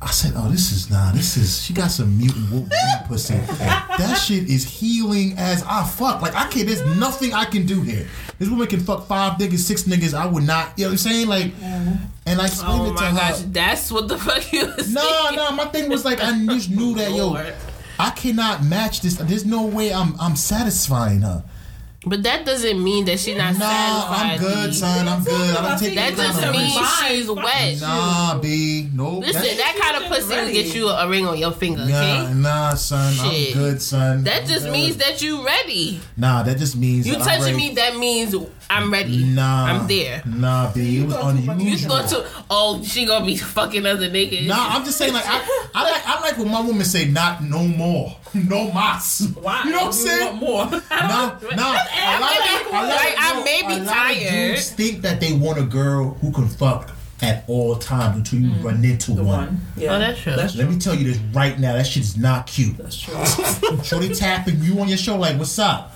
I 0.01 0.11
said, 0.11 0.31
"Oh, 0.37 0.49
this 0.49 0.71
is 0.71 0.89
nah. 0.89 1.11
This 1.11 1.35
is 1.35 1.61
she 1.61 1.73
got 1.73 1.91
some 1.91 2.17
mutant 2.17 2.49
Wolverine 2.49 2.79
pussy. 3.07 3.33
That 3.35 4.15
shit 4.15 4.49
is 4.49 4.63
healing 4.63 5.33
as 5.37 5.61
I 5.63 5.83
fuck. 5.83 6.21
Like 6.21 6.35
I 6.35 6.47
can't. 6.47 6.67
There's 6.67 6.85
nothing 6.97 7.33
I 7.33 7.43
can 7.43 7.65
do 7.65 7.81
here. 7.81 8.07
This 8.37 8.47
woman 8.47 8.67
can 8.67 8.79
fuck 8.79 9.07
five 9.07 9.37
niggas, 9.39 9.57
six 9.59 9.83
niggas. 9.83 10.13
I 10.13 10.25
would 10.25 10.43
not. 10.43 10.71
You 10.77 10.85
know 10.85 10.89
what 10.89 10.91
I'm 10.93 10.97
saying? 10.99 11.27
Like, 11.27 11.51
and 11.61 12.39
I 12.39 12.43
oh 12.43 12.45
explained 12.45 12.81
Oh 12.81 12.93
it 12.93 12.97
to 12.97 13.03
her. 13.05 13.17
gosh, 13.17 13.39
that's 13.47 13.91
what 13.91 14.07
the 14.07 14.17
fuck 14.17 14.53
you 14.53 14.67
was 14.67 14.93
No, 14.93 15.01
saying. 15.01 15.35
no, 15.35 15.51
my 15.51 15.65
thing 15.65 15.89
was 15.89 16.05
like 16.05 16.21
I 16.21 16.31
just 16.45 16.69
knew 16.71 16.95
that 16.95 17.11
yo, 17.11 17.35
I 17.99 18.11
cannot 18.11 18.63
match 18.63 19.01
this. 19.01 19.15
There's 19.15 19.45
no 19.45 19.65
way 19.65 19.91
I'm 19.93 20.15
I'm 20.17 20.37
satisfying 20.37 21.21
her. 21.23 21.43
But 22.05 22.23
that 22.23 22.45
doesn't 22.45 22.81
mean 22.81 23.03
that 23.05 23.19
she's 23.19 23.35
not 23.37 23.55
Nah, 23.55 23.59
satisfied. 23.59 24.31
I'm 24.31 24.39
good, 24.39 24.69
B. 24.69 24.73
son. 24.75 25.07
I'm 25.09 25.21
good. 25.23 25.33
I 25.57 25.67
don't 25.69 25.79
take 25.79 25.95
That 25.95 26.13
it 26.13 26.15
just 26.15 26.41
down. 26.41 26.51
means 26.53 26.73
she's 27.01 27.29
wet. 27.29 27.81
Nah, 27.81 28.37
B. 28.39 28.89
Nope. 28.93 29.25
Listen, 29.25 29.57
that 29.57 29.75
kind 29.81 30.03
of 30.03 30.09
pussy 30.09 30.33
will 30.33 30.49
get 30.51 30.73
you 30.73 30.87
a 30.87 31.09
ring 31.09 31.27
on 31.27 31.37
your 31.37 31.51
finger, 31.51 31.85
Nah, 31.85 32.23
okay? 32.23 32.33
nah, 32.35 32.73
son. 32.75 33.13
Shit. 33.13 33.53
I'm 33.53 33.61
good, 33.61 33.81
son. 33.81 34.23
That 34.23 34.43
I'm 34.43 34.47
just 34.47 34.63
good. 34.63 34.71
means 34.71 34.95
that 34.95 35.21
you 35.21 35.45
ready. 35.45 35.99
Nah, 36.15 36.43
that 36.43 36.57
just 36.57 36.77
means 36.77 37.05
You 37.05 37.13
that 37.15 37.21
I'm 37.21 37.27
touching 37.27 37.55
ready. 37.55 37.57
me, 37.69 37.73
that 37.75 37.97
means 37.97 38.33
I'm 38.69 38.91
ready. 38.91 39.23
Nah, 39.23 39.65
I'm 39.65 39.87
there. 39.87 40.21
Nah, 40.25 40.71
B. 40.71 40.99
It 40.99 41.07
was 41.07 41.15
unusual. 41.15 41.43
You 41.43 41.51
unusual. 41.51 41.89
going 41.89 42.07
to? 42.09 42.25
Oh, 42.51 42.83
she 42.83 43.05
gonna 43.05 43.25
be 43.25 43.35
fucking 43.35 43.85
other 43.85 44.09
niggas. 44.09 44.45
Nah, 44.45 44.55
I'm 44.75 44.85
just 44.85 44.97
saying 44.97 45.13
like 45.13 45.25
I, 45.25 45.69
I 45.73 45.83
like 45.91 46.07
I 46.07 46.21
like 46.21 46.37
when 46.37 46.51
my 46.51 46.61
woman 46.61 46.85
say 46.85 47.05
not 47.05 47.43
no 47.43 47.63
more, 47.63 48.15
no 48.33 48.71
mas. 48.71 49.33
Why? 49.41 49.63
You 49.65 49.71
know 49.71 49.77
what 49.77 49.85
I'm 49.87 49.93
saying? 49.93 50.39
want 50.39 50.71
more? 50.71 50.81
Nah, 50.89 51.39
nah. 51.55 51.75
I 51.91 52.19
like, 52.19 52.61
of, 52.61 52.67
a 52.67 52.73
lot 52.73 52.87
Like, 52.87 53.15
I 53.17 53.43
may 53.43 53.61
be 53.61 53.73
a 53.73 53.77
lot 53.77 53.81
of 53.81 53.87
tired. 53.87 54.31
dudes 54.31 54.71
think 54.71 55.01
that 55.01 55.19
they 55.19 55.33
want 55.33 55.57
a 55.57 55.63
girl 55.63 56.11
who 56.21 56.31
can 56.31 56.47
fuck 56.47 56.91
at 57.21 57.43
all 57.47 57.75
times 57.75 58.17
until 58.17 58.39
you 58.39 58.49
mm. 58.49 58.63
run 58.63 58.83
into 58.85 59.11
The 59.11 59.23
one. 59.23 59.47
one. 59.47 59.61
Yeah. 59.75 59.95
Oh, 59.95 59.99
that's 59.99 60.21
true. 60.21 60.35
That's 60.35 60.55
Let 60.55 60.65
true. 60.65 60.73
me 60.73 60.79
tell 60.79 60.95
you 60.95 61.05
this 61.05 61.17
right 61.33 61.57
now. 61.59 61.73
That 61.73 61.87
shit 61.87 62.03
is 62.03 62.17
not 62.17 62.47
cute. 62.47 62.77
That's 62.77 62.99
true. 62.99 63.15
Shorty 63.83 64.13
tapping 64.13 64.61
you 64.61 64.79
on 64.79 64.87
your 64.87 64.97
show 64.97 65.17
like, 65.17 65.37
"What's 65.37 65.57
up?" 65.59 65.95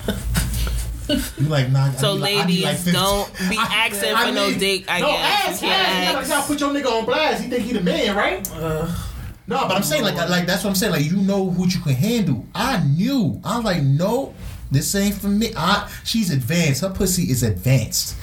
You 1.10 1.48
like, 1.48 1.70
nah. 1.70 1.86
I 1.88 1.92
So 1.96 2.14
need 2.16 2.20
like- 2.22 2.36
I 2.36 2.46
need 2.46 2.64
ladies, 2.64 2.86
like 2.86 2.94
don't 2.96 3.34
be 3.50 3.58
asking 3.58 4.14
I 4.16 4.28
for 4.28 4.32
no 4.34 4.50
need- 4.50 4.60
dick. 4.60 4.86
I 4.88 5.00
no, 5.02 5.08
guess 5.08 5.60
can't 5.60 5.88
ask. 6.18 6.22
You 6.28 6.34
gotta 6.34 6.48
put 6.48 6.60
your 6.60 6.70
nigga 6.72 6.92
on 7.00 7.06
blast. 7.06 7.44
He 7.44 7.50
think 7.50 7.64
he 7.66 7.74
the 7.74 7.82
man, 7.82 8.16
right? 8.16 8.48
No, 9.46 9.68
but 9.68 9.72
I'm 9.76 9.84
saying 9.84 10.04
like 10.04 10.16
like 10.30 10.46
that's 10.46 10.64
what 10.64 10.70
I'm 10.70 10.76
saying. 10.76 10.94
Like 10.94 11.04
you 11.06 11.18
know 11.18 11.50
who 11.50 11.68
you 11.68 11.80
can 11.82 11.94
handle. 11.94 12.46
I 12.56 12.82
knew. 12.84 13.42
I 13.44 13.58
was 13.58 13.66
like, 13.66 13.84
no, 13.84 14.34
this 14.72 14.96
ain't 14.96 15.16
for 15.16 15.28
me. 15.28 15.52
I 15.58 15.90
she's 16.06 16.32
advanced. 16.32 16.82
Her 16.82 16.90
pussy 16.90 17.24
is 17.24 17.44
advanced. 17.44 18.16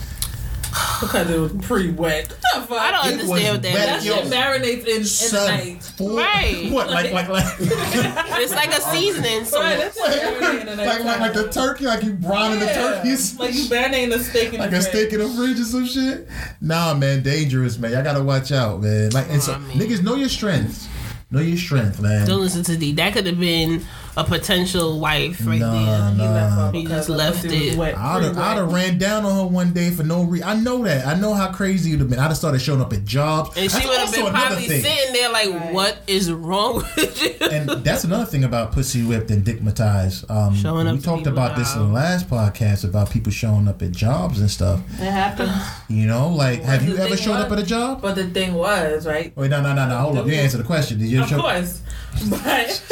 Because 1.00 1.30
it 1.30 1.38
was 1.38 1.52
pretty 1.66 1.90
wet. 1.90 2.28
What 2.28 2.38
the 2.54 2.60
fuck? 2.68 2.78
I 2.80 2.90
don't 2.90 3.06
It 3.06 3.12
understand 3.12 3.52
what 3.54 3.62
that 3.62 3.74
wet, 3.74 3.86
That 3.86 3.98
is. 4.00 4.04
yo. 4.06 4.14
shit 4.16 4.24
marinates 4.26 4.84
in, 4.86 4.96
in 4.96 5.02
the 5.02 5.04
Son, 5.08 5.48
night. 5.56 5.82
for- 5.96 6.10
Right. 6.16 6.70
What 6.72 6.90
like 6.90 7.12
like 7.12 7.28
like 7.28 7.44
It's 7.58 8.54
like 8.54 8.70
a 8.70 8.80
seasoning. 8.92 9.44
So 9.44 9.60
Right, 9.60 9.78
that's 9.78 9.96
just 9.96 10.10
marinating 10.20 10.60
in 10.60 10.66
the 10.78 10.84
like, 10.84 11.04
like 11.04 11.20
like 11.20 11.32
the 11.34 11.48
turkey? 11.50 11.86
Like 11.86 12.02
you 12.02 12.12
browning 12.12 12.60
the 12.60 12.66
turkeys? 12.66 13.38
Like 13.38 13.54
you 13.54 13.62
marinating 13.64 14.12
a 14.14 14.18
steak 14.20 14.52
in 14.54 14.60
like 14.60 14.70
the 14.70 14.76
a 14.78 14.82
steak 14.82 15.12
in 15.12 15.18
the 15.20 15.28
fridge 15.28 15.58
or 15.60 15.64
some 15.64 15.86
shit. 15.86 16.28
Nah, 16.60 16.94
man, 16.94 17.22
dangerous, 17.22 17.78
man. 17.78 17.92
Y'all 17.92 18.02
gotta 18.04 18.22
watch 18.22 18.52
out, 18.52 18.80
man. 18.80 19.10
Like, 19.10 19.26
and 19.28 19.36
oh, 19.36 19.40
so, 19.40 19.52
Aw, 19.54 19.58
man. 19.58 19.76
niggas 19.78 20.02
know 20.02 20.14
your 20.16 20.28
strengths. 20.28 20.88
Know 21.32 21.40
your 21.40 21.58
strength, 21.58 22.00
man. 22.00 22.26
don't 22.26 22.40
listen 22.40 22.64
to 22.64 22.76
D. 22.76 22.92
That 22.94 23.12
could 23.12 23.24
have 23.26 23.38
been 23.38 23.84
a 24.16 24.24
potential 24.24 24.98
wife 25.00 25.46
right 25.46 25.60
Nah, 25.60 25.72
there. 25.72 26.10
He 26.14 26.22
left 26.28 26.54
her 26.56 26.70
He 26.72 26.84
just 26.86 27.08
left 27.08 27.44
it. 27.44 27.78
I'd 27.78 28.22
have, 28.22 28.36
I'd 28.38 28.56
have 28.56 28.72
ran 28.72 28.98
down 28.98 29.24
on 29.24 29.34
her 29.36 29.46
one 29.46 29.72
day 29.72 29.90
for 29.90 30.02
no 30.02 30.24
reason. 30.24 30.48
I 30.48 30.54
know 30.54 30.82
that. 30.84 31.06
I 31.06 31.14
know 31.18 31.32
how 31.32 31.52
crazy 31.52 31.90
you'd 31.90 32.00
have 32.00 32.10
been. 32.10 32.18
I'd 32.18 32.24
have 32.28 32.36
started 32.36 32.58
showing 32.60 32.80
up 32.80 32.92
at 32.92 33.04
jobs. 33.04 33.56
and 33.56 33.70
she 33.70 33.86
would 33.86 33.98
have 33.98 34.12
been 34.12 34.26
probably 34.26 34.66
thing. 34.66 34.82
sitting 34.82 35.12
there 35.12 35.30
like, 35.30 35.48
Right. 35.50 35.72
"What 35.72 35.98
is 36.06 36.30
wrong 36.32 36.76
with 36.96 37.22
you?" 37.22 37.46
And 37.48 37.68
that's 37.84 38.04
another 38.04 38.24
thing 38.26 38.44
about 38.44 38.72
pussy 38.72 39.02
whipped 39.04 39.30
and 39.30 39.44
dickmatized. 39.44 40.28
Um, 40.30 40.54
Showing 40.56 40.86
up 40.88 40.94
we 40.96 41.00
talked 41.00 41.26
about 41.26 41.56
this 41.56 41.74
in 41.74 41.80
the 41.80 41.92
last 41.92 42.28
podcast 42.28 42.84
about 42.84 43.10
people 43.10 43.32
showing 43.32 43.68
up 43.68 43.80
at 43.82 43.92
jobs 43.92 44.40
and 44.40 44.50
stuff. 44.50 44.80
It 45.00 45.04
happened. 45.10 45.52
You 45.88 46.06
know, 46.06 46.28
like 46.28 46.62
have 46.62 46.86
you 46.86 46.96
ever 46.96 47.14
thing 47.14 47.24
showed 47.24 47.36
up 47.36 47.50
at 47.52 47.58
a 47.58 47.64
job? 47.64 48.02
But 48.02 48.16
the 48.16 48.24
thing 48.26 48.54
was, 48.54 49.06
right? 49.06 49.32
Wait, 49.36 49.50
no, 49.50 49.60
no, 49.62 49.72
no, 49.74 49.88
no. 49.88 49.96
Hold 49.98 50.18
up. 50.18 50.26
You 50.26 50.34
answer 50.34 50.58
the 50.58 50.64
question. 50.64 50.98
Did 50.98 51.08
you 51.08 51.22
Of 51.22 51.28
show? 51.28 51.40
course. 51.40 51.80
But 52.28 52.82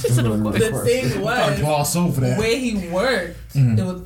She 0.00 0.08
said, 0.08 0.26
"Of 0.26 0.42
course." 0.42 0.58
The 0.72 0.78
thing 0.84 1.12
I 1.26 1.50
was, 1.50 1.60
gloss 1.60 1.96
over 1.96 2.20
that. 2.20 2.38
where 2.38 2.56
he 2.58 2.88
worked, 2.88 3.54
Mhm. 3.54 3.78
it 3.78 3.84
was. 3.84 4.02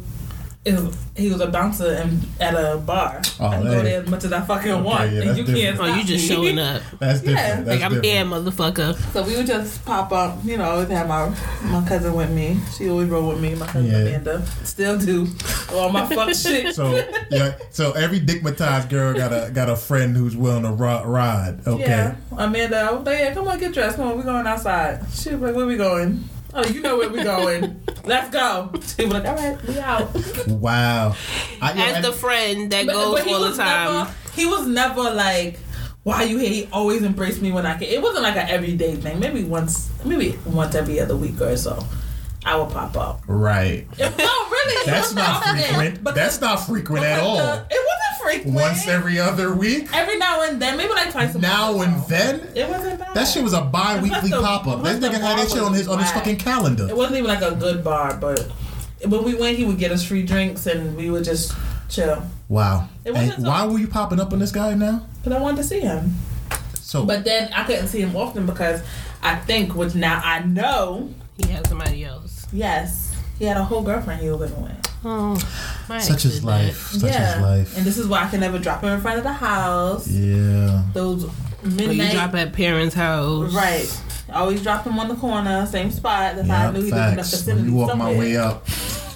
It 0.64 0.74
was, 0.74 0.98
he 1.16 1.30
was 1.30 1.40
a 1.40 1.46
bouncer 1.46 1.94
in, 1.94 2.20
at 2.40 2.52
a 2.52 2.76
bar. 2.76 3.22
Oh, 3.40 3.46
I 3.46 3.54
can 3.54 3.62
go 3.64 3.82
there 3.82 4.02
as 4.02 4.08
much 4.08 4.24
as 4.24 4.32
I 4.34 4.40
fucking 4.42 4.70
Okay, 4.70 4.82
want, 4.82 5.12
yeah, 5.12 5.22
and 5.22 5.38
you 5.38 5.44
different. 5.44 5.78
can't. 5.78 5.80
Oh, 5.80 5.94
you 5.94 6.04
just 6.04 6.28
showing 6.28 6.58
up. 6.58 6.82
That's 6.98 7.20
different. 7.20 7.38
Yeah. 7.38 7.54
That's 7.62 7.68
Like 7.68 7.82
I'm 7.82 8.02
different. 8.02 8.04
here, 8.04 8.24
motherfucker. 8.24 9.12
So 9.14 9.22
we 9.22 9.36
would 9.36 9.46
just 9.46 9.82
pop 9.86 10.12
up, 10.12 10.36
you 10.44 10.58
know, 10.58 10.64
I 10.64 10.66
always 10.72 10.88
have 10.90 11.08
my 11.08 11.32
my 11.70 11.88
cousin 11.88 12.12
with 12.12 12.30
me. 12.30 12.58
She 12.76 12.90
always 12.90 13.08
roll 13.08 13.28
with 13.30 13.40
me, 13.40 13.54
my 13.54 13.66
cousin 13.66 13.90
Yeah. 13.90 13.96
Amanda. 13.98 14.46
Still 14.64 14.98
do. 14.98 15.28
All 15.72 15.88
my 15.90 16.04
fuck 16.06 16.34
shit. 16.34 16.74
So 16.74 17.02
yeah, 17.30 17.56
so 17.70 17.92
every 17.92 18.20
dickmatized 18.20 18.90
girl 18.90 19.14
got 19.14 19.32
a 19.32 19.50
got 19.50 19.70
a 19.70 19.76
friend 19.76 20.14
who's 20.16 20.36
willing 20.36 20.64
to 20.64 20.72
ri- 20.72 21.02
ride. 21.06 21.60
Okay. 21.66 21.84
Yeah. 21.86 22.16
Amanda, 22.36 22.76
I 22.78 22.92
was 22.92 23.06
like, 23.06 23.18
yeah, 23.20 23.32
come 23.32 23.48
on, 23.48 23.58
get 23.58 23.72
dressed. 23.72 23.96
Come 23.96 24.08
on, 24.08 24.16
we're 24.18 24.22
going 24.24 24.46
outside. 24.46 25.00
She 25.14 25.30
was 25.30 25.40
like, 25.40 25.54
where 25.54 25.66
we 25.66 25.76
going? 25.78 26.28
Oh, 26.54 26.64
you 26.66 26.80
know 26.80 26.96
where 26.96 27.10
we 27.10 27.22
going. 27.22 27.80
Let's 28.04 28.30
go. 28.30 28.70
She 28.96 29.04
was 29.04 29.14
like, 29.14 29.26
all 29.26 29.34
right, 29.36 29.62
we 29.66 29.78
out. 29.78 30.08
Wow. 30.48 31.14
I, 31.60 31.72
yeah, 31.74 31.84
As 31.84 31.96
and- 31.96 32.04
the 32.04 32.12
friend 32.12 32.72
that 32.72 32.86
But- 32.86 32.92
goes 32.94 33.24
but 33.24 33.32
all 33.32 33.40
the 33.50 33.56
time. 33.56 33.92
Never, 33.94 34.14
he 34.34 34.46
was 34.46 34.66
never 34.66 35.02
like, 35.10 35.58
why 36.04 36.22
you 36.22 36.38
here? 36.38 36.48
He 36.48 36.68
always 36.72 37.02
embraced 37.02 37.42
me 37.42 37.52
when 37.52 37.66
I 37.66 37.78
came. 37.78 37.92
It 37.92 38.00
wasn't 38.00 38.22
like 38.22 38.36
an 38.36 38.48
everyday 38.48 38.96
thing. 38.96 39.20
Maybe 39.20 39.44
once, 39.44 39.90
maybe 40.04 40.38
once 40.46 40.74
every 40.74 40.98
other 41.00 41.16
week 41.16 41.38
or 41.40 41.54
so, 41.56 41.84
I 42.46 42.56
would 42.56 42.70
pop 42.70 42.96
up. 42.96 43.20
right. 43.26 43.86
It, 43.98 44.18
no, 44.18 44.48
really. 44.50 44.86
That's 44.86 45.12
wasn't 45.14 45.44
frequent. 45.66 45.98
because- 45.98 46.14
That's 46.14 46.40
not 46.40 46.56
frequent 46.66 47.04
at 47.04 47.20
all. 47.20 47.36
the- 47.36 47.66
it 47.70 47.86
wasn't 47.86 47.97
frequent. 48.34 48.54
Once 48.56 48.86
every 48.88 49.18
other 49.18 49.54
week. 49.54 49.88
Every 49.94 50.16
now 50.18 50.42
and 50.42 50.60
then, 50.60 50.76
maybe 50.76 50.92
like 50.92 51.10
twice 51.12 51.34
a 51.34 51.38
Now 51.38 51.72
month. 51.72 51.78
or 51.78 51.84
and 51.84 52.02
so. 52.02 52.08
then. 52.08 52.52
It 52.54 52.68
wasn't 52.68 52.98
bad. 53.00 53.14
That 53.14 53.24
shit 53.28 53.42
was 53.42 53.52
a 53.54 53.62
bi-weekly 53.62 54.30
The- 54.30 54.40
pop 54.40 54.66
up. 54.66 54.82
That 54.82 55.00
nigga 55.00 55.20
had 55.20 55.38
that 55.38 55.48
shit 55.50 55.58
on 55.62 55.72
his 55.74 55.88
on 55.88 55.98
his 55.98 56.10
fucking 56.12 56.36
calendar. 56.36 56.88
It 56.88 56.96
wasn't 56.96 57.18
even 57.18 57.28
like 57.28 57.42
a 57.42 57.54
good 57.54 57.82
bar, 57.84 58.16
but 58.20 58.40
when 59.06 59.24
we 59.24 59.34
went, 59.34 59.56
he 59.56 59.64
would 59.64 59.78
get 59.78 59.90
us 59.92 60.04
free 60.04 60.22
drinks 60.22 60.66
and 60.66 60.96
we 60.96 61.10
would 61.10 61.24
just 61.24 61.54
chill. 61.88 62.22
Wow. 62.48 62.88
It 63.04 63.14
And 63.14 63.28
wasn't 63.28 63.46
why 63.46 63.66
were 63.66 63.78
you 63.78 63.88
popping 63.88 64.18
up 64.20 64.32
on 64.32 64.38
this 64.38 64.52
guy 64.52 64.74
now? 64.74 65.06
Because 65.22 65.38
I 65.38 65.40
wanted 65.40 65.58
to 65.58 65.64
see 65.64 65.80
him. 65.80 66.14
So 66.80 67.04
But 67.04 67.24
then 67.24 67.52
I 67.52 67.64
couldn't 67.64 67.88
see 67.88 68.00
him 68.00 68.16
often 68.16 68.46
because 68.46 68.82
I 69.22 69.36
think, 69.36 69.74
which 69.74 69.94
now 69.94 70.20
I 70.24 70.40
know, 70.40 71.10
He 71.36 71.52
had 71.52 71.66
somebody 71.66 72.04
else. 72.04 72.46
yes, 72.52 73.14
he 73.38 73.44
had 73.44 73.56
a 73.58 73.64
whole 73.64 73.82
girlfriend 73.82 74.20
he 74.22 74.30
was 74.30 74.40
living 74.40 74.62
with. 74.62 74.72
Oh, 75.04 75.34
my 75.88 75.98
such 75.98 76.14
ex 76.16 76.24
is 76.24 76.34
did 76.36 76.44
life. 76.44 76.76
Such 76.88 77.10
yeah. 77.12 77.36
is 77.36 77.42
life. 77.42 77.76
And 77.76 77.86
this 77.86 77.98
is 77.98 78.06
why 78.08 78.24
I 78.24 78.28
can 78.28 78.40
never 78.40 78.58
drop 78.58 78.82
him 78.82 78.90
in 78.90 79.00
front 79.00 79.18
of 79.18 79.24
the 79.24 79.32
house. 79.32 80.08
Yeah. 80.08 80.82
Those 80.92 81.26
That. 81.62 81.88
Or 81.88 81.92
you 81.92 82.10
drop 82.10 82.34
at 82.34 82.52
parents' 82.52 82.94
house. 82.94 83.54
Right. 83.54 84.02
I 84.30 84.40
always 84.40 84.62
drop 84.62 84.84
him 84.84 84.98
on 84.98 85.08
the 85.08 85.14
corner, 85.14 85.64
same 85.66 85.90
spot. 85.90 86.36
That's 86.36 86.48
how 86.48 86.54
I 86.56 86.64
Yeah, 86.66 86.70
knew 86.72 86.82
he 86.82 86.90
lived 86.92 87.10
in 87.10 87.16
the 87.16 87.22
facts. 87.24 87.46
When 87.46 87.64
you 87.64 87.72
walk 87.74 87.90
somewhere. 87.90 88.12
my 88.12 88.18
way 88.18 88.36
up. 88.36 88.66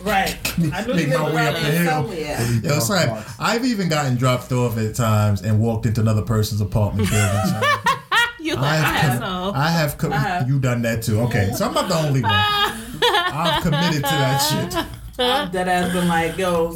Right. 0.02 0.36
I 0.72 0.84
knew 0.86 0.94
Make 0.94 1.06
he 1.08 1.12
my 1.14 1.22
lived 1.24 1.34
way 1.34 1.44
around 1.44 1.54
up 1.56 1.62
the 1.62 1.70
there 1.70 1.82
hill. 1.82 1.92
somewhere. 1.92 2.60
Yo, 2.74 2.78
son, 2.80 3.24
I've 3.38 3.64
even 3.64 3.88
gotten 3.88 4.16
dropped 4.16 4.50
off 4.52 4.76
at 4.78 4.94
times 4.94 5.42
and 5.42 5.60
walked 5.60 5.86
into 5.86 6.00
another 6.00 6.22
person's 6.22 6.60
apartment 6.60 7.10
building. 7.10 7.46
son. 7.46 7.62
You 8.40 8.56
I 8.56 8.74
have, 8.74 9.20
com- 9.20 9.52
I 9.54 9.68
have, 9.70 9.98
com- 9.98 10.12
I 10.12 10.16
have. 10.16 10.48
you 10.48 10.58
done 10.58 10.82
that 10.82 11.02
too. 11.04 11.20
Okay, 11.20 11.52
so 11.54 11.64
I'm 11.64 11.74
not 11.74 11.88
the 11.88 11.94
only 11.96 12.22
one. 12.22 12.32
I'm 12.34 13.62
committed 13.62 13.94
to 13.98 14.00
that 14.02 14.38
shit. 14.72 14.84
That 15.16 15.66
has 15.66 15.92
been 15.92 16.08
like, 16.08 16.36
yo, 16.36 16.68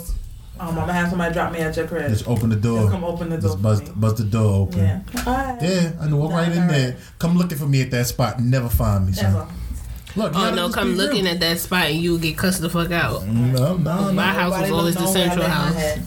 um, 0.59 0.68
I'm 0.70 0.75
gonna 0.75 0.92
have 0.92 1.09
somebody 1.11 1.35
drop 1.35 1.53
me 1.53 1.59
at 1.61 1.77
your 1.77 1.87
crib. 1.87 2.09
Just 2.11 2.27
open 2.29 2.49
the 2.51 2.57
door. 2.57 2.81
Just 2.81 2.92
come 2.92 3.05
open 3.05 3.29
the 3.31 3.37
door. 3.38 3.51
Just 3.51 3.62
buzz, 3.62 3.81
for 3.81 3.87
me. 3.88 3.92
buzz 3.96 4.14
the 4.14 4.25
door 4.25 4.62
open. 4.62 4.79
Yeah. 4.81 5.01
Bye. 5.25 5.59
Yeah, 5.61 5.92
and 6.03 6.18
walk 6.18 6.33
right 6.33 6.51
in 6.51 6.66
there. 6.66 6.96
Come 7.18 7.37
looking 7.37 7.59
for 7.59 7.66
me 7.66 7.83
at 7.83 7.90
that 7.90 8.07
spot. 8.07 8.40
Never 8.40 8.68
find 8.68 9.07
me, 9.07 9.12
son. 9.12 9.27
Ever. 9.27 9.46
Look, 10.16 10.35
you 10.35 10.40
Oh 10.40 10.55
no! 10.55 10.70
Come 10.70 10.94
looking 10.94 11.25
real. 11.25 11.35
at 11.35 11.40
that 11.40 11.59
spot 11.59 11.87
and 11.90 11.99
you 12.01 12.18
get 12.18 12.38
cussed 12.38 12.62
the 12.62 12.70
fuck 12.70 12.90
out. 12.90 13.27
No, 13.27 13.77
no, 13.77 14.12
My 14.12 14.12
no. 14.12 14.22
house 14.22 14.61
was 14.62 14.70
always 14.70 14.94
the 14.94 15.03
know 15.03 15.12
where 15.12 15.25
I 15.25 15.29
central 15.29 15.46
house. 15.46 15.99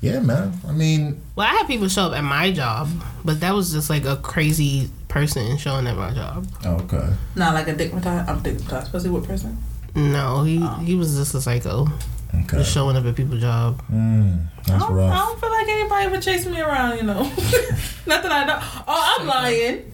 Yeah, 0.00 0.20
man. 0.20 0.52
I 0.68 0.72
mean, 0.72 1.20
Well, 1.34 1.46
I 1.46 1.50
had 1.50 1.66
people 1.66 1.88
show 1.88 2.04
up 2.04 2.12
at 2.14 2.22
my 2.22 2.52
job, 2.52 2.88
but 3.24 3.40
that 3.40 3.52
was 3.54 3.72
just 3.72 3.90
like 3.90 4.04
a 4.04 4.16
crazy 4.16 4.88
person 5.08 5.58
showing 5.58 5.86
at 5.88 5.96
my 5.96 6.12
job. 6.14 6.46
okay. 6.64 7.08
Not 7.34 7.54
like 7.54 7.66
a 7.68 7.74
dickmatized. 7.74 8.28
I'm 8.28 8.40
dickmatized. 8.40 8.84
Especially 8.84 9.10
with 9.10 9.26
person. 9.26 9.58
No, 9.94 10.42
he 10.44 10.60
Oh. 10.62 10.74
he 10.84 10.94
was 10.94 11.16
just 11.16 11.34
a 11.34 11.40
psycho, 11.40 11.88
Okay. 12.34 12.58
just 12.58 12.72
showing 12.72 12.96
up 12.96 13.04
at 13.04 13.14
people's 13.16 13.40
job. 13.40 13.82
Mm, 13.92 14.46
I 14.46 14.60
that's 14.70 14.84
don't, 14.84 14.98
I 15.00 15.16
don't 15.18 15.40
feel 15.40 15.50
like 15.50 15.68
anybody 15.68 16.04
ever 16.06 16.20
chase 16.20 16.46
me 16.46 16.60
around, 16.60 16.96
you 16.98 17.02
know. 17.04 17.22
Not 18.06 18.22
that 18.22 18.32
I 18.32 18.44
know. 18.44 18.58
Oh, 18.86 19.16
I'm 19.18 19.26
lying. 19.26 19.92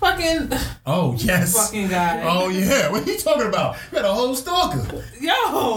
Fucking, 0.00 0.50
Oh 0.84 1.14
yes. 1.18 1.54
fucking 1.56 1.88
guy. 1.88 2.22
Oh 2.28 2.48
yeah. 2.48 2.90
What 2.90 3.06
are 3.06 3.12
you 3.12 3.18
talking 3.18 3.46
about? 3.46 3.76
You 3.92 3.98
had 3.98 4.04
a 4.04 4.12
whole 4.12 4.34
stalker. 4.34 5.02
Yo. 5.20 5.30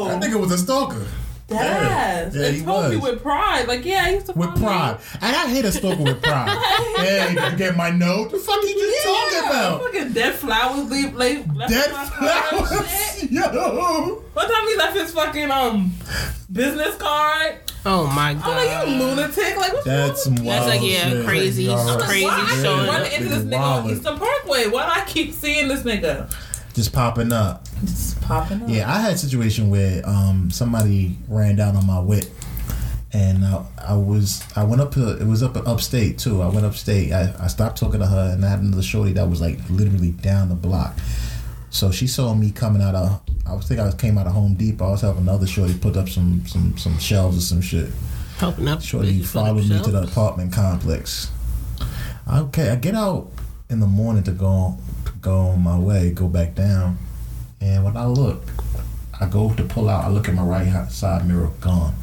I 0.08 0.18
think 0.20 0.34
it 0.34 0.40
was 0.40 0.52
a 0.52 0.58
stalker. 0.58 1.06
Yes. 1.48 2.34
Yeah, 2.36 2.42
it 2.48 2.54
he 2.56 2.62
told 2.64 2.90
me 2.90 2.96
was. 2.98 3.12
with 3.12 3.22
pride. 3.22 3.68
Like, 3.68 3.86
yeah, 3.86 4.04
I 4.06 4.10
used 4.12 4.26
to 4.28 4.34
With 4.34 4.50
follow 4.50 4.62
pride. 4.62 4.98
And 5.22 5.36
I 5.36 5.48
hate 5.48 5.64
a 5.66 5.72
stalker 5.72 6.02
with 6.04 6.22
pride. 6.22 6.50
hey, 6.98 7.36
did 7.36 7.52
you 7.52 7.58
get 7.58 7.76
my 7.78 7.92
note? 7.92 8.32
The 8.32 8.40
fuck 8.40 8.58
are 8.58 8.66
you 8.66 8.76
you. 8.76 9.02
talking 9.04 9.50
about? 9.50 9.82
Fucking 9.84 10.14
dead 10.14 10.34
flowers 10.34 10.90
leave 10.90 11.14
late. 11.16 11.48
left 11.54 11.72
Dead 11.72 11.92
my 11.92 12.06
flowers. 12.06 13.20
shit. 13.20 13.32
Yo. 13.32 14.24
One 14.34 14.50
time 14.52 14.68
he 14.68 14.76
left 14.76 14.98
his 14.98 15.12
fucking 15.12 15.52
um 15.52 15.94
business 16.52 16.96
card. 16.98 17.58
Oh 17.88 18.08
my 18.08 18.34
god! 18.34 18.44
I'm 18.44 18.66
god. 18.66 18.88
like, 18.88 18.88
you 18.98 19.04
lunatic. 19.04 19.58
Like, 19.58 19.74
what's 19.74 19.86
That's 19.86 20.28
wrong 20.28 20.38
some 20.38 20.46
with 20.46 20.46
That's 20.56 20.66
like, 20.68 20.82
yeah, 20.82 21.10
shit. 21.10 21.26
crazy- 21.26 21.64
Yo. 21.66 21.78
some 21.78 22.00
Like, 22.00 22.10
crazy 22.10 22.26
why 22.26 22.32
I 22.50 22.62
showing 22.64 22.80
keep 22.80 22.90
up. 22.90 22.96
running 22.96 23.12
into 23.14 23.30
this 23.30 23.44
Nigga 23.44 23.50
nigga 23.52 23.60
on 23.60 23.84
wildin'. 23.86 23.92
Eastern 23.98 24.18
Parkway? 24.18 24.68
Why 24.70 24.86
do 24.96 25.02
I 25.02 25.06
keep 25.06 25.34
seeing 25.34 25.68
this 25.68 25.84
nigga? 25.84 26.34
Just 26.74 26.92
popping 26.94 27.32
up. 27.32 27.64
Just 27.82 28.15
popping 28.26 28.64
up. 28.64 28.70
Yeah, 28.70 28.92
I 28.92 29.00
had 29.00 29.14
a 29.14 29.18
situation 29.18 29.70
where 29.70 30.02
um, 30.08 30.52
somebody 30.52 31.18
ran 31.28 31.56
down 31.56 31.76
on 31.76 31.86
my 31.86 32.00
whip, 32.00 32.26
and 33.14 33.46
I, 33.46 33.66
I 33.78 33.96
was 33.96 34.44
I 34.56 34.64
went 34.64 34.82
up 34.82 34.92
to 34.94 35.18
it 35.18 35.26
was 35.26 35.44
up 35.44 35.56
upstate 35.56 36.20
too. 36.20 36.42
I 36.42 36.48
went 36.50 36.66
upstate. 36.66 37.12
I, 37.14 37.34
I 37.40 37.48
stopped 37.48 37.78
talking 37.78 38.00
to 38.00 38.08
her, 38.08 38.32
and 38.34 38.44
I 38.44 38.50
had 38.50 38.60
another 38.60 38.84
shorty 38.84 39.14
that 39.14 39.30
was 39.30 39.42
like 39.42 39.60
literally 39.70 40.12
down 40.12 40.50
the 40.50 40.56
block. 40.56 40.98
So 41.70 41.92
she 41.92 42.08
saw 42.08 42.34
me 42.34 42.52
coming 42.52 42.82
out 42.82 42.96
of. 42.96 43.22
I 43.46 43.54
was 43.54 43.68
think 43.68 43.80
I 43.80 43.86
was 43.86 43.96
came 43.96 44.18
out 44.18 44.28
of 44.28 44.34
Home 44.34 44.56
Depot. 44.56 44.86
I 44.88 44.92
was 44.92 45.02
helping 45.02 45.24
another 45.24 45.48
shorty 45.48 45.78
put 45.78 45.96
up 45.98 46.10
some 46.10 46.46
some 46.48 46.78
some 46.78 46.98
shelves 47.00 47.38
or 47.38 47.42
some 47.42 47.62
shit. 47.62 47.90
Helping 48.38 48.68
up. 48.68 48.82
Shorty 48.82 49.20
bitches 49.20 49.26
for 49.26 49.40
followed 49.40 49.70
me 49.70 49.82
to 49.82 49.92
the 49.92 50.04
apartment 50.04 50.52
complex. 50.52 51.32
Okay, 52.32 52.70
I 52.70 52.76
get 52.76 52.96
out 52.96 53.30
in 53.70 53.80
the 53.80 53.88
morning 53.88 54.24
to 54.24 54.32
go 54.32 54.78
to 55.06 55.12
go 55.22 55.38
on 55.50 55.62
my 55.62 55.78
way, 55.78 56.12
go 56.12 56.28
back 56.28 56.56
down, 56.56 56.98
and 57.62 57.84
when 57.84 57.98
I 57.98 58.06
look, 58.06 58.44
I 59.20 59.28
go 59.28 59.54
to 59.54 59.64
pull 59.64 59.90
out. 59.90 60.04
I 60.06 60.10
look 60.10 60.28
at 60.28 60.36
my 60.36 60.44
right 60.44 60.66
hand 60.68 60.92
side 60.92 61.28
mirror, 61.28 61.52
gone. 61.62 61.96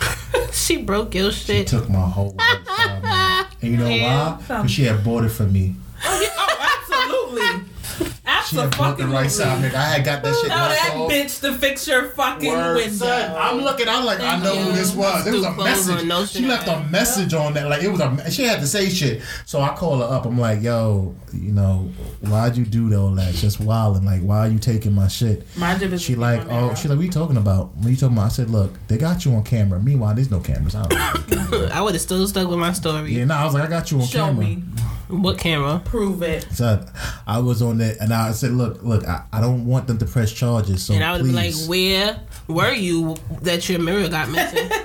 She 0.52 0.82
broke 0.82 1.14
your 1.14 1.32
shit. 1.32 1.68
She 1.68 1.76
took 1.76 1.88
my 1.88 2.06
whole 2.06 2.36
side 2.66 3.02
mirror. 3.02 3.46
And 3.62 3.70
you 3.70 3.76
know 3.78 3.88
why? 3.88 4.36
Because 4.38 4.70
she 4.70 4.84
had 4.84 5.02
bought 5.02 5.24
it 5.24 5.30
for 5.30 5.44
me. 5.44 5.76
Oh, 6.04 6.20
yeah, 6.20 6.28
oh 6.36 7.30
absolutely. 7.30 8.12
She 8.52 8.58
had 8.58 8.76
bought 8.78 8.98
the 8.98 9.06
right 9.06 9.30
side 9.30 9.46
Absolutely. 9.46 9.68
mirror. 9.70 9.76
I 9.80 9.84
had 9.86 10.04
got 10.04 10.22
that 10.22 10.34
shit 10.34 10.48
Tell 10.50 10.58
knocked 10.68 10.82
that 10.82 10.94
off. 10.96 11.10
bitch 11.10 11.40
to 11.40 11.54
fix 11.58 11.88
your 11.88 12.08
fucking 12.10 12.50
Word, 12.52 12.76
window. 12.76 12.94
son. 13.06 13.34
I'm 13.36 13.58
looking. 13.58 13.88
I'm 13.88 14.04
like, 14.04 14.20
I 14.20 14.38
know 14.42 14.54
who 14.56 14.72
this 14.72 14.94
was. 14.94 15.24
There 15.24 15.32
was 15.34 15.44
a 15.44 15.52
message. 15.52 16.00
on 16.02 16.08
Notion 16.08 16.42
She 16.42 16.48
left 16.48 16.68
a 16.68 16.80
message 16.90 17.34
on 17.34 17.54
that. 17.54 17.68
Like 17.68 17.82
it 17.82 17.88
was 17.88 18.00
a. 18.00 18.30
She 18.30 18.44
had 18.44 18.60
to 18.60 18.66
say 18.66 18.88
shit. 18.88 19.22
So 19.46 19.60
I 19.60 19.74
call 19.74 19.98
her 19.98 20.04
up. 20.04 20.26
I'm 20.26 20.38
like, 20.38 20.62
yo, 20.62 21.14
you 21.32 21.52
know, 21.52 21.90
why'd 22.20 22.56
you 22.56 22.64
do 22.64 22.94
all 22.98 23.10
that? 23.16 23.34
Just 23.34 23.60
wild 23.60 23.96
and 23.96 24.06
like, 24.06 24.20
why 24.20 24.38
are 24.46 24.48
you 24.48 24.58
taking 24.58 24.92
my 24.94 25.08
shit? 25.08 25.46
Mind 25.56 25.80
your 25.80 25.90
business. 25.90 26.02
She 26.06 26.14
like, 26.14 26.42
oh, 26.50 26.74
she 26.74 26.88
like, 26.88 26.98
what 26.98 27.04
you 27.04 27.10
talking 27.10 27.36
about? 27.36 27.74
What 27.76 27.90
you 27.90 27.96
talking 27.96 28.16
about? 28.16 28.26
I 28.26 28.28
said, 28.28 28.50
look, 28.50 28.72
they 28.88 28.98
got 28.98 29.24
you 29.24 29.32
on 29.32 29.42
camera. 29.44 29.80
Meanwhile, 29.80 30.14
there's 30.14 30.30
no 30.30 30.40
cameras. 30.40 30.74
I. 30.74 30.86
I 31.72 31.80
would 31.80 31.94
have 31.94 32.02
still 32.02 32.26
stuck 32.28 32.48
with 32.48 32.58
my 32.58 32.72
story. 32.72 33.12
yeah, 33.12 33.24
no, 33.24 33.34
I 33.34 33.44
was 33.44 33.54
like, 33.54 33.64
I 33.64 33.68
got 33.68 33.90
you 33.90 34.00
on 34.00 34.06
Show 34.06 34.26
camera. 34.26 34.44
me. 34.44 34.62
What 35.08 35.38
camera? 35.38 35.82
Prove 35.84 36.22
it. 36.22 36.46
So 36.52 36.84
I 37.26 37.38
was 37.38 37.60
on 37.62 37.78
that, 37.78 37.98
and 38.00 38.12
I 38.12 38.32
said, 38.32 38.52
look, 38.52 38.82
look, 38.82 39.06
I, 39.06 39.24
I 39.32 39.40
don't 39.40 39.66
want 39.66 39.86
them 39.86 39.98
to 39.98 40.06
press 40.06 40.32
charges. 40.32 40.82
So 40.84 40.94
And 40.94 41.04
I 41.04 41.12
would 41.16 41.24
be 41.24 41.32
like, 41.32 41.54
where 41.66 42.20
were 42.48 42.72
you 42.72 43.16
that 43.42 43.68
your 43.68 43.78
mirror 43.78 44.08
got 44.08 44.30
missing? 44.30 44.70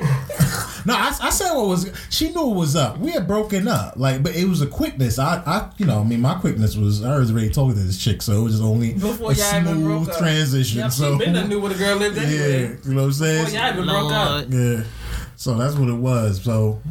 No, 0.87 0.93
I, 0.95 1.13
I 1.21 1.29
said 1.31 1.53
what 1.53 1.67
was. 1.67 1.91
She 2.09 2.29
knew 2.29 2.45
what 2.47 2.55
was 2.55 2.75
up. 2.77 2.97
We 2.97 3.11
had 3.11 3.27
broken 3.27 3.67
up, 3.67 3.97
like, 3.97 4.23
but 4.23 4.37
it 4.37 4.45
was 4.45 4.61
a 4.61 4.67
quickness. 4.67 5.19
I, 5.19 5.43
I, 5.45 5.69
you 5.77 5.85
know, 5.85 5.99
I 5.99 6.03
mean, 6.05 6.21
my 6.21 6.35
quickness 6.35 6.77
was 6.77 7.03
I 7.03 7.19
was 7.19 7.29
already 7.29 7.49
talking 7.49 7.73
to 7.73 7.79
this 7.81 8.01
chick, 8.01 8.21
so 8.21 8.39
it 8.39 8.43
was 8.43 8.53
just 8.53 8.63
only 8.63 8.93
Before 8.93 9.33
a 9.33 9.35
y'all 9.35 9.63
broke 9.63 9.75
smooth 9.75 10.09
up. 10.11 10.17
transition. 10.17 10.79
Yeah, 10.79 10.87
so 10.87 11.17
she 11.19 11.25
been 11.25 11.33
done 11.33 11.49
knew 11.49 11.59
where 11.59 11.73
the 11.73 11.77
girl 11.77 11.97
lived 11.97 12.15
yeah, 12.15 12.23
you 12.25 12.93
know 12.93 13.01
what 13.01 13.07
I'm 13.07 13.11
saying? 13.11 13.45
Before 13.45 13.59
y'all 13.59 13.73
even 13.73 13.85
broke 13.85 14.13
up. 14.13 14.29
Lord. 14.29 14.53
Yeah, 14.53 14.83
so 15.35 15.55
that's 15.55 15.75
what 15.75 15.89
it 15.89 15.93
was. 15.93 16.41
So, 16.41 16.81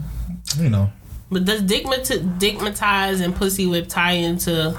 you 0.58 0.68
know, 0.68 0.92
But 1.30 1.44
does 1.44 1.62
dickmati- 1.62 2.38
dickmatize 2.38 3.20
and 3.20 3.34
pussy 3.34 3.66
whip 3.66 3.88
tie 3.88 4.12
into 4.12 4.78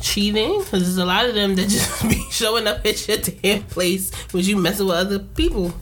cheating? 0.00 0.58
Because 0.58 0.82
there's 0.82 0.96
a 0.98 1.04
lot 1.04 1.26
of 1.26 1.34
them 1.34 1.54
that 1.56 1.68
just 1.68 2.02
be 2.08 2.22
showing 2.30 2.66
up 2.66 2.84
at 2.84 3.06
your 3.06 3.18
damn 3.18 3.62
place 3.64 4.12
when 4.32 4.44
you 4.44 4.56
messing 4.56 4.86
with 4.86 4.96
other 4.96 5.18
people. 5.18 5.72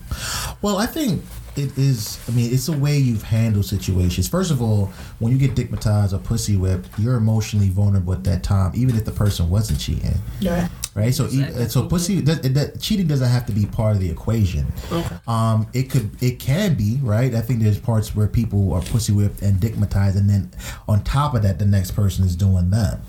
well, 0.63 0.79
I 0.79 0.87
think 0.87 1.23
it 1.57 1.77
is. 1.79 2.19
I 2.29 2.33
mean, 2.33 2.53
it's 2.53 2.69
a 2.69 2.77
way 2.77 2.99
you've 2.99 3.23
handled 3.23 3.65
situations. 3.65 4.29
First 4.29 4.51
of 4.51 4.61
all, 4.61 4.87
when 5.19 5.33
you 5.33 5.39
get 5.39 5.55
dickmatized 5.55 6.13
or 6.13 6.19
pussy 6.19 6.57
whipped, 6.57 6.89
you're 6.99 7.17
emotionally 7.17 7.71
vulnerable 7.71 8.13
at 8.13 8.25
that 8.25 8.43
time, 8.43 8.73
even 8.75 8.97
if 8.97 9.05
the 9.07 9.13
person 9.13 9.49
wasn't 9.49 9.81
cheating. 9.81 10.15
Yeah. 10.41 10.69
Right? 10.97 11.15
So 11.15 11.27
Exactly. 11.27 11.65
e- 11.65 11.69
so 11.69 11.87
pussy 11.87 12.21
that, 12.23 12.43
that 12.55 12.81
cheating 12.81 13.07
doesn't 13.07 13.29
have 13.29 13.45
to 13.47 13.53
be 13.53 13.67
part 13.67 13.95
of 13.97 14.01
the 14.01 14.09
equation. 14.11 14.67
Okay. 14.91 15.17
Um, 15.29 15.67
it 15.75 15.91
could 15.91 16.11
it 16.23 16.41
can 16.41 16.75
be 16.75 16.99
right. 17.03 17.35
I 17.35 17.43
think 17.43 17.61
there's 17.61 17.79
parts 17.79 18.17
where 18.17 18.27
people 18.27 18.73
are 18.73 18.81
pussy 18.81 19.13
whipped 19.13 19.43
and 19.43 19.61
dickmatized, 19.61 20.17
and 20.17 20.29
then 20.31 20.51
on 20.89 21.05
top 21.05 21.35
of 21.35 21.43
that, 21.43 21.59
the 21.59 21.67
next 21.67 21.91
person 21.91 22.25
is 22.25 22.35
doing 22.35 22.71
that. 22.71 23.01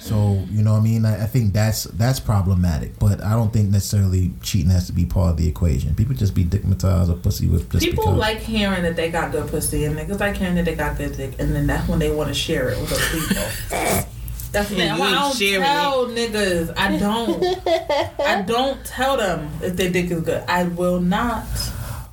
So 0.00 0.44
you 0.50 0.62
know 0.62 0.72
what 0.74 0.80
I 0.80 0.82
mean. 0.82 1.06
I, 1.06 1.22
I 1.22 1.26
think 1.26 1.54
that's 1.54 1.84
that's 1.84 2.20
problematic, 2.20 2.98
but 2.98 3.22
I 3.24 3.30
don't 3.32 3.50
think 3.54 3.70
necessarily 3.70 4.32
cheating 4.42 4.68
has 4.70 4.86
to 4.88 4.92
be 4.92 5.06
part 5.06 5.30
of 5.30 5.36
the 5.38 5.48
equation. 5.48 5.94
People 5.94 6.14
just 6.14 6.34
be 6.34 6.44
dickmatized 6.44 7.08
or 7.08 7.14
pussy 7.14 7.48
whipped 7.48 7.72
just 7.72 7.86
People 7.86 8.04
because. 8.04 8.18
like 8.18 8.38
hearing 8.40 8.82
that 8.82 8.96
they 8.96 9.10
got 9.10 9.32
good 9.32 9.48
pussy, 9.48 9.86
and 9.86 9.96
niggas 9.96 10.20
like 10.20 10.36
hearing 10.36 10.56
that 10.56 10.66
they 10.66 10.74
got 10.74 10.98
good 10.98 11.16
dick, 11.16 11.32
and 11.38 11.54
then 11.56 11.66
that's 11.66 11.88
when 11.88 11.98
they 12.00 12.10
want 12.14 12.28
to 12.28 12.34
share 12.34 12.68
it 12.68 12.78
with 12.78 12.92
other 12.92 13.18
people. 13.18 14.04
That's 14.54 14.68
the 14.70 14.76
thing. 14.76 14.88
And 14.88 15.02
I 15.02 15.10
don't 15.10 15.36
sharing 15.36 15.62
tell 15.64 16.06
niggas. 16.06 16.72
I 16.76 16.96
don't. 16.96 18.20
I 18.20 18.42
don't 18.42 18.84
tell 18.86 19.16
them 19.16 19.50
if 19.60 19.76
their 19.76 19.90
dick 19.90 20.10
is 20.10 20.22
good. 20.22 20.44
I 20.48 20.62
will 20.64 21.00
not. 21.00 21.44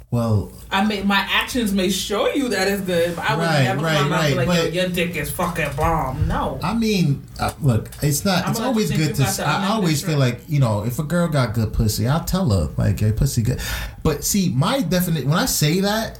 well, 0.09 0.51
I 0.71 0.83
may 0.83 1.03
my 1.03 1.25
actions 1.29 1.71
may 1.73 1.89
show 1.91 2.27
you 2.33 2.49
that 2.49 2.67
it's 2.67 2.81
good, 2.81 3.15
but 3.15 3.29
I 3.29 3.35
would 3.35 3.43
Right, 3.43 3.63
never 3.63 3.83
right, 3.83 3.97
come 3.97 4.11
out 4.13 4.23
and 4.23 4.33
be 4.33 4.37
right, 4.39 4.47
like, 4.47 4.73
yo, 4.73 4.81
your 4.81 4.89
dick 4.89 5.15
is 5.15 5.29
fucking 5.29 5.75
bomb. 5.75 6.27
No. 6.27 6.59
I 6.63 6.73
mean, 6.73 7.23
uh, 7.39 7.53
look, 7.61 7.89
it's 8.01 8.25
not. 8.25 8.45
I'm 8.45 8.51
It's 8.51 8.59
always 8.59 8.89
good 8.89 9.17
you 9.19 9.25
to. 9.25 9.43
I 9.45 9.67
always 9.69 10.03
feel 10.03 10.17
like 10.17 10.41
you 10.47 10.59
know, 10.59 10.83
if 10.83 10.97
a 10.97 11.03
girl 11.03 11.27
got 11.27 11.53
good 11.53 11.73
pussy, 11.73 12.07
I'll 12.07 12.23
tell 12.23 12.49
her 12.49 12.73
like, 12.75 12.99
"Hey, 12.99 13.11
pussy 13.11 13.43
good." 13.43 13.59
But 14.01 14.23
see, 14.23 14.49
my 14.49 14.81
definite 14.81 15.25
when 15.25 15.37
I 15.37 15.45
say 15.45 15.81
that 15.81 16.19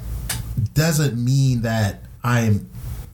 doesn't 0.75 1.17
mean 1.17 1.61
that 1.63 2.03
I'm 2.23 2.69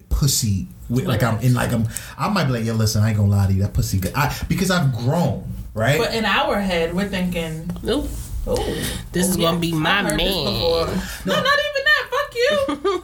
pussy. 0.10 0.68
With, 0.90 1.06
like 1.06 1.22
I'm 1.24 1.40
in 1.42 1.54
like 1.54 1.72
I'm. 1.74 1.88
I 2.18 2.30
might 2.30 2.46
be 2.46 2.54
like, 2.54 2.66
"Yo, 2.66 2.74
listen, 2.74 3.04
I 3.04 3.10
ain't 3.10 3.18
gonna 3.18 3.30
lie 3.30 3.48
to 3.48 3.54
you, 3.54 3.62
that 3.64 3.74
pussy 3.74 4.00
good." 4.00 4.14
I 4.16 4.34
because 4.48 4.72
I've 4.72 4.96
grown, 4.96 5.44
right? 5.74 6.00
But 6.00 6.14
in 6.14 6.24
our 6.26 6.60
head, 6.62 6.94
we're 6.96 7.10
thinking, 7.10 7.70
Nope. 7.84 8.08
oh, 8.48 8.56
oh 8.58 8.64
This 9.12 9.28
oh, 9.28 9.30
is 9.32 9.38
gonna 9.38 9.60
be 9.60 9.74
my 9.74 10.00
I've 10.00 10.06
heard 10.12 10.20
this 10.20 10.34
man. 10.36 10.54
before. 10.54 10.86
No, 11.26 11.34
not 11.44 11.60
even 11.68 11.84
that. 11.84 12.08
Fuck 12.10 12.36
you. 12.36 13.04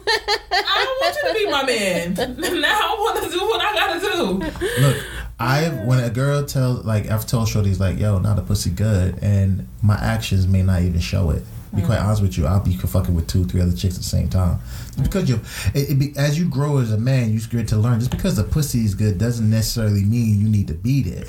I 0.52 0.84
don't 0.84 0.98
want 1.02 1.16
you 1.22 1.28
to 1.28 1.34
be 1.34 1.50
my 1.50 1.64
man. 1.66 2.60
Now 2.62 2.78
I 2.80 2.96
want 2.98 3.22
to 3.24 3.30
do 3.30 3.40
what 3.40 3.60
I 3.60 3.74
gotta 3.74 4.00
do. 4.00 4.82
Look, 4.82 5.04
I've 5.38 5.80
when 5.84 5.98
a 5.98 6.08
girl 6.10 6.44
tells 6.46 6.84
like 6.86 7.10
I've 7.10 7.26
told 7.26 7.48
shorties 7.48 7.78
like, 7.80 7.98
"Yo, 7.98 8.18
not 8.18 8.38
a 8.38 8.42
pussy 8.42 8.70
good," 8.70 9.18
and 9.20 9.68
my 9.82 9.96
actions 9.96 10.46
may 10.46 10.62
not 10.62 10.80
even 10.82 11.00
show 11.00 11.28
it. 11.30 11.44
Be 11.74 11.82
quite 11.82 11.98
honest 11.98 12.22
with 12.22 12.38
you, 12.38 12.46
I'll 12.46 12.60
be 12.62 12.76
fucking 12.76 13.14
with 13.14 13.26
two, 13.26 13.44
three 13.44 13.60
other 13.60 13.72
chicks 13.72 13.96
at 13.96 14.02
the 14.02 14.08
same 14.08 14.28
time. 14.28 14.58
Mm. 14.96 15.04
Because 15.04 15.28
you, 15.28 15.40
it, 15.74 15.90
it 15.90 15.98
be, 15.98 16.12
as 16.16 16.38
you 16.38 16.48
grow 16.48 16.78
as 16.78 16.92
a 16.92 16.98
man, 16.98 17.32
you 17.32 17.40
get 17.40 17.68
to 17.68 17.76
learn. 17.76 17.98
Just 17.98 18.10
because 18.10 18.36
the 18.36 18.44
pussy 18.44 18.84
is 18.84 18.94
good 18.94 19.18
doesn't 19.18 19.48
necessarily 19.48 20.04
mean 20.04 20.40
you 20.40 20.48
need 20.48 20.68
to 20.68 20.74
be 20.74 21.02
there. 21.02 21.24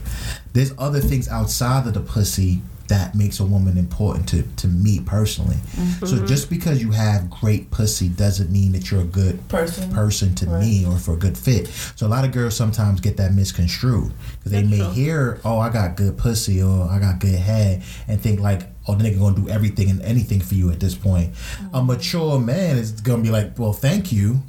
There's 0.53 0.73
other 0.77 0.99
things 0.99 1.27
outside 1.27 1.88
of 1.88 1.93
the 1.93 2.01
pussy 2.01 2.62
that 2.88 3.15
makes 3.15 3.39
a 3.39 3.45
woman 3.45 3.77
important 3.77 4.29
to, 4.29 4.43
to 4.58 4.67
me 4.67 4.99
personally. 4.99 5.58
So 6.01 6.05
mm-hmm. 6.05 6.25
just 6.27 6.49
because 6.49 6.81
you 6.81 6.91
have 6.91 7.29
great 7.29 7.71
pussy 7.71 8.10
doesn't 8.10 8.51
mean 8.51 8.73
that 8.73 8.91
you're 8.91 9.01
a 9.01 9.05
good 9.05 9.47
Person. 9.47 9.91
person 9.91 10.36
to 10.36 10.45
me 10.60 10.86
or 10.86 10.97
for 10.97 11.13
a 11.13 11.17
good 11.17 11.38
fit. 11.38 11.67
So 11.95 12.05
a 12.05 12.10
lot 12.10 12.25
of 12.25 12.31
girls 12.31 12.55
sometimes 12.55 13.01
get 13.01 13.17
that 13.17 13.34
misconstrued 13.34 14.13
because 14.38 14.51
they 14.51 14.63
may 14.63 14.84
hear, 14.91 15.39
"Oh, 15.43 15.58
I 15.58 15.69
got 15.69 15.95
good 15.95 16.17
pussy" 16.17 16.62
or 16.62 16.87
"I 16.87 17.00
got 17.00 17.19
good 17.19 17.35
head," 17.35 17.81
and 18.08 18.21
think 18.21 18.39
like, 18.39 18.69
"Oh, 18.88 18.96
the 18.96 19.04
nigga 19.04 19.19
gonna 19.19 19.36
do 19.36 19.50
everything 19.50 19.90
and 19.90 20.02
anything 20.02 20.42
for 20.42 20.56
you 20.56 20.71
at 20.71 20.79
this 20.79 20.96
point." 20.96 21.33
A 21.73 21.77
mm-hmm. 21.77 21.88
mature 21.88 22.40
man 22.40 22.77
is 22.77 22.92
gonna 22.92 23.23
be 23.23 23.31
like, 23.31 23.58
"Well, 23.58 23.73
thank 23.73 24.12
you." 24.12 24.42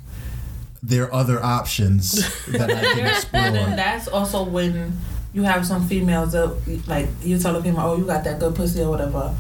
There 0.83 1.05
are 1.05 1.15
other 1.15 1.43
options 1.43 2.13
that 2.49 2.71
I 2.71 2.95
can 2.95 3.07
explore. 3.07 3.51
then 3.51 3.77
that's 3.77 4.07
also 4.07 4.45
when 4.45 4.97
you 5.37 5.43
have 5.43 5.67
some 5.67 5.87
females 5.87 6.33
that 6.33 6.57
like 6.87 7.09
you 7.23 7.39
tell 7.39 7.55
a 7.57 7.63
female, 7.63 7.81
oh, 7.81 7.97
you 7.97 8.05
got 8.05 8.25
that 8.25 8.41
good 8.41 8.55
pussy 8.55 8.83
or 8.83 8.91
whatever, 8.91 9.35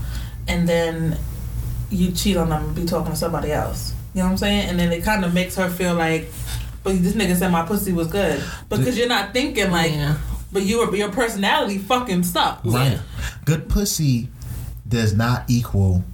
and 0.47 0.69
then 0.69 1.17
you 1.91 2.13
cheat 2.13 2.37
on 2.37 2.51
them 2.51 2.65
and 2.65 2.75
be 2.75 2.85
talking 2.85 3.13
to 3.13 3.17
somebody 3.17 3.53
else. 3.53 3.95
You 4.13 4.21
know 4.21 4.27
what 4.27 4.33
I'm 4.33 4.37
saying? 4.39 4.69
And 4.69 4.79
then 4.79 4.93
it 4.93 5.05
kind 5.05 5.25
of 5.25 5.35
makes 5.35 5.57
her 5.57 5.71
feel 5.71 5.95
like, 5.95 6.31
but 6.83 7.03
this 7.03 7.15
nigga 7.15 7.37
said 7.37 7.51
my 7.51 7.65
pussy 7.65 7.93
was 7.93 8.09
good 8.09 8.43
because 8.69 8.99
you're 8.99 9.09
not 9.09 9.33
thinking 9.33 9.71
like, 9.71 9.93
Yeah. 9.93 10.19
but 10.53 10.65
your 10.65 10.95
your 10.95 11.11
personality 11.11 11.79
fucking 11.79 12.25
sucks. 12.25 12.67
Right. 12.67 12.99
Good 13.45 13.69
pussy 13.69 14.29
does 14.89 15.15
not 15.15 15.45
equal 15.49 16.05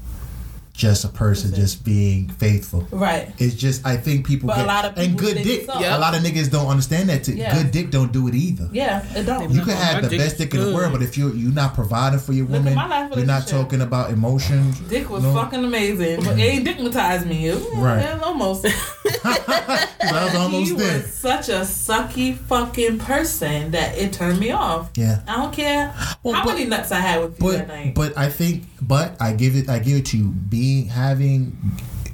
just 0.82 1.04
a 1.04 1.08
person 1.08 1.54
just 1.54 1.84
being 1.84 2.28
faithful. 2.28 2.80
Right. 2.90 3.32
It's 3.38 3.54
just 3.54 3.86
I 3.86 3.96
think 3.96 4.26
people 4.26 4.48
But 4.48 4.56
a 4.56 4.60
get 4.62 4.66
lot 4.66 4.84
of 4.84 4.98
and 4.98 5.16
good 5.16 5.36
dick. 5.44 5.66
so. 5.66 5.78
Yep. 5.78 5.96
A 5.96 6.00
lot 6.00 6.16
of 6.16 6.22
niggas 6.24 6.50
don't 6.50 6.66
understand 6.66 7.08
that. 7.08 7.22
Too. 7.22 7.34
Yeah. 7.34 7.54
Good 7.56 7.70
dick 7.70 7.90
don't 7.92 8.10
do 8.12 8.26
it 8.26 8.34
either. 8.34 8.68
Yeah, 8.72 9.04
it 9.14 9.24
don't. 9.24 9.48
You 9.52 9.60
can 9.60 9.68
My 9.78 9.84
have 9.84 10.02
the 10.10 10.16
best 10.18 10.32
is 10.32 10.38
dick 10.38 10.54
in 10.54 10.60
the 10.60 10.74
world, 10.74 10.92
but 10.92 11.00
if 11.02 11.16
you 11.16 11.32
you're 11.34 11.52
not 11.52 11.74
providing 11.74 12.18
for 12.18 12.32
your 12.32 12.46
Look 12.46 12.64
woman, 12.64 12.72
you're 12.74 12.88
not 12.88 13.10
relationship. 13.16 13.46
talking 13.48 13.80
about 13.82 14.10
emotions. 14.10 14.80
Dick 14.90 15.08
was 15.08 15.22
No. 15.22 15.32
fucking 15.34 15.62
amazing, 15.64 16.16
but 16.24 16.36
it 16.36 16.64
dickmatized 16.64 17.26
me. 17.26 17.46
It 17.46 17.54
was- 17.54 17.68
Right. 17.76 18.02
yeah, 18.02 18.18
almost. 18.20 18.66
I 19.24 20.24
was 20.24 20.34
almost 20.34 20.70
he 20.70 20.76
there. 20.76 20.98
was 20.98 21.12
such 21.14 21.48
a 21.48 21.60
sucky 21.62 22.36
fucking 22.36 22.98
person 22.98 23.70
that 23.70 23.96
it 23.96 24.12
turned 24.12 24.40
me 24.40 24.50
off. 24.50 24.90
Yeah. 24.96 25.20
I 25.28 25.36
don't 25.36 25.52
care 25.52 25.94
Well, 26.24 26.34
how 26.34 26.44
but- 26.44 26.54
many 26.54 26.66
nuts 26.66 26.90
I 26.90 27.00
had 27.00 27.20
with 27.22 27.40
you 27.40 27.52
that 27.52 27.68
But 27.68 27.74
night. 27.74 27.94
but 27.94 28.18
I 28.18 28.28
think 28.28 28.64
but 28.80 29.16
I 29.20 29.32
give 29.32 29.54
it 29.54 29.68
I 29.68 29.78
give 29.78 29.96
it 29.98 30.06
to 30.06 30.16
you. 30.18 30.24
Being 30.24 30.71
having 30.82 31.56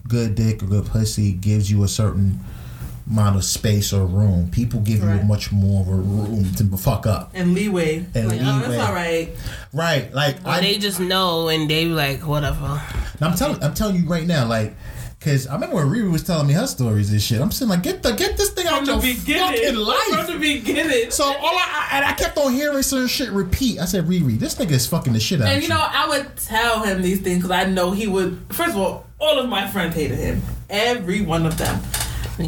good 0.09 0.35
dick 0.35 0.63
or 0.63 0.67
good 0.67 0.87
pussy 0.87 1.33
gives 1.33 1.71
you 1.71 1.83
a 1.85 1.89
certain 1.89 2.41
amount 3.11 3.37
of 3.37 3.45
space 3.45 3.93
or 3.93 4.05
room. 4.07 4.51
People 4.51 4.81
give 4.81 4.99
you 5.01 5.07
Right. 5.07 5.25
much 5.27 5.51
more 5.51 5.81
of 5.83 5.89
a 5.89 5.93
room 5.95 6.53
to 6.57 6.65
fuck 6.77 7.07
up. 7.07 7.31
and 7.35 7.55
leeway. 7.55 8.05
And 8.15 8.29
like, 8.29 8.41
oh, 8.41 8.45
leeway. 8.45 8.69
that's 8.77 8.89
all 8.89 8.95
right. 8.95 9.29
Right. 9.73 10.13
Like 10.15 10.37
Or 10.45 10.51
I 10.51 10.61
they 10.61 10.79
just 10.79 11.01
know 11.01 11.49
and 11.49 11.71
they 11.71 11.85
be 11.85 11.91
like, 11.91 12.27
whatever. 12.27 12.83
I'm 13.21 13.35
telling 13.35 13.63
I'm 13.65 13.75
telling 13.75 13.97
you 13.97 14.07
right 14.07 14.27
now, 14.27 14.47
like 14.47 14.75
Cause 15.21 15.49
I 15.49 15.55
remember 15.55 15.75
when 15.77 15.89
Riri 15.89 16.12
was 16.12 16.23
telling 16.23 16.47
me 16.47 16.53
her 16.55 16.69
stories 16.69 17.11
and 17.11 17.21
shit. 17.21 17.41
I'm 17.41 17.51
saying 17.51 17.69
like, 17.69 17.83
get 17.83 18.05
the 18.05 18.12
get 18.12 18.37
this 18.37 18.51
thing 18.51 18.69
out 18.69 18.87
your 18.87 19.01
beginning. 19.01 19.57
fucking 19.57 19.75
life. 19.75 20.27
From 20.27 20.35
the 20.35 20.39
beginning. 20.39 21.11
So 21.11 21.25
all 21.25 21.35
I, 21.35 21.89
I 21.91 21.97
and 21.97 22.05
I 22.05 22.12
kept 22.12 22.39
on 22.39 22.53
hearing 22.53 22.83
certain 22.83 23.09
shit 23.09 23.31
repeat. 23.31 23.81
I 23.81 23.87
said, 23.87 24.05
Riri, 24.05 24.39
this 24.39 24.55
nigga 24.55 24.71
is 24.71 24.87
fucking 24.87 25.12
the 25.12 25.19
shit 25.19 25.41
out 25.41 25.49
And 25.49 25.61
you 25.61 25.69
know, 25.69 25.85
I 25.85 26.09
would 26.09 26.37
tell 26.37 26.85
him 26.85 27.03
these 27.03 27.21
things 27.21 27.39
because 27.39 27.51
I 27.51 27.64
know 27.64 27.91
he 27.91 28.07
would. 28.07 28.41
First 28.51 28.71
of 28.71 28.77
all, 28.77 29.07
all 29.19 29.41
of 29.41 29.49
my 29.49 29.66
friends 29.66 29.97
hated 29.97 30.19
him, 30.19 30.41
every 30.71 31.23
one 31.23 31.47
of 31.47 31.59
them. 31.59 31.83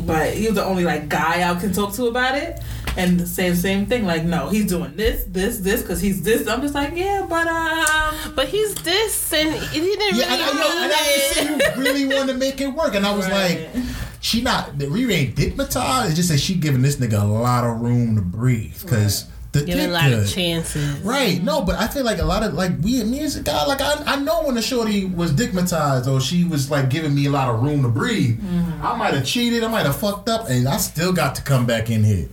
But 0.07 0.35
he 0.35 0.47
was 0.47 0.55
the 0.55 0.65
only 0.65 0.85
like 0.85 1.09
guy 1.09 1.51
I 1.51 1.59
can 1.59 1.73
talk 1.73 1.93
to 1.95 2.07
about 2.07 2.37
it, 2.39 2.61
and 3.01 3.27
say 3.29 3.51
the 3.51 3.57
same 3.57 3.87
thing. 3.87 4.05
Like, 4.07 4.25
no, 4.25 4.49
he's 4.49 4.67
doing 4.67 4.95
this, 4.97 5.25
this, 5.25 5.59
this, 5.59 5.83
because 5.83 6.01
he's 6.01 6.23
this. 6.23 6.47
I'm 6.47 6.61
just 6.63 6.75
like, 6.75 6.93
yeah, 6.95 7.27
but 7.29 7.47
um, 7.47 8.35
But 8.35 8.49
he's 8.49 8.75
this 8.77 9.33
and 9.33 9.53
he 9.55 9.81
didn't 9.81 10.19
Yeah, 10.19 10.33
and, 10.33 10.41
really 10.41 10.43
I, 10.43 10.55
know, 10.55 10.85
and 10.85 10.93
I 10.93 10.97
mean 10.97 11.35
could 11.35 11.35
see 11.35 11.65
it. 11.65 11.77
you 11.77 11.83
really 11.83 12.07
want 12.17 12.29
to 12.31 12.37
make 12.37 12.61
it 12.61 12.69
work, 12.69 12.95
and 12.95 13.07
I 13.07 13.15
was 13.17 13.27
Right. 13.29 13.69
like, 13.75 13.85
she 14.21 14.43
not 14.43 14.73
Riri 14.79 15.13
ain't 15.15 15.35
dickmatized. 15.37 16.07
It's 16.09 16.17
just 16.17 16.29
that 16.29 16.39
she 16.39 16.55
giving 16.55 16.83
this 16.83 16.97
nigga 16.97 17.23
a 17.23 17.25
lot 17.25 17.65
of 17.65 17.81
room 17.81 18.17
to 18.17 18.23
breathe 18.23 18.79
because 18.83 19.25
the 19.53 19.65
Giving 19.65 19.81
a 19.81 19.87
dick 19.87 19.93
lot 19.95 20.05
good. 20.11 20.23
of 20.25 20.31
chances. 20.31 20.99
Right, 21.01 21.43
no, 21.43 21.63
but 21.63 21.75
I 21.77 21.89
feel 21.89 22.05
like 22.05 22.19
a 22.19 22.25
lot 22.25 22.45
of 22.45 22.55
like 22.55 22.71
we 22.83 23.03
me 23.03 23.19
as 23.21 23.35
a 23.37 23.43
guy, 23.43 23.65
like 23.67 23.81
I, 23.81 23.95
I 24.07 24.17
know 24.17 24.43
when 24.45 24.55
the 24.55 24.63
shorty 24.63 25.07
was 25.07 25.33
dickmatized 25.33 26.07
or 26.07 26.21
she 26.21 26.45
was 26.45 26.71
like 26.71 26.89
giving 26.91 27.15
me 27.15 27.27
a 27.27 27.31
lot 27.31 27.49
of 27.53 27.61
room 27.63 27.83
to 27.83 27.89
breathe. 27.89 28.39
Mm-hmm. 28.41 28.87
I 28.87 28.95
might 28.97 29.15
have 29.15 29.25
cheated, 29.27 29.65
I 29.65 29.69
might 29.69 29.87
have 29.87 29.97
fucked 29.97 30.29
up, 30.29 30.49
and 30.49 30.69
I 30.69 30.77
still 30.77 31.13
got 31.13 31.35
to 31.37 31.43
come 31.43 31.67
back 31.67 31.91
in 31.91 32.05
here. 32.05 32.29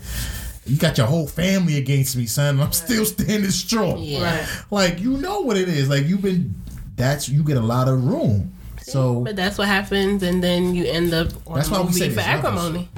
You 0.68 0.78
got 0.78 0.97
your 0.97 1.07
whole 1.07 1.28
family 1.28 1.78
against 1.78 2.15
me, 2.18 2.26
son. 2.26 2.59
I'm 2.59 2.74
still 2.74 3.05
standing 3.05 3.51
strong. 3.51 3.99
Yeah. 3.99 4.24
right. 4.24 4.65
Like 4.70 4.99
you 4.99 5.11
know 5.18 5.41
what 5.41 5.57
it 5.57 5.70
is. 5.70 5.89
Like 5.89 6.05
you've 6.05 6.22
been. 6.22 6.55
That's 6.95 7.30
you 7.30 7.43
get 7.43 7.57
a 7.57 7.61
lot 7.61 7.88
of 7.88 8.03
room. 8.03 8.53
So 8.92 9.22
But 9.22 9.36
that's 9.36 9.58
what 9.58 9.68
happens, 9.68 10.24
and 10.24 10.42
then 10.44 10.74
you 10.74 10.86
end 10.86 11.14
up 11.14 11.28
on 11.46 11.56
That's 11.56 11.68
a 11.68 11.72
why 11.72 11.82
we 11.82 11.92
say 11.94 12.10
for 12.10 12.16
this, 12.16 12.26
love 12.26 12.28
us. 12.28 12.46
acrimony. 12.46 12.90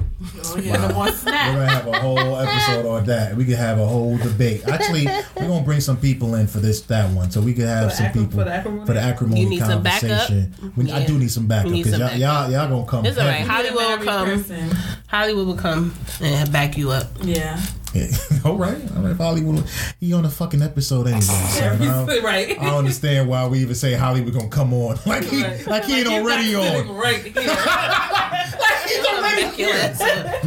Oh 0.44 0.58
yeah, 0.58 0.76
the 0.86 0.92
one 0.94 1.12
we're 1.24 1.30
gonna 1.32 1.66
have 1.70 1.86
a 1.86 1.98
whole 1.98 2.36
episode 2.36 2.84
on 2.86 3.04
that. 3.06 3.34
We 3.34 3.46
could 3.46 3.56
have 3.56 3.78
a 3.80 3.86
whole 3.86 4.18
debate. 4.18 4.68
Actually, 4.68 5.06
we're 5.06 5.48
gonna 5.48 5.64
bring 5.64 5.80
some 5.80 5.96
people 5.96 6.34
in 6.34 6.46
for 6.46 6.58
this 6.58 6.82
that 6.82 7.10
one, 7.12 7.30
so 7.30 7.40
we 7.40 7.54
could 7.54 7.64
have 7.64 7.90
For 7.90 7.96
some 7.96 8.06
acrim- 8.06 8.24
people 8.26 8.38
for 8.40 8.44
the 8.44 8.52
acrimony? 8.52 8.86
for 8.86 8.92
the 8.92 9.00
acrimony 9.00 9.40
You 9.40 9.48
need 9.48 9.60
some 9.60 9.82
backup? 9.82 10.10
conversation. 10.28 10.72
We- 10.76 10.92
I 10.92 11.06
do 11.06 11.18
need 11.18 11.30
some 11.30 11.46
backup 11.46 11.72
because 11.72 11.98
y'all, 11.98 12.14
y'all 12.16 12.50
y'all 12.52 12.68
gonna 12.68 12.84
come. 12.84 13.06
It's 13.06 13.16
all 13.18 13.26
right. 13.26 13.46
Hollywood 13.46 13.98
will 13.98 14.04
come. 14.04 14.26
person. 14.26 14.70
Hollywood 15.06 15.46
will 15.46 15.56
come 15.56 15.94
and 16.20 16.52
back 16.52 16.76
you 16.76 16.90
up. 16.90 17.06
Yeah. 17.22 17.58
Yeah. 17.92 18.06
all 18.44 18.56
right, 18.56 18.78
all 18.96 19.02
right. 19.02 19.16
Hollywood, 19.16 19.64
he 19.98 20.12
on 20.12 20.22
the 20.22 20.30
fucking 20.30 20.62
episode 20.62 21.06
anyway. 21.08 21.20
son. 21.22 21.82
I, 21.82 22.18
right. 22.20 22.50
I 22.60 22.64
don't 22.66 22.78
understand 22.78 23.28
why 23.28 23.46
we 23.48 23.58
even 23.60 23.74
say 23.74 23.94
Hollywood 23.94 24.32
gonna 24.34 24.48
come 24.48 24.72
on. 24.72 24.98
Like 25.06 25.24
he, 25.24 25.42
Right. 25.42 25.66
like 25.66 25.84
he 25.84 25.98
ain't 26.00 26.08
He's 26.08 26.20
already 26.20 26.52
not 26.52 26.86
on. 26.86 26.96
Right 26.96 27.22
here. 27.22 27.32
He's 27.42 29.04
already 29.06 29.42
Back 29.42 29.58
your 29.58 29.72
ass 29.72 30.00
up. 30.00 30.44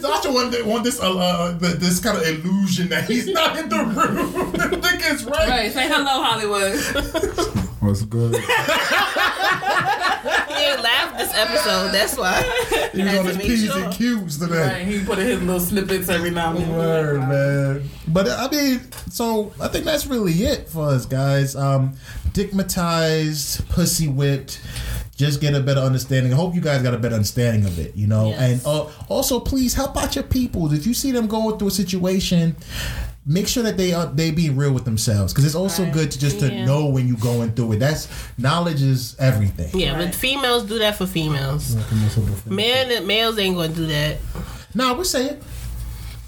Sasha 0.00 0.30
want, 0.32 0.66
want 0.66 0.84
this 0.84 1.00
uh, 1.00 1.16
uh, 1.16 1.52
this 1.58 1.98
kind 2.00 2.16
of 2.18 2.22
illusion 2.24 2.88
that 2.90 3.04
he's 3.08 3.26
not 3.26 3.58
in 3.58 3.68
the 3.68 3.78
room. 3.78 4.52
the 4.52 4.76
nigga 4.76 5.12
is 5.14 5.24
right. 5.24 5.48
right. 5.48 5.72
Say 5.72 5.88
hello, 5.88 6.22
Hollywood. 6.22 6.78
What's 7.80 8.02
good? 8.02 8.34
He 10.68 10.74
ain't 10.74 10.82
laughed 10.82 11.18
this 11.18 11.32
episode. 11.34 11.92
That's 11.92 12.16
why. 12.16 12.42
He 12.92 13.02
was 13.04 13.18
on 13.18 13.26
his 13.26 13.36
make 13.36 13.46
P's 13.46 13.64
sure. 13.66 13.84
and 13.84 13.92
Q's 13.92 14.38
today. 14.38 14.60
Right. 14.60 14.86
He 14.86 15.04
put 15.04 15.18
in 15.18 15.26
his 15.26 15.40
little 15.42 15.60
snippets 15.60 16.08
every 16.08 16.30
now 16.30 16.50
and 16.50 16.58
then. 16.58 16.76
Word, 16.76 17.20
man. 17.28 17.88
But 18.08 18.28
I 18.28 18.48
mean, 18.50 18.80
so 19.10 19.52
I 19.60 19.68
think 19.68 19.84
that's 19.84 20.06
really 20.06 20.32
it 20.32 20.68
for 20.68 20.88
us 20.88 21.06
guys. 21.06 21.54
Um, 21.54 21.94
dickmatized, 22.32 23.68
pussy 23.68 24.08
whipped. 24.08 24.60
Just 25.16 25.40
get 25.40 25.54
a 25.54 25.60
better 25.60 25.80
understanding. 25.80 26.32
I 26.32 26.36
hope 26.36 26.54
you 26.54 26.60
guys 26.60 26.82
got 26.82 26.94
a 26.94 26.98
better 26.98 27.14
understanding 27.16 27.64
of 27.66 27.78
it, 27.78 27.94
you 27.96 28.06
know. 28.06 28.28
Yes. 28.28 28.40
And 28.40 28.66
uh, 28.66 28.88
also, 29.08 29.40
please 29.40 29.74
help 29.74 29.96
out 29.96 30.14
your 30.14 30.24
people. 30.24 30.72
If 30.72 30.86
you 30.86 30.94
see 30.94 31.10
them 31.12 31.26
going 31.26 31.58
through 31.58 31.68
a 31.68 31.72
situation, 31.72 32.56
make 33.30 33.46
sure 33.46 33.62
that 33.62 33.76
they 33.76 33.92
are 33.92 34.06
they 34.06 34.30
being 34.30 34.56
real 34.56 34.72
with 34.72 34.84
themselves. 34.86 35.32
Because 35.32 35.44
it's 35.44 35.54
also 35.54 35.84
Right. 35.84 35.92
good 35.92 36.10
to 36.12 36.18
just 36.18 36.40
to 36.40 36.50
Yeah. 36.50 36.64
know 36.64 36.86
when 36.86 37.06
you're 37.06 37.16
going 37.18 37.52
through 37.52 37.72
it. 37.72 37.78
That's 37.80 38.08
knowledge 38.38 38.82
is 38.82 39.14
everything. 39.18 39.78
Yeah, 39.78 39.92
Right. 39.96 40.06
but 40.06 40.14
females 40.14 40.64
do 40.64 40.78
that 40.78 40.96
for 40.96 41.06
females. 41.06 41.76
Man, 42.46 43.06
males 43.06 43.38
ain't 43.38 43.54
gonna 43.56 43.68
do 43.68 43.86
that. 43.86 44.16
Nah, 44.74 44.94
we 44.94 45.04
say 45.04 45.26
it. 45.26 45.42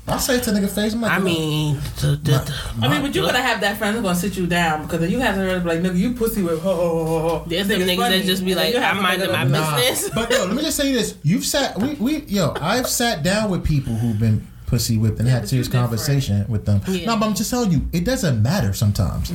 I 0.08 0.16
say 0.18 0.36
it 0.36 0.42
to 0.44 0.50
nigga 0.50 0.68
face. 0.68 0.92
I'm 0.92 1.02
like, 1.02 1.12
I 1.12 1.16
look, 1.18 1.24
mean, 1.24 1.78
the, 2.00 2.06
the, 2.08 2.16
the, 2.32 2.54
I 2.82 2.88
mean, 2.88 3.00
but 3.02 3.14
you 3.14 3.22
gotta 3.22 3.40
have 3.40 3.60
that 3.60 3.78
friend 3.78 3.94
who's 3.94 4.02
gonna 4.02 4.18
sit 4.18 4.36
you 4.36 4.46
down 4.46 4.82
because 4.82 4.98
then 5.00 5.10
you 5.10 5.20
have 5.20 5.36
to 5.36 5.40
really 5.42 5.60
be 5.60 5.66
like, 5.68 5.80
nigga, 5.82 5.96
you 5.96 6.14
pussy 6.14 6.42
with 6.42 6.60
ho 6.62 6.74
ho 6.74 7.04
ho 7.04 7.18
ho. 7.28 7.44
there's 7.46 7.68
Think 7.68 7.80
some 7.82 7.88
niggas 7.90 7.96
funny. 7.96 8.18
that 8.18 8.26
just 8.26 8.44
be 8.44 8.54
like, 8.56 8.74
you 8.74 8.80
have 8.80 8.96
I'm 8.96 9.02
minding 9.02 9.30
my 9.30 9.42
it 9.44 9.48
Nah, 9.50 9.76
business. 9.76 10.10
but 10.12 10.30
yo, 10.32 10.46
let 10.46 10.56
me 10.56 10.62
just 10.62 10.76
say 10.76 10.92
this: 10.92 11.14
you've 11.22 11.44
sat, 11.44 11.78
we, 11.78 11.94
we, 11.94 12.22
yo, 12.26 12.54
I've 12.60 12.88
sat 12.88 13.22
down 13.22 13.50
with 13.50 13.62
people 13.62 13.94
who've 13.94 14.18
been 14.18 14.44
pussy 14.70 14.96
whipped 14.96 15.18
and 15.18 15.28
had 15.28 15.48
serious 15.48 15.66
you 15.66 15.72
different. 15.72 15.90
conversation 15.90 16.44
with 16.48 16.64
them. 16.64 16.80
Yeah. 16.86 17.06
No, 17.06 17.16
but 17.18 17.26
I'm 17.26 17.34
just 17.34 17.50
telling 17.50 17.72
you, 17.72 17.86
it 17.92 18.04
doesn't 18.04 18.40
matter 18.42 18.72
sometimes. 18.72 19.30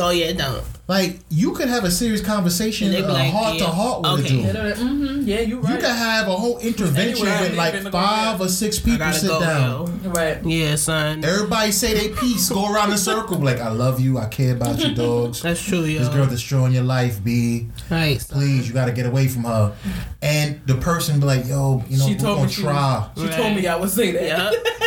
Oh 0.00 0.10
yeah, 0.10 0.26
it 0.26 0.38
don't. 0.38 0.64
Like 0.88 1.18
you 1.28 1.52
could 1.52 1.68
have 1.68 1.84
a 1.84 1.90
serious 1.90 2.22
conversation, 2.22 2.86
And 2.88 2.96
they 2.96 3.02
uh, 3.02 3.12
like, 3.12 3.30
heart 3.30 3.58
to 3.58 3.66
heart 3.66 4.00
with 4.02 4.24
okay. 4.24 4.42
a 4.44 4.52
dude. 4.52 4.76
Mm-hmm. 4.76 5.20
Yeah, 5.28 5.40
you 5.40 5.46
You 5.56 5.60
right. 5.60 5.74
You 5.74 5.76
could 5.76 5.84
have 5.90 6.28
a 6.28 6.32
whole 6.32 6.58
intervention 6.58 7.26
with 7.26 7.54
like 7.56 7.74
ain't 7.74 7.84
been 7.84 7.84
to 7.84 7.90
go 7.90 7.98
five 7.98 8.40
or 8.40 8.48
six 8.48 8.78
people 8.78 9.12
sit 9.12 9.28
go. 9.28 9.40
down. 9.40 10.00
Yo. 10.02 10.10
right. 10.10 10.42
Yeah, 10.44 10.76
son. 10.76 11.22
Everybody 11.24 11.72
say 11.72 11.92
they 11.92 12.14
peace. 12.16 12.48
go 12.48 12.72
around 12.72 12.88
the 12.90 12.96
circle, 12.96 13.38
like 13.38 13.58
I 13.60 13.68
love 13.70 14.00
you, 14.00 14.16
I 14.18 14.26
care 14.28 14.54
about 14.54 14.78
you, 14.80 14.94
dogs. 14.94 15.42
That's 15.42 15.62
true, 15.62 15.82
yo. 15.82 15.98
This 15.98 16.08
girl 16.08 16.26
destroying 16.26 16.72
your 16.72 16.84
life, 16.84 17.22
B. 17.22 17.68
right. 17.90 18.18
son. 18.18 18.38
Please, 18.38 18.66
you 18.66 18.72
got 18.72 18.86
to 18.86 18.92
get 18.92 19.04
away 19.04 19.28
from 19.28 19.44
her. 19.44 19.76
And 20.22 20.60
the 20.66 20.76
person 20.76 21.20
be 21.20 21.26
like, 21.26 21.46
yo, 21.46 21.84
you 21.88 21.98
know, 21.98 22.06
She 22.06 22.14
we're 22.14 22.18
told 22.20 22.36
gonna 22.38 22.46
me 22.46 22.52
she 22.52 22.62
try. 22.62 23.10
She 23.16 23.28
told 23.28 23.56
me 23.56 23.66
I 23.66 23.76
would 23.76 23.90
say 23.90 24.10
that. 24.12 24.52
Yup. 24.52 24.77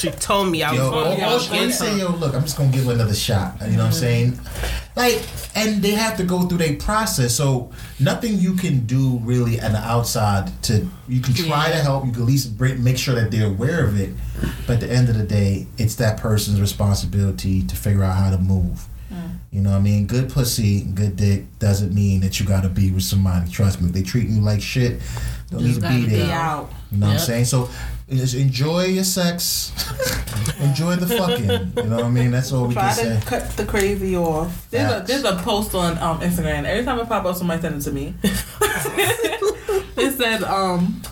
She 0.00 0.10
told 0.10 0.50
me 0.50 0.62
I 0.62 0.70
was 0.70 0.80
Yo, 0.80 0.90
going 0.90 1.16
to 1.16 1.22
yeah, 1.22 1.66
get 1.66 1.72
say, 1.72 1.98
yo, 1.98 2.10
look, 2.12 2.34
I'm 2.34 2.42
just 2.42 2.56
gonna 2.56 2.72
give 2.72 2.86
her 2.86 2.92
another 2.92 3.14
shot. 3.14 3.56
You 3.60 3.76
know 3.76 3.84
what 3.84 3.84
I'm 3.84 3.90
mm-hmm. 3.90 3.92
saying? 3.92 4.40
Like, 4.96 5.22
and 5.54 5.82
they 5.82 5.90
have 5.90 6.16
to 6.16 6.24
go 6.24 6.42
through 6.42 6.58
their 6.58 6.76
process. 6.76 7.34
So 7.34 7.70
nothing 7.98 8.38
you 8.38 8.54
can 8.54 8.86
do 8.86 9.18
really 9.18 9.60
on 9.60 9.72
the 9.72 9.78
outside 9.78 10.50
to 10.64 10.88
you 11.08 11.20
can 11.20 11.34
try 11.34 11.70
to 11.70 11.76
help. 11.76 12.06
You 12.06 12.12
can 12.12 12.22
at 12.22 12.28
least 12.28 12.58
make 12.58 12.96
sure 12.96 13.14
that 13.14 13.30
they're 13.30 13.48
aware 13.48 13.84
of 13.84 14.00
it. 14.00 14.10
But 14.66 14.74
at 14.74 14.80
the 14.80 14.90
end 14.90 15.08
of 15.08 15.18
the 15.18 15.24
day, 15.24 15.66
it's 15.76 15.96
that 15.96 16.18
person's 16.18 16.60
responsibility 16.60 17.62
to 17.62 17.76
figure 17.76 18.02
out 18.02 18.16
how 18.16 18.30
to 18.30 18.38
move. 18.38 18.86
You 19.50 19.60
know 19.62 19.70
what 19.70 19.76
I 19.78 19.80
mean? 19.80 20.06
Good 20.06 20.30
pussy, 20.30 20.82
good 20.82 21.16
dick 21.16 21.44
doesn't 21.58 21.92
mean 21.92 22.20
that 22.20 22.38
you 22.38 22.46
gotta 22.46 22.68
be 22.68 22.90
with 22.92 23.02
somebody. 23.02 23.50
Trust 23.50 23.80
me, 23.80 23.88
if 23.88 23.92
they 23.94 24.02
treat 24.02 24.28
you 24.28 24.40
like 24.40 24.60
shit, 24.62 25.00
don't 25.50 25.62
need 25.62 25.68
Just 25.74 25.80
to 25.82 25.88
be 25.88 26.06
there. 26.06 26.26
go. 26.26 26.32
out. 26.32 26.70
You 26.92 26.98
know 26.98 27.06
what 27.08 27.12
I'm 27.14 27.18
saying? 27.18 27.44
So 27.46 27.68
just 28.08 28.34
enjoy 28.36 28.84
your 28.86 29.02
sex. 29.04 29.72
enjoy 30.60 30.96
the 30.96 31.06
fucking. 31.06 31.82
You 31.84 31.90
know 31.90 31.96
what 31.96 32.04
I 32.04 32.10
mean? 32.10 32.30
That's 32.30 32.52
all 32.52 32.66
we 32.68 32.74
Try 32.74 32.94
can 32.94 33.04
to 33.06 33.20
say. 33.20 33.26
cut 33.26 33.50
the 33.56 33.64
crazy 33.66 34.16
off. 34.16 34.68
There's 34.70 34.92
a 34.92 35.04
there's 35.06 35.24
a 35.24 35.36
post 35.42 35.74
on 35.74 35.98
um 35.98 36.20
Instagram. 36.20 36.64
Every 36.64 36.84
time 36.84 37.00
I 37.00 37.04
pop 37.04 37.24
up, 37.24 37.34
somebody 37.36 37.60
send 37.62 37.76
it 37.80 37.84
to 37.84 37.92
me. 37.92 38.14
it 38.22 40.12
said, 40.16 40.42
um. 40.44 41.02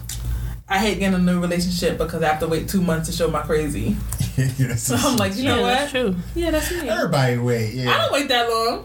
I 0.71 0.79
hate 0.79 0.99
getting 0.99 1.15
a 1.15 1.19
new 1.19 1.41
relationship 1.41 1.97
because 1.97 2.23
I 2.23 2.29
have 2.29 2.41
to 2.41 2.47
wait 2.47 2.69
two 2.69 2.83
months 2.83 3.09
to 3.09 3.17
show 3.17 3.31
my 3.31 3.41
crazy. 3.41 3.97
Yes, 4.59 4.83
So 4.85 4.95
I'm 4.97 5.17
like, 5.17 5.37
you 5.37 5.45
know 5.45 5.57
Yeah, 5.57 5.63
know 5.63 5.67
that's 5.67 5.91
true. 5.91 6.17
Yeah, 6.35 6.51
that's 6.53 6.71
me. 6.71 6.89
I 6.89 6.97
everybody 6.97 7.39
wait. 7.39 7.75
Yeah, 7.75 7.91
I 7.93 7.99
don't 7.99 8.13
wait 8.13 8.29
that 8.29 8.49
long. 8.49 8.85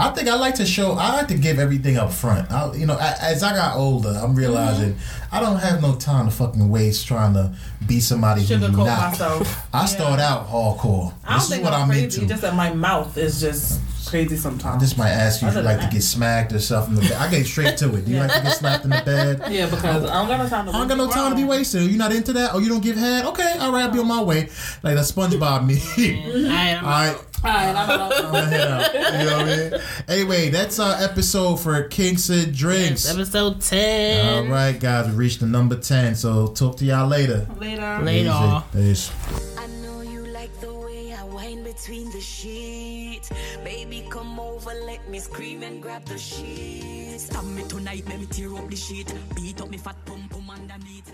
I 0.00 0.10
think 0.10 0.28
I 0.28 0.34
like 0.36 0.54
to 0.56 0.66
show. 0.66 0.92
I 0.92 1.12
like 1.14 1.28
to 1.28 1.34
give 1.34 1.58
everything 1.58 1.96
up 1.96 2.12
front. 2.12 2.50
I, 2.50 2.72
you 2.74 2.86
know, 2.86 2.96
a- 2.96 3.22
as 3.22 3.42
I 3.42 3.54
got 3.54 3.76
older, 3.76 4.10
I'm 4.22 4.34
realizing 4.34 4.94
Mm-hmm. 4.94 5.34
I 5.34 5.38
don't 5.40 5.58
have 5.58 5.80
no 5.80 5.94
time 5.94 6.26
to 6.26 6.32
fucking 6.32 6.68
waste 6.68 7.06
trying 7.06 7.34
to 7.34 7.54
be 7.86 8.00
somebody 8.00 8.42
who 8.44 8.54
you 8.54 8.58
not. 8.60 8.76
myself. 9.12 9.68
I 9.74 9.86
start 9.86 10.18
out 10.18 10.48
hardcore. 10.48 11.12
I 11.24 11.30
don't 11.30 11.34
This 11.38 11.42
is 11.44 11.48
think 11.50 11.64
what 11.64 11.72
I'm 11.72 11.82
I'm 11.82 11.88
crazy. 11.88 12.04
into. 12.22 12.26
Just 12.26 12.42
that 12.42 12.54
my 12.56 12.72
mouth 12.74 13.16
is 13.16 13.40
just 13.40 13.80
crazy 14.08 14.36
sometimes. 14.36 14.80
This 14.82 14.96
might 14.98 15.10
ask 15.10 15.40
you 15.40 15.46
if 15.48 15.54
you 15.54 15.60
like 15.62 15.80
to 15.82 15.88
get 15.88 16.02
smacked 16.02 16.52
or 16.52 16.58
something. 16.58 16.96
in 16.96 17.02
the 17.04 17.08
bed. 17.10 17.18
I 17.18 17.30
get 17.30 17.46
straight 17.46 17.76
to 17.76 17.94
it. 17.94 18.06
Do 18.06 18.10
you 18.10 18.18
like 18.18 18.32
to 18.32 18.40
get 18.42 18.50
slapped 18.56 18.82
in 18.84 18.90
the 18.90 19.02
bed? 19.04 19.42
yeah, 19.52 19.66
because 19.70 20.04
I 20.10 20.14
don't 20.14 20.26
got 20.28 20.38
no 20.38 20.48
time 20.48 20.66
to. 20.66 20.72
I 20.72 20.78
don't 20.78 20.88
got 20.88 20.98
no 20.98 21.08
time 21.08 21.30
to 21.30 21.36
be 21.36 21.44
wasted. 21.44 21.82
You're 21.82 21.96
not 21.98 22.12
into 22.12 22.32
that? 22.32 22.50
Oh, 22.52 22.58
you 22.58 22.68
don't 22.68 22.82
give 22.82 22.96
head? 22.96 23.24
Okay, 23.26 23.56
all 23.60 23.70
right, 23.72 23.84
I'll 23.84 23.90
be 23.92 24.00
on 24.00 24.08
my 24.08 24.22
way. 24.22 24.48
Like 24.82 24.96
the 24.96 25.02
SpongeBob 25.02 25.64
me. 25.96 26.48
I 26.48 26.70
am. 26.70 26.84
all 26.84 26.90
right. 26.90 27.16
Alright, 27.42 27.74
I'm 27.74 27.90
out. 27.90 28.12
I'm 28.12 28.32
gonna 28.32 28.46
head 28.46 28.68
out. 28.68 28.94
You 28.94 29.00
know 29.00 29.38
what 29.38 29.48
I 29.48 29.70
mean? 29.70 29.80
Anyway, 30.08 30.50
that's 30.50 30.78
our 30.78 30.94
episode 31.02 31.56
for 31.56 31.82
Kingston 31.84 32.52
Drinks. 32.52 33.08
Episode 33.10 33.62
10. 33.62 34.44
All 34.46 34.52
right, 34.52 34.78
guys, 34.78 35.06
we 35.08 35.14
reached 35.14 35.40
the 35.40 35.46
number 35.46 35.76
10. 35.76 36.16
So 36.16 36.48
talk 36.48 36.76
to 36.78 36.84
y'all 36.84 37.08
later. 37.08 37.46
Later. 37.58 38.00
Later. 38.02 38.62
Peace. 38.72 39.10
I 39.58 39.66
know 39.82 40.02
you 40.02 40.26
like 40.26 40.52
the 40.60 40.74
way 40.74 41.14
I 41.14 41.24
whine 41.24 41.62
between 41.64 42.10
the 42.10 42.20
sheets. 42.20 43.30
Baby, 43.64 44.06
come 44.10 44.38
over, 44.38 44.74
let 44.84 45.08
me 45.08 45.18
scream 45.18 45.62
and 45.62 45.80
grab 45.82 46.04
the 46.04 46.18
sheets. 46.18 47.24
Stab 47.24 47.44
me 47.44 47.62
tonight, 47.68 48.04
let 48.06 48.20
me 48.20 48.26
tear 48.26 48.54
up 48.54 48.68
the 48.68 48.76
sheet. 48.76 49.14
Beat 49.34 49.60
up 49.62 49.70
me 49.70 49.78
fat 49.78 49.96
pum 50.04 50.28
pum 50.28 50.50
underneath. 50.50 51.10